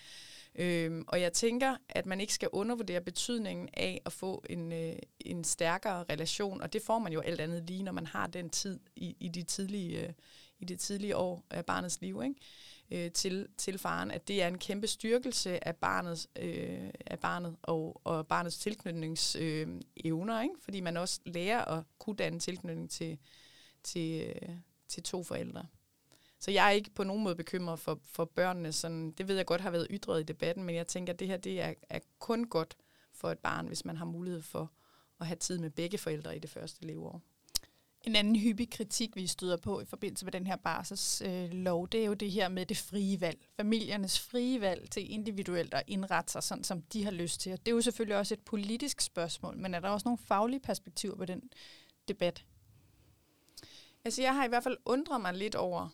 Øhm, 0.55 1.05
og 1.09 1.21
jeg 1.21 1.33
tænker, 1.33 1.77
at 1.89 2.07
man 2.07 2.21
ikke 2.21 2.35
skal 2.35 2.49
undervurdere 2.53 3.01
betydningen 3.01 3.69
af 3.75 4.03
at 4.05 4.13
få 4.13 4.45
en, 4.51 4.73
øh, 4.73 4.97
en 5.21 5.45
stærkere 5.45 6.05
relation, 6.11 6.63
og 6.63 6.73
det 6.73 6.83
får 6.83 6.99
man 6.99 7.13
jo 7.13 7.21
alt 7.21 7.41
andet 7.41 7.65
lige, 7.67 7.83
når 7.83 7.93
man 7.93 8.07
har 8.07 8.27
den 8.27 8.51
tid 8.51 8.81
i, 8.97 9.17
i, 9.21 9.29
de, 9.29 9.43
tidlige, 9.43 10.07
øh, 10.07 10.13
i 10.59 10.65
de 10.65 10.77
tidlige 10.77 11.17
år 11.17 11.45
af 11.51 11.65
barnets 11.65 12.01
liv, 12.01 12.23
ikke? 12.25 12.41
Øh, 12.91 13.13
til, 13.13 13.49
til 13.57 13.79
faren, 13.79 14.11
at 14.11 14.29
det 14.29 14.43
er 14.43 14.49
en 14.49 14.59
kæmpe 14.59 14.87
styrkelse 14.87 15.69
af 15.69 15.77
barnets, 15.77 16.29
øh, 16.39 16.91
af 17.07 17.19
barnet 17.19 17.57
og, 17.63 18.01
og 18.05 18.27
barnets 18.27 18.59
tilknytningsevner, 18.59 19.75
øh, 19.75 19.81
evner, 19.97 20.43
ikke? 20.43 20.55
fordi 20.61 20.81
man 20.81 20.97
også 20.97 21.21
lærer 21.27 21.65
at 21.65 21.85
kunne 21.99 22.17
danne 22.17 22.41
tilknytning 22.41 22.91
til, 22.91 23.19
til, 23.83 24.23
øh, 24.23 24.49
til 24.89 25.03
to 25.03 25.23
forældre. 25.23 25.67
Så 26.41 26.51
jeg 26.51 26.67
er 26.67 26.71
ikke 26.71 26.91
på 26.91 27.05
nogen 27.05 27.23
måde 27.23 27.37
bekymret 27.37 27.81
for, 27.81 28.01
for 28.05 28.25
børnene. 28.25 28.73
Sådan, 28.73 29.11
det 29.11 29.29
ved 29.29 29.37
jeg 29.37 29.47
godt 29.47 29.61
har 29.61 29.71
været 29.71 29.87
ytret 29.91 30.21
i 30.21 30.25
debatten, 30.25 30.65
men 30.65 30.75
jeg 30.75 30.87
tænker, 30.87 31.13
at 31.13 31.19
det 31.19 31.29
her 31.29 31.37
det 31.37 31.61
er, 31.61 31.75
er 31.89 32.01
kun 32.19 32.45
godt 32.45 32.77
for 33.13 33.31
et 33.31 33.39
barn, 33.39 33.67
hvis 33.67 33.85
man 33.85 33.97
har 33.97 34.05
mulighed 34.05 34.43
for 34.43 34.73
at 35.21 35.27
have 35.27 35.37
tid 35.37 35.59
med 35.59 35.71
begge 35.71 35.99
forældre 35.99 36.37
i 36.37 36.39
det 36.39 36.51
første 36.51 36.87
leveår. 36.87 37.23
En 38.03 38.17
anden 38.17 38.37
hyppig 38.37 38.71
kritik, 38.71 39.17
vi 39.17 39.27
støder 39.27 39.57
på 39.57 39.81
i 39.81 39.85
forbindelse 39.85 40.25
med 40.25 40.33
den 40.33 40.47
her 40.47 40.57
barselslov, 40.57 41.83
øh, 41.83 41.89
det 41.93 42.01
er 42.01 42.07
jo 42.07 42.15
det 42.15 42.31
her 42.31 42.49
med 42.49 42.67
det 42.67 42.77
frie 42.77 43.21
valg. 43.21 43.39
Familiernes 43.57 44.21
frie 44.21 44.61
valg 44.61 44.91
til 44.91 45.13
individuelt 45.13 45.75
at 45.75 45.83
indrette 45.87 46.33
sig 46.33 46.43
sådan, 46.43 46.65
som 46.65 46.83
de 46.83 47.05
har 47.05 47.11
lyst 47.11 47.41
til. 47.41 47.53
Og 47.53 47.59
det 47.59 47.73
er 47.73 47.75
jo 47.75 47.81
selvfølgelig 47.81 48.17
også 48.17 48.35
et 48.35 48.41
politisk 48.41 49.01
spørgsmål, 49.01 49.57
men 49.57 49.75
er 49.75 49.81
der 49.81 49.89
også 49.89 50.09
nogle 50.09 50.19
faglige 50.19 50.61
perspektiver 50.61 51.17
på 51.17 51.25
den 51.25 51.43
debat? 52.09 52.45
Altså 54.05 54.23
jeg 54.23 54.35
har 54.35 54.45
i 54.45 54.49
hvert 54.49 54.63
fald 54.63 54.77
undret 54.85 55.21
mig 55.21 55.35
lidt 55.35 55.55
over, 55.55 55.89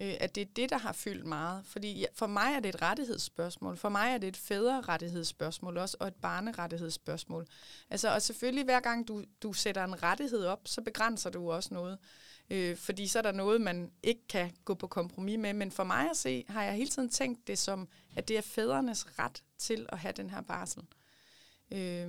øh, 0.00 0.14
at 0.20 0.34
det 0.34 0.40
er 0.40 0.52
det, 0.56 0.70
der 0.70 0.78
har 0.78 0.92
fyldt 0.92 1.26
meget. 1.26 1.66
Fordi 1.66 2.00
ja, 2.00 2.06
for 2.14 2.26
mig 2.26 2.52
er 2.56 2.60
det 2.60 2.68
et 2.68 2.82
rettighedsspørgsmål. 2.82 3.76
For 3.76 3.88
mig 3.88 4.12
er 4.12 4.18
det 4.18 4.28
et 4.28 4.36
fædrerettighedsspørgsmål 4.36 5.78
også, 5.78 5.96
og 6.00 6.08
et 6.08 6.14
barnerettighedsspørgsmål. 6.14 7.46
Altså, 7.90 8.14
og 8.14 8.22
selvfølgelig 8.22 8.64
hver 8.64 8.80
gang 8.80 9.08
du, 9.08 9.24
du 9.42 9.52
sætter 9.52 9.84
en 9.84 10.02
rettighed 10.02 10.44
op, 10.44 10.60
så 10.64 10.80
begrænser 10.80 11.30
du 11.30 11.52
også 11.52 11.74
noget. 11.74 11.98
Øh, 12.50 12.76
fordi 12.76 13.06
så 13.06 13.18
er 13.18 13.22
der 13.22 13.32
noget, 13.32 13.60
man 13.60 13.90
ikke 14.02 14.28
kan 14.28 14.52
gå 14.64 14.74
på 14.74 14.86
kompromis 14.86 15.38
med. 15.38 15.52
Men 15.52 15.70
for 15.70 15.84
mig 15.84 16.10
at 16.10 16.16
se, 16.16 16.44
har 16.48 16.64
jeg 16.64 16.74
hele 16.74 16.90
tiden 16.90 17.08
tænkt 17.08 17.46
det 17.46 17.58
som, 17.58 17.88
at 18.16 18.28
det 18.28 18.36
er 18.36 18.42
fædrenes 18.42 19.18
ret 19.18 19.42
til 19.58 19.86
at 19.88 19.98
have 19.98 20.12
den 20.12 20.30
her 20.30 20.40
barsel. 20.40 20.82
Øh, 21.70 22.08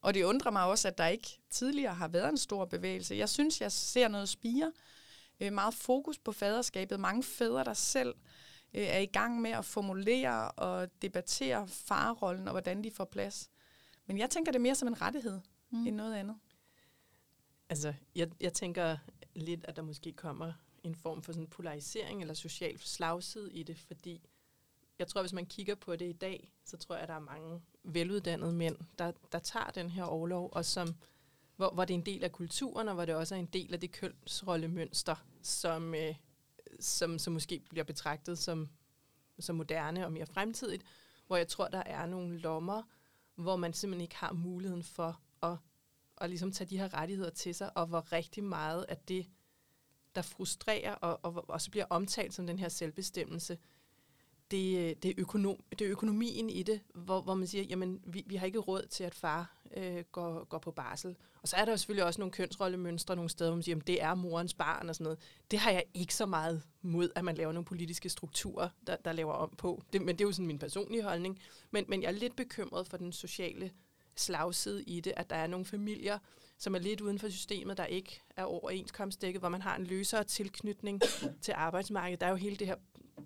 og 0.00 0.14
det 0.14 0.22
undrer 0.22 0.50
mig 0.50 0.64
også, 0.64 0.88
at 0.88 0.98
der 0.98 1.06
ikke 1.06 1.38
tidligere 1.50 1.94
har 1.94 2.08
været 2.08 2.28
en 2.28 2.38
stor 2.38 2.64
bevægelse. 2.64 3.14
Jeg 3.14 3.28
synes, 3.28 3.60
jeg 3.60 3.72
ser 3.72 4.08
noget 4.08 4.28
spire. 4.28 4.66
Øh, 4.66 4.93
meget 5.40 5.74
fokus 5.74 6.18
på 6.18 6.32
faderskabet. 6.32 7.00
Mange 7.00 7.22
fædre, 7.22 7.64
der 7.64 7.74
selv 7.74 8.14
øh, 8.74 8.82
er 8.82 8.98
i 8.98 9.06
gang 9.06 9.40
med 9.40 9.50
at 9.50 9.64
formulere 9.64 10.50
og 10.50 11.02
debattere 11.02 11.68
farrollen 11.68 12.48
og 12.48 12.52
hvordan 12.52 12.84
de 12.84 12.90
får 12.90 13.04
plads. 13.04 13.50
Men 14.06 14.18
jeg 14.18 14.30
tænker 14.30 14.52
det 14.52 14.60
mere 14.60 14.74
som 14.74 14.88
en 14.88 15.00
rettighed 15.02 15.40
mm. 15.70 15.86
end 15.86 15.96
noget 15.96 16.14
andet. 16.14 16.36
Altså, 17.68 17.94
jeg, 18.14 18.30
jeg 18.40 18.52
tænker 18.52 18.96
lidt, 19.34 19.64
at 19.64 19.76
der 19.76 19.82
måske 19.82 20.12
kommer 20.12 20.52
en 20.82 20.94
form 20.94 21.22
for 21.22 21.32
sådan 21.32 21.46
polarisering 21.46 22.20
eller 22.20 22.34
social 22.34 22.78
slagside 22.78 23.52
i 23.52 23.62
det, 23.62 23.78
fordi 23.78 24.28
jeg 24.98 25.08
tror, 25.08 25.20
hvis 25.20 25.32
man 25.32 25.46
kigger 25.46 25.74
på 25.74 25.96
det 25.96 26.08
i 26.08 26.12
dag, 26.12 26.52
så 26.64 26.76
tror 26.76 26.94
jeg, 26.94 27.02
at 27.02 27.08
der 27.08 27.14
er 27.14 27.18
mange 27.18 27.62
veluddannede 27.82 28.52
mænd, 28.52 28.76
der, 28.98 29.12
der 29.32 29.38
tager 29.38 29.66
den 29.66 29.90
her 29.90 30.04
overlov, 30.04 30.48
og 30.52 30.64
som, 30.64 30.94
hvor, 31.56 31.70
hvor 31.70 31.84
det 31.84 31.94
er 31.94 31.98
en 31.98 32.06
del 32.06 32.24
af 32.24 32.32
kulturen, 32.32 32.88
og 32.88 32.94
hvor 32.94 33.04
det 33.04 33.14
også 33.14 33.34
er 33.34 33.38
en 33.38 33.48
del 33.52 33.74
af 33.74 33.80
det 33.80 33.92
kønsrollemønster, 33.92 35.14
som, 35.42 35.94
øh, 35.94 36.14
som, 36.80 37.18
som 37.18 37.32
måske 37.32 37.62
bliver 37.70 37.84
betragtet 37.84 38.38
som, 38.38 38.68
som 39.38 39.56
moderne 39.56 40.06
og 40.06 40.12
mere 40.12 40.26
fremtidigt, 40.26 40.82
hvor 41.26 41.36
jeg 41.36 41.48
tror, 41.48 41.68
der 41.68 41.82
er 41.86 42.06
nogle 42.06 42.38
lommer, 42.38 42.82
hvor 43.34 43.56
man 43.56 43.72
simpelthen 43.72 44.02
ikke 44.02 44.16
har 44.16 44.32
muligheden 44.32 44.82
for 44.82 45.20
at, 45.42 45.56
at 46.18 46.30
ligesom 46.30 46.52
tage 46.52 46.70
de 46.70 46.78
her 46.78 46.94
rettigheder 46.94 47.30
til 47.30 47.54
sig, 47.54 47.76
og 47.76 47.86
hvor 47.86 48.12
rigtig 48.12 48.44
meget 48.44 48.86
af 48.88 48.96
det, 48.96 49.26
der 50.14 50.22
frustrerer 50.22 50.94
og, 50.94 51.20
og, 51.22 51.50
og 51.50 51.60
så 51.60 51.70
bliver 51.70 51.86
omtalt 51.90 52.34
som 52.34 52.46
den 52.46 52.58
her 52.58 52.68
selvbestemmelse, 52.68 53.58
det, 54.50 54.78
øh, 54.78 54.96
det, 55.02 55.04
er 55.04 55.14
økonom, 55.16 55.64
det 55.70 55.80
er 55.80 55.90
økonomien 55.90 56.50
i 56.50 56.62
det, 56.62 56.80
hvor, 56.94 57.20
hvor 57.20 57.34
man 57.34 57.46
siger, 57.46 57.64
jamen 57.64 58.02
vi, 58.06 58.24
vi 58.26 58.36
har 58.36 58.46
ikke 58.46 58.58
råd 58.58 58.86
til, 58.86 59.04
at 59.04 59.14
far 59.14 59.53
øh, 59.76 60.04
går, 60.12 60.44
går 60.44 60.58
på 60.58 60.70
barsel. 60.70 61.16
Og 61.42 61.48
så 61.48 61.56
er 61.56 61.64
der 61.64 61.72
jo 61.72 61.76
selvfølgelig 61.76 62.04
også 62.04 62.20
nogle 62.20 62.32
kønsrollemønstre 62.32 63.16
nogle 63.16 63.30
steder, 63.30 63.50
hvor 63.50 63.56
man 63.56 63.62
siger, 63.62 63.76
at 63.76 63.86
det 63.86 64.02
er 64.02 64.14
morens 64.14 64.54
barn 64.54 64.88
og 64.88 64.94
sådan 64.94 65.04
noget. 65.04 65.18
Det 65.50 65.58
har 65.58 65.70
jeg 65.70 65.84
ikke 65.94 66.14
så 66.14 66.26
meget 66.26 66.62
mod, 66.82 67.10
at 67.14 67.24
man 67.24 67.34
laver 67.34 67.52
nogle 67.52 67.64
politiske 67.64 68.08
strukturer, 68.08 68.68
der, 68.86 68.96
der 68.96 69.12
laver 69.12 69.32
om 69.32 69.54
på. 69.58 69.82
Det, 69.92 70.02
men 70.02 70.16
det 70.16 70.24
er 70.24 70.28
jo 70.28 70.32
sådan 70.32 70.46
min 70.46 70.58
personlige 70.58 71.02
holdning. 71.02 71.38
Men, 71.70 71.84
men 71.88 72.02
jeg 72.02 72.08
er 72.08 72.12
lidt 72.12 72.36
bekymret 72.36 72.86
for 72.86 72.96
den 72.96 73.12
sociale 73.12 73.70
slagside 74.16 74.82
i 74.82 75.00
det, 75.00 75.12
at 75.16 75.30
der 75.30 75.36
er 75.36 75.46
nogle 75.46 75.66
familier, 75.66 76.18
som 76.58 76.74
er 76.74 76.78
lidt 76.78 77.00
uden 77.00 77.18
for 77.18 77.28
systemet, 77.28 77.76
der 77.76 77.84
ikke 77.84 78.22
er 78.36 78.44
overenskomstdækket, 78.44 79.42
hvor 79.42 79.48
man 79.48 79.62
har 79.62 79.76
en 79.76 79.84
løsere 79.84 80.24
tilknytning 80.24 81.02
til 81.40 81.54
arbejdsmarkedet. 81.56 82.20
Der 82.20 82.26
er 82.26 82.30
jo 82.30 82.36
hele 82.36 82.56
det 82.56 82.66
her 82.66 82.76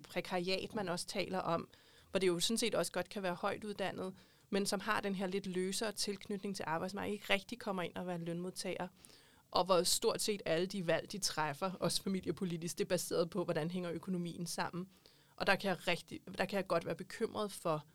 prekariat, 0.09 0.75
man 0.75 0.89
også 0.89 1.05
taler 1.05 1.39
om, 1.39 1.67
hvor 2.11 2.19
det 2.19 2.27
jo 2.27 2.39
sådan 2.39 2.57
set 2.57 2.75
også 2.75 2.91
godt 2.91 3.09
kan 3.09 3.23
være 3.23 3.33
højt 3.33 3.63
uddannet, 3.63 4.13
men 4.49 4.65
som 4.65 4.79
har 4.79 5.01
den 5.01 5.15
her 5.15 5.27
lidt 5.27 5.45
løsere 5.45 5.91
tilknytning 5.91 6.55
til 6.55 6.65
arbejdsmarkedet, 6.67 7.13
ikke 7.13 7.33
rigtig 7.33 7.59
kommer 7.59 7.83
ind 7.83 7.95
og 7.95 8.07
være 8.07 8.17
lønmodtager. 8.17 8.87
Og 9.51 9.65
hvor 9.65 9.83
stort 9.83 10.21
set 10.21 10.41
alle 10.45 10.65
de 10.65 10.87
valg, 10.87 11.11
de 11.11 11.17
træffer, 11.17 11.71
også 11.71 12.03
familiepolitisk, 12.03 12.77
det 12.77 12.83
er 12.83 12.89
baseret 12.89 13.29
på, 13.29 13.43
hvordan 13.43 13.71
hænger 13.71 13.91
økonomien 13.91 14.45
sammen. 14.45 14.89
Og 15.35 15.47
der 15.47 15.55
kan 15.55 15.69
jeg, 15.69 15.87
rigtig, 15.87 16.19
der 16.37 16.45
kan 16.45 16.57
jeg 16.57 16.67
godt 16.67 16.85
være 16.85 16.95
bekymret 16.95 17.51
for, 17.51 17.85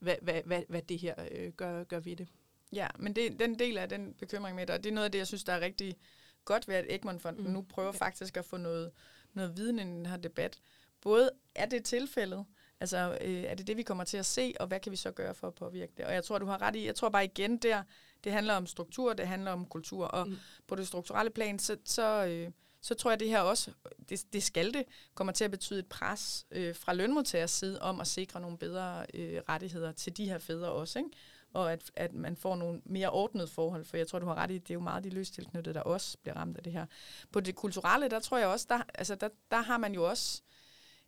hvad, 0.00 0.16
hvad, 0.22 0.42
hvad, 0.44 0.62
hvad 0.68 0.82
det 0.82 0.98
her 0.98 1.14
øh, 1.30 1.52
gør, 1.52 1.84
gør 1.84 2.00
ved 2.00 2.16
det. 2.16 2.28
Ja, 2.72 2.88
men 2.98 3.16
det, 3.16 3.38
den 3.38 3.58
del 3.58 3.78
af 3.78 3.88
den 3.88 4.14
bekymring 4.14 4.56
med 4.56 4.66
dig, 4.66 4.84
det 4.84 4.90
er 4.90 4.94
noget 4.94 5.04
af 5.04 5.12
det, 5.12 5.18
jeg 5.18 5.26
synes, 5.26 5.44
der 5.44 5.52
er 5.52 5.60
rigtig 5.60 5.96
godt 6.44 6.68
ved, 6.68 6.74
at 6.74 6.86
Egmont-fonden 6.88 7.46
mm. 7.46 7.52
nu 7.52 7.62
prøver 7.62 7.88
okay. 7.88 7.98
faktisk 7.98 8.36
at 8.36 8.44
få 8.44 8.56
noget, 8.56 8.92
noget 9.32 9.56
viden 9.56 9.78
i 9.78 9.82
den 9.82 10.06
her 10.06 10.16
debat. 10.16 10.58
Både 11.00 11.30
er 11.54 11.66
det 11.66 11.84
tilfældet, 11.84 12.44
Altså, 12.80 13.18
øh, 13.20 13.42
er 13.42 13.54
det 13.54 13.66
det, 13.66 13.76
vi 13.76 13.82
kommer 13.82 14.04
til 14.04 14.16
at 14.16 14.26
se, 14.26 14.54
og 14.60 14.66
hvad 14.66 14.80
kan 14.80 14.92
vi 14.92 14.96
så 14.96 15.10
gøre 15.10 15.34
for 15.34 15.46
at 15.46 15.54
påvirke 15.54 15.92
det? 15.96 16.04
Og 16.04 16.14
jeg 16.14 16.24
tror, 16.24 16.38
du 16.38 16.46
har 16.46 16.62
ret 16.62 16.76
i, 16.76 16.86
jeg 16.86 16.94
tror 16.94 17.08
bare 17.08 17.24
igen 17.24 17.56
der, 17.56 17.82
det 18.24 18.32
handler 18.32 18.54
om 18.54 18.66
struktur, 18.66 19.12
det 19.12 19.26
handler 19.26 19.50
om 19.50 19.66
kultur, 19.66 20.06
og 20.06 20.28
mm. 20.28 20.36
på 20.66 20.74
det 20.74 20.86
strukturelle 20.86 21.30
plan, 21.30 21.58
så, 21.58 21.76
så, 21.84 22.26
øh, 22.26 22.50
så 22.80 22.94
tror 22.94 23.10
jeg, 23.10 23.20
det 23.20 23.28
her 23.28 23.40
også, 23.40 23.70
det, 24.08 24.24
det 24.32 24.42
skal 24.42 24.74
det, 24.74 24.84
kommer 25.14 25.32
til 25.32 25.44
at 25.44 25.50
betyde 25.50 25.78
et 25.78 25.86
pres 25.86 26.46
øh, 26.50 26.74
fra 26.74 26.92
lønmodtagers 26.92 27.50
side 27.50 27.82
om 27.82 28.00
at 28.00 28.06
sikre 28.06 28.40
nogle 28.40 28.58
bedre 28.58 29.06
øh, 29.14 29.40
rettigheder 29.48 29.92
til 29.92 30.16
de 30.16 30.24
her 30.24 30.38
fædre 30.38 30.72
også, 30.72 30.98
ikke? 30.98 31.10
og 31.56 31.72
at, 31.72 31.90
at 31.96 32.14
man 32.14 32.36
får 32.36 32.56
nogle 32.56 32.80
mere 32.84 33.10
ordnede 33.10 33.48
forhold, 33.48 33.84
for 33.84 33.96
jeg 33.96 34.08
tror, 34.08 34.18
du 34.18 34.26
har 34.26 34.34
ret 34.34 34.50
i, 34.50 34.58
det 34.58 34.70
er 34.70 34.74
jo 34.74 34.80
meget 34.80 35.04
de 35.04 35.10
løst 35.10 35.34
tilknyttede, 35.34 35.74
der 35.74 35.80
også 35.80 36.18
bliver 36.22 36.36
ramt 36.36 36.56
af 36.56 36.62
det 36.62 36.72
her. 36.72 36.86
På 37.32 37.40
det 37.40 37.54
kulturelle, 37.54 38.08
der 38.08 38.20
tror 38.20 38.38
jeg 38.38 38.48
også, 38.48 38.66
der, 38.68 38.82
altså 38.94 39.14
der, 39.14 39.28
der 39.50 39.60
har 39.60 39.78
man 39.78 39.94
jo 39.94 40.08
også 40.08 40.42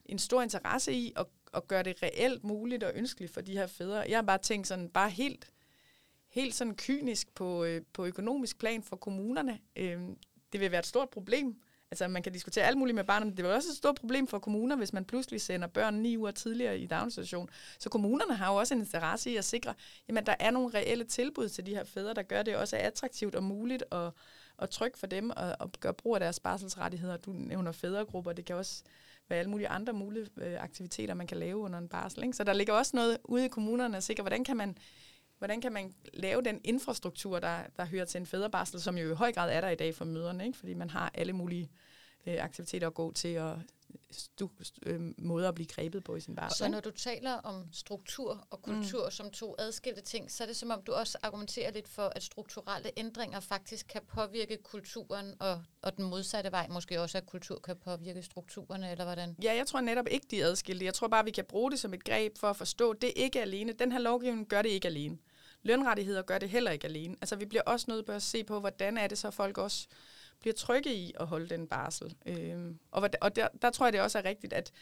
en 0.05 0.19
stor 0.19 0.43
interesse 0.43 0.93
i 0.93 1.13
at, 1.17 1.27
at 1.55 1.69
gøre 1.69 1.83
det 1.83 2.03
reelt 2.03 2.45
muligt 2.45 2.85
og 2.85 2.93
ønskeligt 2.95 3.35
for 3.35 3.41
de 3.41 3.53
her 3.53 3.67
fædre. 3.67 4.05
Jeg 4.09 4.17
har 4.17 4.23
bare 4.23 4.39
tænkt 4.39 4.67
sådan, 4.67 4.89
bare 4.89 5.11
helt, 5.11 5.51
helt 6.29 6.55
sådan 6.55 6.77
kynisk 6.77 7.35
på, 7.35 7.65
øh, 7.65 7.83
på 7.93 8.07
økonomisk 8.07 8.59
plan 8.59 8.83
for 8.83 8.97
kommunerne. 8.97 9.59
Øh, 9.77 10.01
det 10.53 10.61
vil 10.61 10.71
være 10.71 10.79
et 10.79 10.87
stort 10.87 11.11
problem, 11.11 11.61
Altså, 11.91 12.09
man 12.09 12.23
kan 12.23 12.33
diskutere 12.33 12.65
alt 12.65 12.79
muligt 12.79 12.95
med 12.95 13.05
barnet, 13.05 13.27
men 13.27 13.37
det 13.37 13.45
vil 13.45 13.53
også 13.53 13.69
et 13.71 13.77
stort 13.77 13.95
problem 13.95 14.27
for 14.27 14.39
kommuner, 14.39 14.77
hvis 14.77 14.93
man 14.93 15.05
pludselig 15.05 15.41
sender 15.41 15.67
børn 15.67 15.95
ni 15.95 16.17
uger 16.17 16.31
tidligere 16.31 16.79
i 16.79 16.87
daginstitution. 16.87 17.49
Så 17.79 17.91
kommunerne 17.91 18.35
har 18.35 18.53
jo 18.53 18.59
også 18.59 18.75
en 18.75 18.81
interesse 18.81 19.31
i 19.31 19.37
at 19.37 19.45
sikre, 19.45 19.75
at 20.09 20.27
der 20.27 20.35
er 20.41 20.51
nogle 20.51 20.75
reelle 20.75 21.05
tilbud 21.05 21.49
til 21.49 21.67
de 21.67 21.75
her 21.75 21.85
fædre, 21.85 22.15
der 22.15 22.23
gør 22.23 22.43
det 22.43 22.57
også 22.57 22.77
attraktivt 22.77 23.35
og 23.35 23.43
muligt 23.43 23.85
og, 23.91 24.15
og 24.57 24.71
trygt 24.71 24.99
for 24.99 25.07
dem 25.07 25.31
at, 25.31 25.57
at 25.61 25.81
gøre 25.81 25.95
brug 25.95 26.15
af 26.17 26.21
deres 26.21 26.41
barselsrettigheder. 26.41 27.17
Du 27.17 27.33
nævner 27.33 27.73
fædregrupper, 27.73 28.33
det 28.33 28.45
kan 28.45 28.57
også 28.57 28.83
hvad 29.29 29.39
alle 29.39 29.51
mulige 29.51 29.69
andre 29.69 29.93
mulige 29.93 30.27
øh, 30.37 30.63
aktiviteter, 30.63 31.15
man 31.15 31.27
kan 31.27 31.37
lave 31.37 31.57
under 31.57 31.79
en 31.79 31.89
barsel. 31.89 32.23
Ikke? 32.23 32.37
Så 32.37 32.45
der 32.45 32.53
ligger 32.53 32.73
også 32.73 32.97
noget 32.97 33.19
ude 33.25 33.45
i 33.45 33.49
kommunerne 33.49 33.97
at 33.97 34.03
sikre, 34.03 34.23
hvordan 34.23 34.45
kan 34.45 34.57
man 34.57 34.79
hvordan 35.39 35.61
kan 35.61 35.73
man 35.73 35.95
lave 36.15 36.43
den 36.43 36.61
infrastruktur, 36.65 37.39
der, 37.39 37.59
der 37.77 37.85
hører 37.85 38.05
til 38.05 38.21
en 38.21 38.27
fædrebarsel, 38.27 38.81
som 38.81 38.99
jo 38.99 39.11
i 39.11 39.15
høj 39.15 39.33
grad 39.33 39.53
er 39.53 39.61
der 39.61 39.69
i 39.69 39.75
dag 39.75 39.95
for 39.95 40.05
møderne, 40.05 40.47
ikke? 40.47 40.59
fordi 40.59 40.75
man 40.75 40.91
har 40.91 41.11
alle 41.15 41.33
mulige 41.33 41.71
øh, 42.27 42.45
aktiviteter 42.45 42.87
at 42.87 42.95
gå 42.95 43.13
til 43.13 43.39
og 43.39 43.63
stu, 44.11 44.49
øh, 44.87 45.01
måder 45.19 45.49
at 45.49 45.55
blive 45.55 45.67
grebet 45.67 46.05
på 46.05 46.17
i 46.17 46.21
sin 46.21 46.35
barsel. 46.35 46.59
Så 46.59 46.69
når 46.69 46.81
du 46.81 46.91
taler 46.91 47.33
om 47.33 47.65
struktur 47.73 48.47
og 48.51 48.63
kultur 48.63 49.05
mm. 49.05 49.11
som 49.11 49.31
to 49.31 49.55
adskilte 49.59 50.01
ting, 50.01 50.31
så 50.31 50.43
er 50.43 50.47
det 50.47 50.57
som 50.57 50.71
om 50.71 50.83
du 50.83 50.93
også 50.93 51.19
argumenterer 51.23 51.71
lidt 51.71 51.89
for, 51.89 52.13
at 52.17 52.23
strukturelle 52.23 52.91
ændringer 52.97 53.41
faktisk 53.41 53.87
kan 53.87 54.01
påvirke 54.09 54.57
kulturen, 54.63 55.35
og, 55.41 55.63
og 55.83 55.97
den 55.97 56.05
modsatte 56.05 56.53
vej 56.53 56.67
måske 56.69 57.01
også, 57.01 57.19
at 57.19 57.27
kultur 57.27 57.59
kan 57.59 57.77
påvirke 57.77 58.23
strukturerne, 58.23 58.91
eller 58.91 59.05
hvordan? 59.05 59.37
Ja, 59.43 59.55
jeg 59.55 59.67
tror 59.67 59.81
netop 59.81 60.07
ikke, 60.11 60.27
de 60.31 60.41
er 60.41 60.47
adskilte. 60.47 60.85
Jeg 60.85 60.95
tror 60.95 61.09
bare, 61.09 61.25
vi 61.25 61.31
kan 61.31 61.45
bruge 61.45 61.71
det 61.71 61.81
som 61.81 61.95
et 61.95 62.05
greb 62.05 62.39
for 62.39 62.51
at 62.51 62.57
forstå, 62.57 62.91
at 62.91 63.03
det 63.03 63.13
ikke 63.17 63.39
er 63.39 63.43
alene. 63.43 63.73
Den 63.73 63.93
her 63.93 63.99
lovgivning 63.99 64.49
gør 64.49 64.63
det 64.63 64.69
ikke 64.69 64.89
alene. 64.89 65.19
Lønrettigheder 65.63 66.23
gør 66.23 66.39
det 66.39 66.51
heller 66.51 66.71
ikke 66.71 66.87
alene. 66.87 67.17
Altså, 67.21 67.37
vi 67.37 67.45
bliver 67.45 67.63
også 67.63 67.87
nødt 67.89 68.07
til 68.07 68.13
at 68.13 68.23
se 68.23 68.45
på, 68.45 68.61
hvordan 68.61 68.99
er 68.99 69.07
det 69.07 69.19
så, 69.19 69.31
folk 69.31 69.59
også 69.59 69.87
bliver 70.41 70.55
trygge 70.55 70.95
i 70.95 71.13
at 71.21 71.27
holde 71.27 71.49
den 71.49 71.67
barsel. 71.67 72.17
Øhm, 72.27 72.79
og 72.91 73.11
og 73.21 73.37
der, 73.37 73.49
der 73.63 73.71
tror 73.71 73.87
jeg, 73.87 73.93
det 73.93 74.01
også 74.01 74.19
er 74.19 74.25
rigtigt, 74.25 74.53
at, 74.53 74.73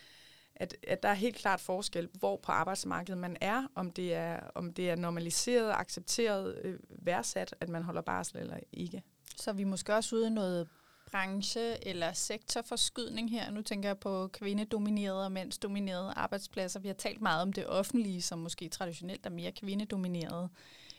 at, 0.57 0.77
at 0.89 1.03
der 1.03 1.09
er 1.09 1.15
helt 1.15 1.37
klart 1.37 1.61
forskel, 1.61 2.09
hvor 2.13 2.37
på 2.37 2.53
arbejdsmarkedet 2.53 3.19
man 3.19 3.37
er, 3.41 3.67
om 3.75 3.91
det 3.91 4.15
er, 4.15 4.41
om 4.55 4.73
det 4.73 4.91
er 4.91 4.97
normaliseret, 4.97 5.73
accepteret, 5.73 6.59
øh, 6.63 6.79
værdsat, 6.89 7.55
at 7.61 7.69
man 7.69 7.83
holder 7.83 8.03
barsel 8.03 8.39
eller 8.39 8.57
ikke. 8.73 9.03
Så 9.37 9.53
vi 9.53 9.65
måske 9.65 9.95
også 9.95 10.17
ude 10.17 10.27
i 10.27 10.31
noget 10.31 10.69
branche- 11.11 11.89
eller 11.89 12.13
sektorforskydning 12.13 13.31
her. 13.31 13.51
Nu 13.51 13.63
tænker 13.63 13.89
jeg 13.89 13.99
på 13.99 14.29
kvindedominerede 14.29 15.25
og 15.25 15.33
mandsdominerede 15.33 16.13
arbejdspladser. 16.17 16.81
Vi 16.81 16.89
har 16.89 16.95
talt 16.95 17.21
meget 17.21 17.43
om 17.43 17.53
det 17.53 17.67
offentlige, 17.67 18.23
som 18.23 18.39
måske 18.39 18.69
traditionelt 18.69 19.27
er 19.27 19.31
mere 19.31 19.53
kvindedomineret, 19.53 20.51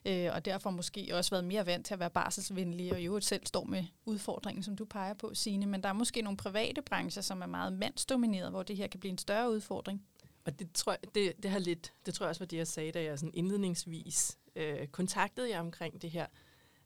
øh, 0.07 0.29
og 0.33 0.45
derfor 0.45 0.69
måske 0.69 1.09
også 1.13 1.31
været 1.31 1.45
mere 1.45 1.65
vant 1.65 1.85
til 1.85 1.93
at 1.93 1.99
være 1.99 2.09
barselsvenlige, 2.09 2.93
og 2.93 3.01
jo 3.01 3.19
selv 3.19 3.45
står 3.45 3.63
med 3.63 3.85
udfordringen, 4.05 4.63
som 4.63 4.75
du 4.75 4.85
peger 4.85 5.13
på, 5.13 5.33
Signe. 5.33 5.65
Men 5.65 5.83
der 5.83 5.89
er 5.89 5.93
måske 5.93 6.21
nogle 6.21 6.37
private 6.37 6.81
brancher, 6.81 7.21
som 7.21 7.41
er 7.41 7.45
meget 7.45 7.73
mandsdomineret, 7.73 8.51
hvor 8.51 8.63
det 8.63 8.77
her 8.77 8.87
kan 8.87 8.99
blive 8.99 9.11
en 9.11 9.17
større 9.17 9.51
udfordring. 9.51 10.05
Og 10.45 10.59
det 10.59 10.71
tror 10.73 10.91
jeg, 10.91 11.15
det, 11.15 11.43
det 11.43 11.51
har 11.51 11.59
lidt, 11.59 11.93
det 12.05 12.13
tror 12.13 12.25
jeg 12.25 12.29
også 12.29 12.41
var 12.41 12.45
det, 12.45 12.57
jeg 12.57 12.67
sagde, 12.67 12.91
da 12.91 13.03
jeg 13.03 13.19
sådan 13.19 13.33
indledningsvis 13.33 14.37
øh, 14.55 14.87
kontaktede 14.87 15.49
jer 15.49 15.59
omkring 15.59 16.01
det 16.01 16.11
her. 16.11 16.25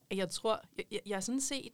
At 0.09 0.17
Jeg 0.17 0.29
tror, 0.29 0.61
jeg, 0.77 0.85
jeg, 0.91 0.99
jeg 1.05 1.15
er 1.15 1.19
sådan 1.19 1.41
set 1.41 1.73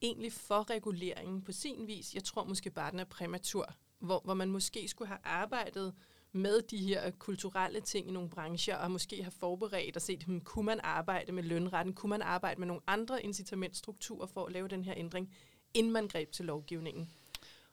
egentlig 0.00 0.32
for 0.32 0.70
reguleringen 0.70 1.42
på 1.42 1.52
sin 1.52 1.86
vis. 1.86 2.14
Jeg 2.14 2.24
tror 2.24 2.44
måske 2.44 2.70
bare, 2.70 2.90
den 2.90 3.00
er 3.00 3.04
præmatur, 3.04 3.74
hvor, 3.98 4.20
hvor 4.24 4.34
man 4.34 4.48
måske 4.48 4.88
skulle 4.88 5.08
have 5.08 5.20
arbejdet 5.24 5.94
med 6.38 6.62
de 6.62 6.76
her 6.76 7.10
kulturelle 7.10 7.80
ting 7.80 8.08
i 8.08 8.12
nogle 8.12 8.30
brancher, 8.30 8.76
og 8.76 8.90
måske 8.90 9.22
har 9.22 9.30
forberedt 9.30 9.96
og 9.96 10.02
set, 10.02 10.22
hmm, 10.22 10.40
kunne 10.40 10.66
man 10.66 10.80
arbejde 10.82 11.32
med 11.32 11.42
lønretten, 11.42 11.94
kunne 11.94 12.10
man 12.10 12.22
arbejde 12.22 12.60
med 12.60 12.66
nogle 12.66 12.82
andre 12.86 13.22
incitamentstrukturer 13.22 14.26
for 14.26 14.46
at 14.46 14.52
lave 14.52 14.68
den 14.68 14.84
her 14.84 14.94
ændring, 14.96 15.34
inden 15.74 15.92
man 15.92 16.08
greb 16.08 16.30
til 16.32 16.44
lovgivningen. 16.44 17.10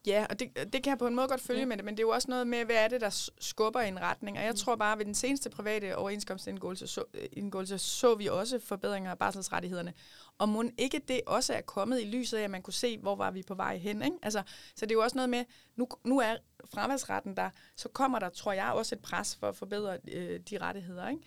Ja, 0.08 0.26
og 0.30 0.40
det, 0.40 0.74
det 0.74 0.84
kan 0.84 0.90
jeg 0.92 0.98
på 0.98 1.08
en 1.08 1.16
måde 1.16 1.28
godt 1.28 1.42
følge 1.42 1.60
ja. 1.60 1.66
med 1.66 1.78
det, 1.78 1.86
men 1.86 1.94
det 1.94 2.00
er 2.00 2.08
jo 2.08 2.10
også 2.10 2.32
noget 2.32 2.48
med, 2.48 2.66
hvad 2.66 2.76
er 2.76 2.88
det, 2.88 3.02
der 3.02 3.30
skubber 3.40 3.82
i 3.82 3.88
en 3.88 4.02
retning. 4.02 4.38
Og 4.38 4.44
jeg 4.44 4.52
mm. 4.52 4.58
tror 4.58 4.76
bare, 4.76 4.92
at 4.92 4.98
ved 4.98 5.06
den 5.06 5.16
seneste 5.16 5.50
private 5.50 5.98
overenskomstindgåelse 5.98 6.88
så, 6.88 7.04
indgåelse, 7.32 7.78
så 7.78 8.16
vi 8.16 8.28
også 8.28 8.60
forbedringer 8.60 9.12
af 9.12 9.18
barselsrettighederne. 9.18 9.94
Og 10.38 10.50
må 10.50 10.64
ikke 10.78 11.02
det 11.08 11.22
også 11.28 11.54
er 11.54 11.62
kommet 11.62 12.02
i 12.02 12.06
lyset 12.06 12.38
af, 12.38 12.44
at 12.44 12.52
man 12.52 12.62
kunne 12.62 12.74
se, 12.74 12.98
hvor 12.98 13.16
var 13.16 13.32
vi 13.32 13.44
på 13.44 13.56
vej 13.56 13.78
hen. 13.78 14.02
Ikke? 14.02 14.18
Altså, 14.22 14.44
så 14.76 14.86
det 14.86 14.92
er 14.92 14.96
jo 14.96 15.04
også 15.04 15.16
noget 15.16 15.30
med, 15.30 15.46
nu, 15.76 15.88
nu 16.04 16.20
er 16.20 16.36
fraværsretten 16.74 17.38
der, 17.38 17.50
så 17.76 17.90
kommer 17.90 18.20
der, 18.20 18.30
tror 18.30 18.54
jeg, 18.54 18.72
også 18.72 18.96
et 18.96 19.02
pres 19.02 19.36
for 19.36 19.50
at 19.50 19.56
forbedre 19.56 19.98
øh, 20.08 20.40
de 20.50 20.58
rettigheder. 20.58 21.10
Ikke? 21.10 21.22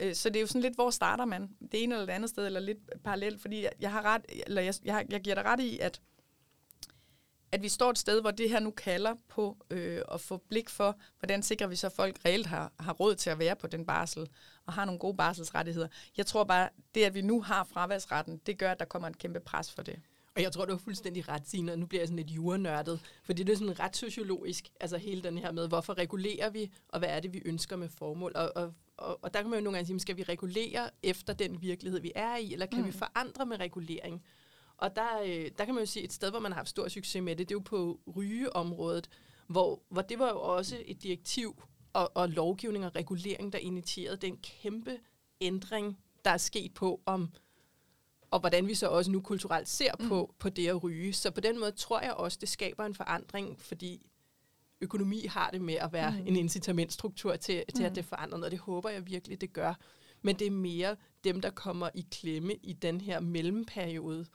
Øh, 0.00 0.14
så 0.14 0.28
det 0.28 0.36
er 0.36 0.40
jo 0.40 0.46
sådan 0.46 0.62
lidt, 0.62 0.74
hvor 0.74 0.90
starter 0.90 1.24
man? 1.24 1.50
Det 1.72 1.82
ene 1.82 1.94
eller 1.94 2.06
det 2.06 2.12
andet 2.12 2.30
sted, 2.30 2.46
eller 2.46 2.60
lidt 2.60 3.02
parallelt, 3.04 3.40
fordi 3.40 3.62
jeg, 3.62 3.72
jeg 3.80 3.92
har 3.92 4.02
ret, 4.02 4.22
eller 4.46 4.62
jeg, 4.62 4.74
jeg, 4.84 5.06
jeg 5.10 5.20
giver 5.20 5.34
dig 5.34 5.44
ret 5.44 5.60
i, 5.60 5.78
at 5.78 6.00
at 7.52 7.62
vi 7.62 7.68
står 7.68 7.90
et 7.90 7.98
sted, 7.98 8.20
hvor 8.20 8.30
det 8.30 8.50
her 8.50 8.60
nu 8.60 8.70
kalder 8.70 9.14
på 9.28 9.56
øh, 9.70 10.02
at 10.12 10.20
få 10.20 10.36
blik 10.36 10.68
for, 10.68 10.98
hvordan 11.18 11.42
sikrer 11.42 11.66
vi 11.66 11.76
så, 11.76 11.86
at 11.86 11.92
folk 11.92 12.16
reelt 12.24 12.46
har, 12.46 12.72
har 12.80 12.92
råd 12.92 13.14
til 13.14 13.30
at 13.30 13.38
være 13.38 13.56
på 13.56 13.66
den 13.66 13.86
barsel, 13.86 14.28
og 14.66 14.72
har 14.72 14.84
nogle 14.84 14.98
gode 14.98 15.16
barselsrettigheder. 15.16 15.88
Jeg 16.16 16.26
tror 16.26 16.44
bare, 16.44 16.68
det 16.94 17.04
at 17.04 17.14
vi 17.14 17.22
nu 17.22 17.42
har 17.42 17.64
fraværsretten, 17.64 18.40
det 18.46 18.58
gør, 18.58 18.70
at 18.70 18.78
der 18.78 18.84
kommer 18.84 19.08
en 19.08 19.14
kæmpe 19.14 19.40
pres 19.40 19.72
for 19.72 19.82
det. 19.82 20.00
Og 20.36 20.42
jeg 20.42 20.52
tror, 20.52 20.64
du 20.64 20.72
har 20.72 20.78
fuldstændig 20.78 21.28
ret, 21.28 21.48
Signe, 21.48 21.72
og 21.72 21.78
nu 21.78 21.86
bliver 21.86 22.00
jeg 22.00 22.08
sådan 22.08 22.16
lidt 22.16 22.30
jurenørdet, 22.30 23.00
for 23.22 23.32
det 23.32 23.48
er 23.48 23.56
sådan 23.56 23.80
ret 23.80 23.96
sociologisk, 23.96 24.68
altså 24.80 24.96
hele 24.96 25.22
den 25.22 25.38
her 25.38 25.52
med, 25.52 25.68
hvorfor 25.68 25.98
regulerer 25.98 26.50
vi, 26.50 26.72
og 26.88 26.98
hvad 26.98 27.08
er 27.08 27.20
det, 27.20 27.32
vi 27.32 27.42
ønsker 27.44 27.76
med 27.76 27.88
formål. 27.88 28.32
Og, 28.34 28.52
og, 28.56 28.74
og, 28.96 29.18
og 29.22 29.34
der 29.34 29.40
kan 29.40 29.50
man 29.50 29.58
jo 29.58 29.64
nogle 29.64 29.76
gange 29.76 29.86
sige, 29.86 30.00
skal 30.00 30.16
vi 30.16 30.22
regulere 30.22 30.90
efter 31.02 31.32
den 31.32 31.62
virkelighed, 31.62 32.00
vi 32.00 32.12
er 32.14 32.36
i, 32.36 32.52
eller 32.52 32.66
kan 32.66 32.80
mm. 32.80 32.86
vi 32.86 32.92
forandre 32.92 33.46
med 33.46 33.60
regulering? 33.60 34.22
Og 34.80 34.96
der, 34.96 35.22
øh, 35.26 35.50
der 35.58 35.64
kan 35.64 35.74
man 35.74 35.82
jo 35.84 35.86
sige, 35.86 36.04
et 36.04 36.12
sted, 36.12 36.30
hvor 36.30 36.40
man 36.40 36.52
har 36.52 36.56
haft 36.56 36.68
stor 36.68 36.88
succes 36.88 37.22
med 37.22 37.36
det, 37.36 37.48
det 37.48 37.54
er 37.54 37.56
jo 37.56 37.62
på 37.64 38.00
rygeområdet, 38.16 39.10
hvor, 39.46 39.82
hvor 39.88 40.02
det 40.02 40.18
var 40.18 40.28
jo 40.28 40.40
også 40.40 40.82
et 40.86 41.02
direktiv 41.02 41.62
og, 41.92 42.12
og 42.14 42.28
lovgivning 42.28 42.86
og 42.86 42.94
regulering, 42.96 43.52
der 43.52 43.58
initierede 43.58 44.16
den 44.16 44.36
kæmpe 44.36 44.98
ændring, 45.40 45.98
der 46.24 46.30
er 46.30 46.36
sket 46.36 46.74
på, 46.74 47.00
om 47.06 47.30
og 48.30 48.40
hvordan 48.40 48.66
vi 48.66 48.74
så 48.74 48.88
også 48.88 49.10
nu 49.10 49.20
kulturelt 49.20 49.68
ser 49.68 49.92
på, 50.08 50.26
mm. 50.26 50.34
på 50.38 50.48
det 50.48 50.68
at 50.68 50.82
ryge. 50.82 51.12
Så 51.12 51.30
på 51.30 51.40
den 51.40 51.60
måde 51.60 51.72
tror 51.72 52.00
jeg 52.00 52.12
også, 52.12 52.38
det 52.40 52.48
skaber 52.48 52.84
en 52.84 52.94
forandring, 52.94 53.60
fordi 53.60 54.06
økonomi 54.80 55.26
har 55.26 55.50
det 55.50 55.60
med 55.60 55.74
at 55.74 55.92
være 55.92 56.10
mm. 56.10 56.26
en 56.26 56.36
incitamentstruktur 56.36 57.36
til, 57.36 57.64
til 57.74 57.82
mm. 57.82 57.86
at 57.86 57.94
det 57.94 58.04
forandrer 58.04 58.38
noget, 58.38 58.44
og 58.44 58.50
det 58.50 58.58
håber 58.58 58.90
jeg 58.90 59.06
virkelig, 59.06 59.40
det 59.40 59.52
gør. 59.52 59.74
Men 60.22 60.38
det 60.38 60.46
er 60.46 60.50
mere 60.50 60.96
dem, 61.24 61.40
der 61.40 61.50
kommer 61.50 61.88
i 61.94 62.06
klemme 62.10 62.54
i 62.54 62.72
den 62.72 63.00
her 63.00 63.20
mellemperiode, 63.20 64.26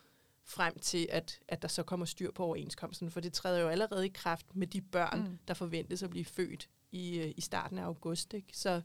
frem 0.46 0.78
til, 0.78 1.08
at, 1.10 1.40
at 1.48 1.62
der 1.62 1.68
så 1.68 1.82
kommer 1.82 2.06
styr 2.06 2.30
på 2.30 2.44
overenskomsten. 2.44 3.10
For 3.10 3.20
det 3.20 3.32
træder 3.32 3.60
jo 3.60 3.68
allerede 3.68 4.06
i 4.06 4.10
kraft 4.14 4.56
med 4.56 4.66
de 4.66 4.80
børn, 4.80 5.20
mm. 5.20 5.38
der 5.48 5.54
forventes 5.54 6.02
at 6.02 6.10
blive 6.10 6.24
født 6.24 6.68
i, 6.92 7.18
øh, 7.18 7.32
i 7.36 7.40
starten 7.40 7.78
af 7.78 7.84
august. 7.84 8.34
Ikke? 8.34 8.48
Så, 8.52 8.82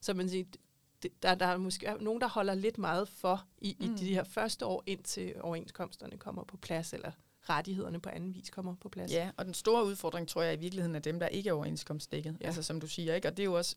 så 0.00 0.14
man 0.14 0.28
siger, 0.28 0.44
det, 1.02 1.22
der, 1.22 1.34
der 1.34 1.46
er 1.46 1.56
måske 1.56 1.96
nogen, 2.00 2.20
der 2.20 2.28
holder 2.28 2.54
lidt 2.54 2.78
meget 2.78 3.08
for 3.08 3.44
i, 3.58 3.76
mm. 3.80 3.84
i 3.84 3.88
de 3.88 4.14
her 4.14 4.24
første 4.24 4.66
år, 4.66 4.82
indtil 4.86 5.34
overenskomsterne 5.40 6.16
kommer 6.16 6.44
på 6.44 6.56
plads, 6.56 6.92
eller 6.92 7.12
rettighederne 7.50 8.00
på 8.00 8.08
anden 8.08 8.34
vis 8.34 8.50
kommer 8.50 8.74
på 8.74 8.88
plads. 8.88 9.12
Ja, 9.12 9.30
og 9.36 9.44
den 9.44 9.54
store 9.54 9.84
udfordring, 9.84 10.28
tror 10.28 10.42
jeg 10.42 10.54
i 10.54 10.60
virkeligheden, 10.60 10.94
er 10.96 11.00
dem, 11.00 11.20
der 11.20 11.26
ikke 11.26 11.48
er 11.48 11.52
overenskomstdækket. 11.52 12.36
Ja. 12.40 12.46
Altså 12.46 12.62
som 12.62 12.80
du 12.80 12.86
siger, 12.86 13.14
ikke? 13.14 13.28
Og 13.28 13.36
det 13.36 13.42
er 13.42 13.44
jo 13.44 13.54
også 13.54 13.76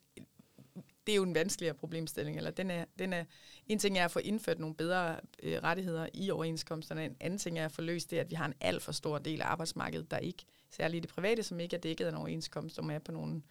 det 1.07 1.13
er 1.13 1.15
jo 1.15 1.23
en 1.23 1.35
vanskeligere 1.35 1.75
problemstilling. 1.75 2.37
Eller 2.37 2.51
den 2.51 2.71
er, 2.71 2.85
den 2.99 3.13
er, 3.13 3.25
en 3.67 3.79
ting 3.79 3.97
er 3.97 4.05
at 4.05 4.11
få 4.11 4.19
indført 4.19 4.59
nogle 4.59 4.75
bedre 4.75 5.19
øh, 5.43 5.63
rettigheder 5.63 6.07
i 6.13 6.31
overenskomsterne. 6.31 7.05
En 7.05 7.17
anden 7.19 7.39
ting 7.39 7.59
er 7.59 7.65
at 7.65 7.71
få 7.71 7.81
løst 7.81 8.11
det, 8.11 8.17
at 8.17 8.29
vi 8.29 8.35
har 8.35 8.45
en 8.45 8.53
alt 8.61 8.81
for 8.81 8.91
stor 8.91 9.17
del 9.17 9.41
af 9.41 9.45
arbejdsmarkedet, 9.45 10.11
der 10.11 10.17
ikke, 10.17 10.45
særligt 10.69 11.03
det 11.03 11.11
private, 11.11 11.43
som 11.43 11.59
ikke 11.59 11.75
er 11.75 11.79
dækket 11.79 12.05
af 12.05 12.09
en 12.09 12.15
overenskomst, 12.15 12.75
som 12.75 12.91
er 12.91 12.99
på 12.99 13.11
nogle 13.11 13.41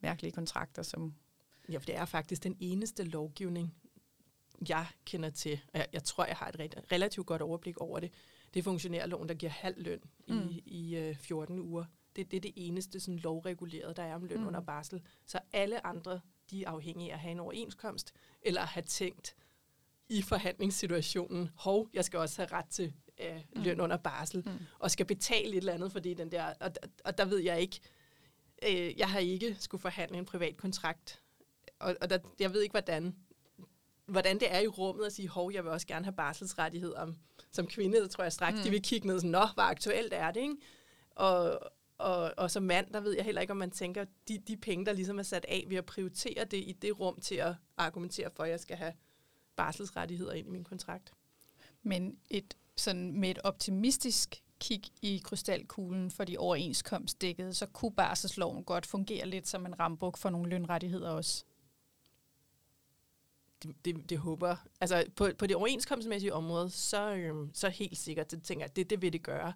mærkelige 0.00 0.32
kontrakter. 0.32 0.82
Som 0.82 1.14
ja, 1.68 1.78
for 1.78 1.84
det 1.84 1.96
er 1.96 2.04
faktisk 2.04 2.44
den 2.44 2.56
eneste 2.60 3.04
lovgivning, 3.04 3.74
jeg 4.68 4.86
kender 5.04 5.30
til. 5.30 5.60
Jeg, 5.74 5.86
jeg 5.92 6.04
tror, 6.04 6.24
jeg 6.24 6.36
har 6.36 6.48
et 6.48 6.92
relativt 6.92 7.26
godt 7.26 7.42
overblik 7.42 7.78
over 7.78 8.00
det. 8.00 8.12
Det 8.54 8.60
er 8.60 8.64
funktionærloven, 8.64 9.28
der 9.28 9.34
giver 9.34 9.52
halv 9.52 9.82
løn 9.82 10.00
mm. 10.28 10.48
i, 10.50 10.62
i 10.66 10.96
øh, 10.96 11.16
14 11.16 11.58
uger 11.58 11.84
Det, 12.16 12.30
det 12.30 12.36
er 12.36 12.40
det 12.40 12.52
eneste 12.56 13.00
sådan, 13.00 13.18
lovregulerede, 13.18 13.94
der 13.94 14.02
er 14.02 14.14
om 14.14 14.24
løn 14.24 14.40
mm. 14.40 14.46
under 14.46 14.60
barsel. 14.60 15.02
Så 15.26 15.38
alle 15.52 15.86
andre, 15.86 16.20
de 16.50 16.64
er 16.64 16.70
afhængige 16.70 17.10
af 17.10 17.14
at 17.14 17.20
have 17.20 17.32
en 17.32 17.40
overenskomst, 17.40 18.12
eller 18.42 18.60
have 18.60 18.82
tænkt 18.82 19.36
i 20.08 20.22
forhandlingssituationen, 20.22 21.50
hov, 21.54 21.88
jeg 21.94 22.04
skal 22.04 22.18
også 22.18 22.36
have 22.42 22.52
ret 22.52 22.68
til 22.68 22.92
øh, 23.20 23.40
løn 23.52 23.80
under 23.80 23.96
barsel, 23.96 24.42
Mm. 24.46 24.52
og 24.78 24.90
skal 24.90 25.06
betale 25.06 25.48
et 25.48 25.56
eller 25.56 25.72
andet, 25.72 25.92
fordi 25.92 26.14
den 26.14 26.32
der, 26.32 26.54
og, 26.60 26.70
og 27.04 27.18
der 27.18 27.24
ved 27.24 27.38
jeg 27.38 27.60
ikke, 27.60 27.80
øh, 28.68 28.98
jeg 28.98 29.10
har 29.10 29.18
ikke 29.18 29.56
skulle 29.60 29.80
forhandle 29.80 30.18
en 30.18 30.24
privat 30.24 30.56
kontrakt, 30.56 31.22
og, 31.78 31.96
og 32.00 32.10
der, 32.10 32.18
jeg 32.40 32.52
ved 32.52 32.62
ikke, 32.62 32.72
hvordan, 32.72 33.16
hvordan 34.06 34.40
det 34.40 34.54
er 34.54 34.60
i 34.60 34.66
rummet 34.66 35.04
at 35.04 35.12
sige, 35.12 35.28
hov, 35.28 35.52
jeg 35.52 35.64
vil 35.64 35.72
også 35.72 35.86
gerne 35.86 36.04
have 36.04 36.16
barselsrettigheder 36.16 37.12
som 37.52 37.66
kvinde, 37.66 38.08
tror 38.08 38.24
jeg 38.24 38.32
straks, 38.32 38.56
mm. 38.56 38.62
de 38.62 38.70
vil 38.70 38.82
kigge 38.82 39.06
ned 39.06 39.18
sådan, 39.18 39.30
nå, 39.30 39.46
hvor 39.54 39.62
aktuelt 39.62 40.12
er 40.12 40.30
det, 40.30 40.40
ikke? 40.40 40.56
Og, 41.10 41.60
og, 41.98 42.34
og 42.36 42.50
som 42.50 42.62
mand, 42.62 42.92
der 42.92 43.00
ved 43.00 43.12
jeg 43.12 43.24
heller 43.24 43.40
ikke, 43.40 43.50
om 43.50 43.56
man 43.56 43.70
tænker, 43.70 44.04
de, 44.28 44.38
de 44.38 44.56
penge, 44.56 44.86
der 44.86 44.92
ligesom 44.92 45.18
er 45.18 45.22
sat 45.22 45.44
af 45.48 45.64
ved 45.68 45.76
at 45.76 45.86
prioritere 45.86 46.44
det 46.44 46.56
i 46.56 46.76
det 46.82 47.00
rum 47.00 47.20
til 47.20 47.34
at 47.34 47.54
argumentere 47.76 48.30
for, 48.30 48.42
at 48.42 48.50
jeg 48.50 48.60
skal 48.60 48.76
have 48.76 48.92
barselsrettigheder 49.56 50.32
ind 50.32 50.48
i 50.48 50.50
min 50.50 50.64
kontrakt. 50.64 51.12
Men 51.82 52.18
et, 52.30 52.56
sådan 52.76 53.12
med 53.12 53.30
et 53.30 53.38
optimistisk 53.44 54.42
kig 54.60 54.82
i 55.02 55.22
krystalkuglen 55.24 56.10
for 56.10 56.24
de 56.24 56.38
overenskomstdækkede, 56.38 57.54
så 57.54 57.66
kunne 57.66 57.92
barselsloven 57.92 58.64
godt 58.64 58.86
fungere 58.86 59.26
lidt 59.26 59.48
som 59.48 59.66
en 59.66 59.80
rambuk 59.80 60.16
for 60.16 60.30
nogle 60.30 60.50
lønrettigheder 60.50 61.10
også. 61.10 61.44
det, 63.62 63.84
det, 63.84 64.10
det 64.10 64.18
håber 64.18 64.56
Altså 64.80 65.04
på, 65.16 65.28
på 65.38 65.46
det 65.46 65.56
overenskomstmæssige 65.56 66.34
område, 66.34 66.70
så, 66.70 67.14
øhm, 67.14 67.50
så 67.54 67.68
helt 67.68 67.98
sikkert, 67.98 68.30
det 68.30 68.42
tænker 68.42 68.64
jeg, 68.64 68.76
det, 68.76 68.90
det 68.90 69.02
vil 69.02 69.12
det 69.12 69.22
gøre. 69.22 69.52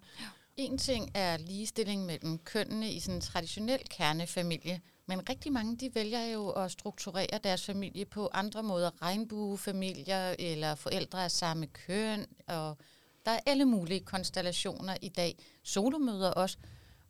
En 0.61 0.77
ting 0.77 1.11
er 1.13 1.37
ligestilling 1.37 2.05
mellem 2.05 2.37
kønnene 2.37 2.91
i 2.91 2.99
sådan 2.99 3.15
en 3.15 3.21
traditionel 3.21 3.79
kernefamilie, 3.89 4.81
men 5.05 5.29
rigtig 5.29 5.51
mange 5.51 5.77
de 5.77 5.95
vælger 5.95 6.25
jo 6.25 6.49
at 6.49 6.71
strukturere 6.71 7.39
deres 7.43 7.65
familie 7.65 8.05
på 8.05 8.29
andre 8.33 8.63
måder. 8.63 9.01
Regnbuefamilier 9.01 10.35
eller 10.39 10.75
forældre 10.75 11.23
af 11.23 11.31
samme 11.31 11.67
køn, 11.67 12.25
og 12.47 12.77
der 13.25 13.31
er 13.31 13.39
alle 13.45 13.65
mulige 13.65 13.99
konstellationer 13.99 14.97
i 15.01 15.09
dag. 15.09 15.37
Solomøder 15.63 16.31
også. 16.31 16.57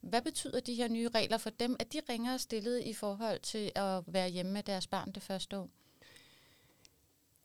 Hvad 0.02 0.22
betyder 0.22 0.60
de 0.60 0.74
her 0.74 0.88
nye 0.88 1.10
regler 1.10 1.38
for 1.38 1.50
dem? 1.50 1.76
at 1.80 1.94
de 1.94 2.02
ringere 2.10 2.40
stillet 2.40 2.84
i 2.84 2.94
forhold 2.94 3.40
til 3.40 3.72
at 3.76 4.04
være 4.08 4.30
hjemme 4.30 4.52
med 4.52 4.64
deres 4.64 4.88
barn 4.88 5.12
det 5.12 5.24
første 5.24 5.58
år? 5.58 5.70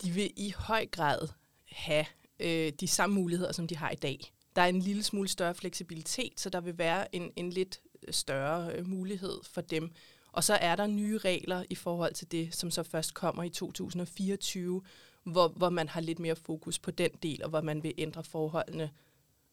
De 0.03 0.11
vil 0.11 0.33
i 0.37 0.55
høj 0.57 0.87
grad 0.87 1.29
have 1.73 2.07
øh, 2.41 2.73
de 2.81 2.89
samme 2.89 3.15
muligheder, 3.15 3.53
som 3.53 3.67
de 3.67 3.77
har 3.77 3.91
i 3.91 3.97
dag. 3.97 4.33
Der 4.57 4.63
er 4.63 4.67
en 4.67 4.81
lille 4.81 5.03
smule 5.03 5.29
større 5.29 5.55
fleksibilitet, 5.55 6.41
så 6.41 6.51
der 6.51 6.61
vil 6.61 6.79
være 6.79 7.15
en, 7.15 7.33
en 7.37 7.51
lidt 7.51 7.81
øh, 8.03 8.15
større 8.15 8.73
øh, 8.73 8.87
mulighed 8.87 9.39
for 9.43 9.61
dem. 9.61 9.91
Og 10.33 10.45
så 10.45 10.55
er 10.55 10.77
der 10.77 10.87
nye 10.87 11.19
regler 11.19 11.65
i 11.71 11.75
forhold 11.75 12.15
til 12.15 12.33
det, 12.33 12.55
som 12.55 12.71
så 12.71 12.83
først 12.83 13.15
kommer 13.15 13.43
i 13.43 13.49
2024, 13.49 14.83
hvor, 15.25 15.49
hvor 15.49 15.71
man 15.71 15.89
har 15.89 16.01
lidt 16.01 16.19
mere 16.19 16.37
fokus 16.37 16.79
på 16.79 16.91
den 16.91 17.11
del, 17.23 17.43
og 17.43 17.49
hvor 17.49 17.61
man 17.61 17.83
vil 17.83 17.95
ændre 17.99 18.25
forholdene 18.25 18.91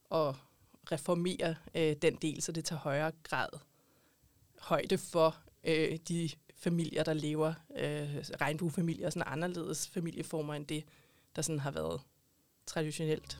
og 0.03 0.35
reformere 0.91 1.55
øh, 1.75 1.95
den 2.01 2.15
del, 2.15 2.41
så 2.41 2.51
det 2.51 2.65
tager 2.65 2.79
højere 2.79 3.11
grad 3.23 3.49
højde 4.63 4.97
for 4.97 5.37
øh, 5.63 5.97
de 6.07 6.29
familier, 6.55 7.03
der 7.03 7.13
lever, 7.13 7.53
øh, 7.75 8.17
regnbuefamilier, 8.41 9.05
og 9.05 9.13
sådan 9.13 9.27
anderledes 9.31 9.87
familieformer 9.87 10.53
end 10.53 10.67
det, 10.67 10.83
der 11.35 11.41
sådan 11.41 11.59
har 11.59 11.71
været 11.71 12.01
traditionelt. 12.65 13.39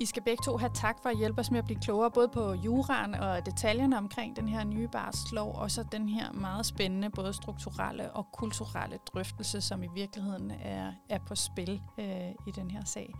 I 0.00 0.06
skal 0.06 0.22
begge 0.22 0.42
to 0.44 0.56
have 0.56 0.70
tak 0.74 1.02
for 1.02 1.08
at 1.08 1.16
hjælpe 1.16 1.40
os 1.40 1.50
med 1.50 1.58
at 1.58 1.64
blive 1.64 1.80
klogere, 1.80 2.10
både 2.10 2.28
på 2.28 2.52
juraen 2.52 3.14
og 3.14 3.46
detaljerne 3.46 3.98
omkring 3.98 4.36
den 4.36 4.48
her 4.48 4.64
nye 4.64 4.88
barslov, 4.88 5.54
og 5.56 5.70
så 5.70 5.82
den 5.82 6.08
her 6.08 6.32
meget 6.32 6.66
spændende, 6.66 7.10
både 7.10 7.32
strukturelle 7.32 8.12
og 8.12 8.32
kulturelle 8.32 8.98
drøftelse, 9.06 9.60
som 9.60 9.82
i 9.82 9.88
virkeligheden 9.94 10.50
er, 10.50 10.92
er 11.08 11.18
på 11.18 11.34
spil 11.34 11.82
øh, 11.98 12.30
i 12.46 12.50
den 12.54 12.70
her 12.70 12.84
sag. 12.84 13.14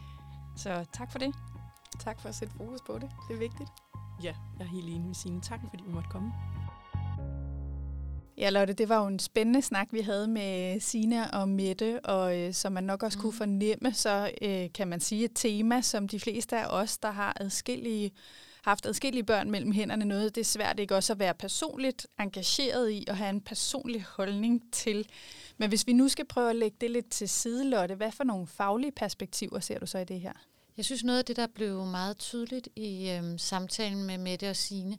Så 0.56 0.84
tak 0.92 1.12
for 1.12 1.18
det. 1.18 1.34
Tak 1.98 2.20
for 2.20 2.28
at 2.28 2.34
sætte 2.34 2.54
fokus 2.56 2.80
på 2.86 2.98
det. 2.98 3.10
Det 3.28 3.34
er 3.34 3.38
vigtigt. 3.38 3.70
Ja, 4.22 4.34
jeg 4.58 4.64
er 4.64 4.68
helt 4.68 4.88
enig 4.88 5.06
med 5.06 5.14
Signe. 5.14 5.40
Tak, 5.40 5.60
fordi 5.70 5.82
vi 5.86 5.92
måtte 5.92 6.08
komme. 6.08 6.32
Ja, 8.40 8.50
Lotte, 8.50 8.72
det 8.72 8.88
var 8.88 9.00
jo 9.00 9.06
en 9.06 9.18
spændende 9.18 9.62
snak, 9.62 9.88
vi 9.92 10.00
havde 10.00 10.28
med 10.28 10.80
Sina 10.80 11.28
og 11.28 11.48
Mette, 11.48 12.00
og 12.04 12.38
øh, 12.38 12.54
som 12.54 12.72
man 12.72 12.84
nok 12.84 13.02
også 13.02 13.18
mm. 13.18 13.22
kunne 13.22 13.32
fornemme, 13.32 13.94
så 13.94 14.30
øh, 14.42 14.72
kan 14.74 14.88
man 14.88 15.00
sige 15.00 15.24
et 15.24 15.30
tema, 15.34 15.80
som 15.80 16.08
de 16.08 16.20
fleste 16.20 16.56
af 16.56 16.66
os, 16.66 16.98
der 16.98 17.10
har 17.10 17.36
adskillige, 17.40 18.10
haft 18.64 18.86
adskillige 18.86 19.24
børn 19.24 19.50
mellem 19.50 19.72
hænderne, 19.72 20.04
noget 20.04 20.34
det 20.34 20.40
er 20.40 20.44
svært 20.44 20.78
ikke 20.78 20.96
også 20.96 21.12
at 21.12 21.18
være 21.18 21.34
personligt 21.34 22.06
engageret 22.20 22.92
i 22.92 23.04
og 23.08 23.16
have 23.16 23.30
en 23.30 23.40
personlig 23.40 24.02
holdning 24.02 24.72
til. 24.72 25.08
Men 25.58 25.68
hvis 25.68 25.86
vi 25.86 25.92
nu 25.92 26.08
skal 26.08 26.26
prøve 26.26 26.50
at 26.50 26.56
lægge 26.56 26.76
det 26.80 26.90
lidt 26.90 27.10
til 27.10 27.28
side, 27.28 27.70
Lotte, 27.70 27.94
hvad 27.94 28.12
for 28.12 28.24
nogle 28.24 28.46
faglige 28.46 28.92
perspektiver 28.92 29.60
ser 29.60 29.78
du 29.78 29.86
så 29.86 29.98
i 29.98 30.04
det 30.04 30.20
her? 30.20 30.32
Jeg 30.76 30.84
synes 30.84 31.04
noget 31.04 31.18
af 31.18 31.24
det, 31.24 31.36
der 31.36 31.46
blev 31.54 31.84
meget 31.86 32.18
tydeligt 32.18 32.68
i 32.76 33.10
øhm, 33.10 33.38
samtalen 33.38 34.04
med 34.04 34.18
Mette 34.18 34.50
og 34.50 34.56
Signe, 34.56 34.98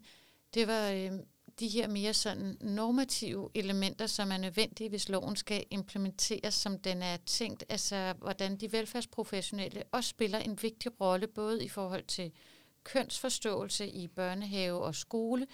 det 0.53 0.67
var 0.67 0.89
øhm, 0.89 1.21
de 1.61 1.67
her 1.67 1.87
mere 1.87 2.13
sådan 2.13 2.57
normative 2.61 3.49
elementer, 3.55 4.07
som 4.07 4.31
er 4.31 4.37
nødvendige, 4.37 4.89
hvis 4.89 5.09
loven 5.09 5.35
skal 5.35 5.63
implementeres, 5.69 6.53
som 6.53 6.79
den 6.79 7.01
er 7.01 7.17
tænkt. 7.17 7.63
Altså, 7.69 8.13
hvordan 8.17 8.57
de 8.57 8.71
velfærdsprofessionelle 8.71 9.83
også 9.91 10.09
spiller 10.09 10.39
en 10.39 10.59
vigtig 10.61 11.01
rolle, 11.01 11.27
både 11.27 11.65
i 11.65 11.69
forhold 11.69 12.03
til 12.03 12.31
kønsforståelse 12.83 13.87
i 13.87 14.07
børnehave 14.07 14.81
og 14.83 14.95
skole, 14.95 15.47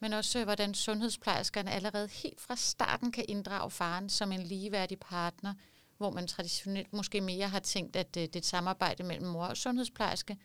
men 0.00 0.12
også 0.12 0.44
hvordan 0.44 0.74
sundhedsplejerskerne 0.74 1.70
allerede 1.70 2.08
helt 2.08 2.40
fra 2.40 2.56
starten 2.56 3.12
kan 3.12 3.24
inddrage 3.28 3.70
faren 3.70 4.08
som 4.08 4.32
en 4.32 4.42
ligeværdig 4.42 4.98
partner, 4.98 5.54
hvor 5.96 6.10
man 6.10 6.26
traditionelt 6.26 6.92
måske 6.92 7.20
mere 7.20 7.48
har 7.48 7.60
tænkt, 7.60 7.96
at 7.96 8.16
øh, 8.16 8.22
det 8.22 8.36
er 8.36 8.38
et 8.38 8.46
samarbejde 8.46 9.02
mellem 9.02 9.26
mor 9.26 9.44
og 9.44 9.56
sundhedsplejerske. 9.56 10.36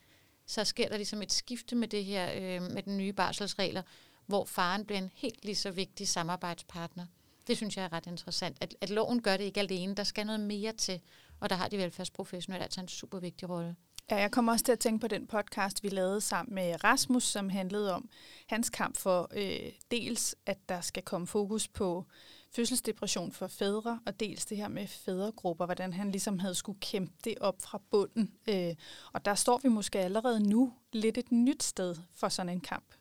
Så 0.46 0.64
sker 0.64 0.90
der 0.90 0.98
ligesom 0.98 1.22
et 1.22 1.32
skifte 1.32 1.76
med 1.76 1.88
det 1.88 2.06
her, 2.06 2.32
øh, 2.36 2.62
med 2.72 2.84
den 2.84 2.98
nye 2.98 3.14
barselsregler, 3.14 3.82
hvor 4.30 4.46
faren 4.46 4.86
bliver 4.86 5.00
en 5.00 5.12
helt 5.14 5.46
lige 5.46 5.56
så 5.56 5.72
vigtig 5.72 6.08
samarbejdspartner. 6.08 7.06
Det 7.48 7.58
synes 7.58 7.78
jeg 7.78 7.86
er 7.86 7.94
ret 7.94 8.08
interessant, 8.08 8.58
at, 8.62 8.76
at 8.82 8.90
loven 8.90 9.22
gør 9.22 9.38
det 9.38 9.44
ikke 9.44 9.60
alene. 9.60 9.96
Der 9.96 10.04
skal 10.04 10.26
noget 10.26 10.40
mere 10.40 10.74
til, 10.74 11.02
og 11.40 11.50
der 11.50 11.56
har 11.56 11.68
de 11.68 11.78
velfærdsprofessionelle 11.78 12.64
altså 12.64 12.82
en 12.82 12.88
super 12.88 13.20
vigtig 13.20 13.50
rolle. 13.50 13.76
Ja, 14.12 14.16
jeg 14.16 14.32
kommer 14.32 14.52
også 14.52 14.66
til 14.66 14.72
at 14.72 14.80
tænke 14.80 15.02
på 15.02 15.08
den 15.08 15.28
podcast, 15.28 15.84
vi 15.84 15.90
lavede 15.90 16.22
sammen 16.22 16.56
med 16.56 16.84
Rasmus, 16.84 17.24
som 17.24 17.50
handlede 17.50 17.94
om 17.94 18.10
hans 18.48 18.70
kamp 18.70 18.98
for 18.98 19.28
øh, 19.34 19.72
dels, 19.92 20.36
at 20.46 20.58
der 20.70 20.82
skal 20.82 21.04
komme 21.04 21.28
fokus 21.28 21.68
på 21.68 22.06
fødselsdepression 22.52 23.32
for 23.32 23.48
fædre, 23.48 24.00
og 24.06 24.20
dels 24.20 24.46
det 24.46 24.58
her 24.58 24.68
med 24.68 24.88
fædregrupper, 24.88 25.66
hvordan 25.66 25.94
han 25.94 26.12
ligesom 26.12 26.40
havde 26.40 26.56
skulle 26.56 26.80
kæmpe 26.80 27.14
det 27.24 27.36
op 27.42 27.62
fra 27.62 27.82
bunden. 27.92 28.34
Øh, 28.48 28.76
og 29.14 29.26
der 29.26 29.36
står 29.36 29.60
vi 29.64 29.70
måske 29.70 30.00
allerede 30.00 30.50
nu 30.50 30.74
lidt 30.92 31.18
et 31.18 31.32
nyt 31.32 31.64
sted 31.64 31.96
for 32.16 32.30
sådan 32.30 32.50
en 32.50 32.62
kamp. 32.62 32.99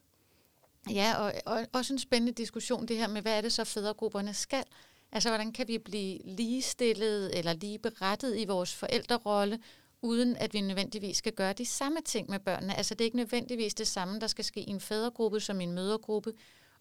Ja, 0.90 1.14
og, 1.16 1.32
og 1.46 1.66
også 1.72 1.92
en 1.92 1.98
spændende 1.98 2.32
diskussion, 2.32 2.88
det 2.88 2.96
her 2.96 3.08
med, 3.08 3.22
hvad 3.22 3.36
er 3.36 3.40
det 3.40 3.52
så 3.52 3.64
fædregrupperne 3.64 4.34
skal? 4.34 4.64
Altså, 5.12 5.28
hvordan 5.28 5.52
kan 5.52 5.68
vi 5.68 5.78
blive 5.78 6.18
ligestillet 6.24 7.38
eller 7.38 7.52
lige 7.52 7.78
berettet 7.78 8.38
i 8.38 8.44
vores 8.44 8.74
forældrerolle, 8.74 9.58
uden 10.02 10.36
at 10.36 10.54
vi 10.54 10.60
nødvendigvis 10.60 11.16
skal 11.16 11.32
gøre 11.32 11.52
de 11.52 11.66
samme 11.66 12.00
ting 12.04 12.30
med 12.30 12.38
børnene. 12.38 12.76
Altså 12.76 12.94
det 12.94 13.00
er 13.00 13.04
ikke 13.04 13.16
nødvendigvis 13.16 13.74
det 13.74 13.86
samme, 13.86 14.20
der 14.20 14.26
skal 14.26 14.44
ske 14.44 14.60
i 14.60 14.70
en 14.70 14.80
fædregruppe 14.80 15.40
som 15.40 15.60
i 15.60 15.64
en 15.64 15.72
mødergruppe. 15.72 16.32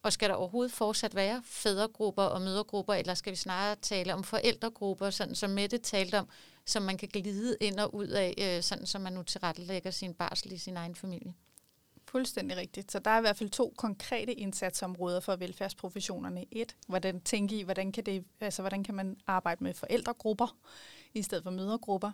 Og 0.04 0.14
skal 0.14 0.30
der 0.30 0.36
overhovedet 0.36 0.72
fortsat 0.72 1.16
være 1.16 1.42
fædregrupper 1.46 2.24
og 2.24 2.42
mødergrupper, 2.42 2.94
eller 2.94 3.14
skal 3.14 3.32
vi 3.32 3.38
snarere 3.38 3.76
tale 3.82 4.14
om 4.14 4.24
forældregrupper, 4.24 5.10
sådan 5.10 5.36
som 5.36 5.50
Mette 5.50 5.78
talte 5.78 6.20
om, 6.20 6.30
som 6.66 6.84
man 6.84 6.98
kan 6.98 7.10
glide 7.10 7.58
ind 7.62 7.80
og 7.80 7.96
ud 7.96 8.08
af, 8.08 8.34
øh, 8.38 8.64
sådan 8.64 8.86
som 8.86 9.02
man 9.02 9.14
nu 9.14 9.24
tilrettelægger 9.24 9.92
sin 9.92 10.14
barsel 10.14 10.52
i 10.52 10.58
sin 10.58 10.78
egen 10.78 10.96
familie? 10.96 11.34
Fuldstændig 12.08 12.58
rigtigt. 12.58 12.92
Så 12.92 13.00
der 13.00 13.12
er 13.12 13.18
i 13.18 13.22
hvert 13.22 13.38
fald 13.38 13.50
to 13.50 13.74
konkrete 13.78 14.34
indsatsområder 14.34 15.20
for 15.20 15.36
velfærdsprofessionerne. 15.36 16.46
Et, 16.52 16.76
hvordan 16.88 17.22
tænke 17.22 17.60
i, 17.60 17.64
hvordan 17.64 17.92
kan, 17.92 18.06
det, 18.06 18.26
altså, 18.40 18.62
hvordan 18.62 18.84
kan 18.84 18.96
man 18.96 19.18
arbejde 19.28 19.64
med 19.64 19.74
forældregrupper 19.74 20.58
i 21.14 21.22
stedet 21.22 21.44
for 21.44 21.52
mødergrupper. 21.52 22.12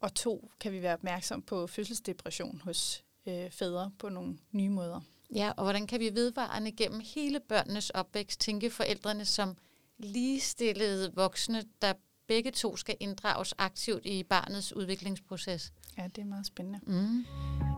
Og 0.00 0.14
to, 0.14 0.50
kan 0.60 0.72
vi 0.72 0.82
være 0.82 0.94
opmærksom 0.94 1.42
på 1.42 1.66
fødselsdepression 1.66 2.60
hos 2.64 3.04
øh, 3.26 3.50
fædre 3.50 3.90
på 3.98 4.08
nogle 4.08 4.38
nye 4.52 4.68
måder. 4.68 5.00
Ja, 5.34 5.52
og 5.56 5.62
hvordan 5.62 5.86
kan 5.86 6.00
vi 6.00 6.14
vedvarende 6.14 6.72
gennem 6.72 7.00
hele 7.14 7.40
børnenes 7.40 7.90
opvækst 7.90 8.40
tænke 8.40 8.70
forældrene 8.70 9.24
som 9.24 9.56
ligestillede 9.98 11.14
voksne, 11.14 11.64
der 11.82 11.92
begge 12.26 12.50
to 12.50 12.76
skal 12.76 12.96
inddrages 13.00 13.54
aktivt 13.58 14.06
i 14.06 14.22
barnets 14.22 14.72
udviklingsproces? 14.72 15.72
Ja, 15.98 16.04
det 16.14 16.20
er 16.22 16.30
meget 16.34 16.46
spændende. 16.46 16.80
Mm. 16.86 17.24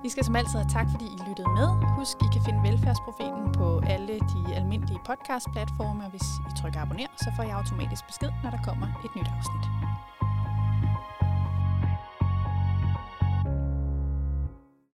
I 0.05 0.09
skal 0.09 0.25
som 0.25 0.37
altid 0.37 0.57
have 0.63 0.71
tak, 0.79 0.87
fordi 0.95 1.05
I 1.05 1.19
lyttede 1.29 1.51
med. 1.59 1.69
Husk, 1.99 2.17
I 2.27 2.29
kan 2.35 2.43
finde 2.47 2.61
Velfærdsprofeten 2.69 3.45
på 3.59 3.67
alle 3.95 4.15
de 4.33 4.41
almindelige 4.59 5.01
podcast-platforme, 5.11 6.01
og 6.07 6.11
hvis 6.11 6.27
I 6.49 6.51
trykker 6.61 6.81
abonner, 6.81 7.13
så 7.25 7.29
får 7.37 7.43
I 7.43 7.51
automatisk 7.61 8.03
besked, 8.11 8.31
når 8.43 8.51
der 8.51 8.61
kommer 8.69 8.87
et 9.05 9.13
nyt 9.17 9.29
afsnit. 9.37 9.65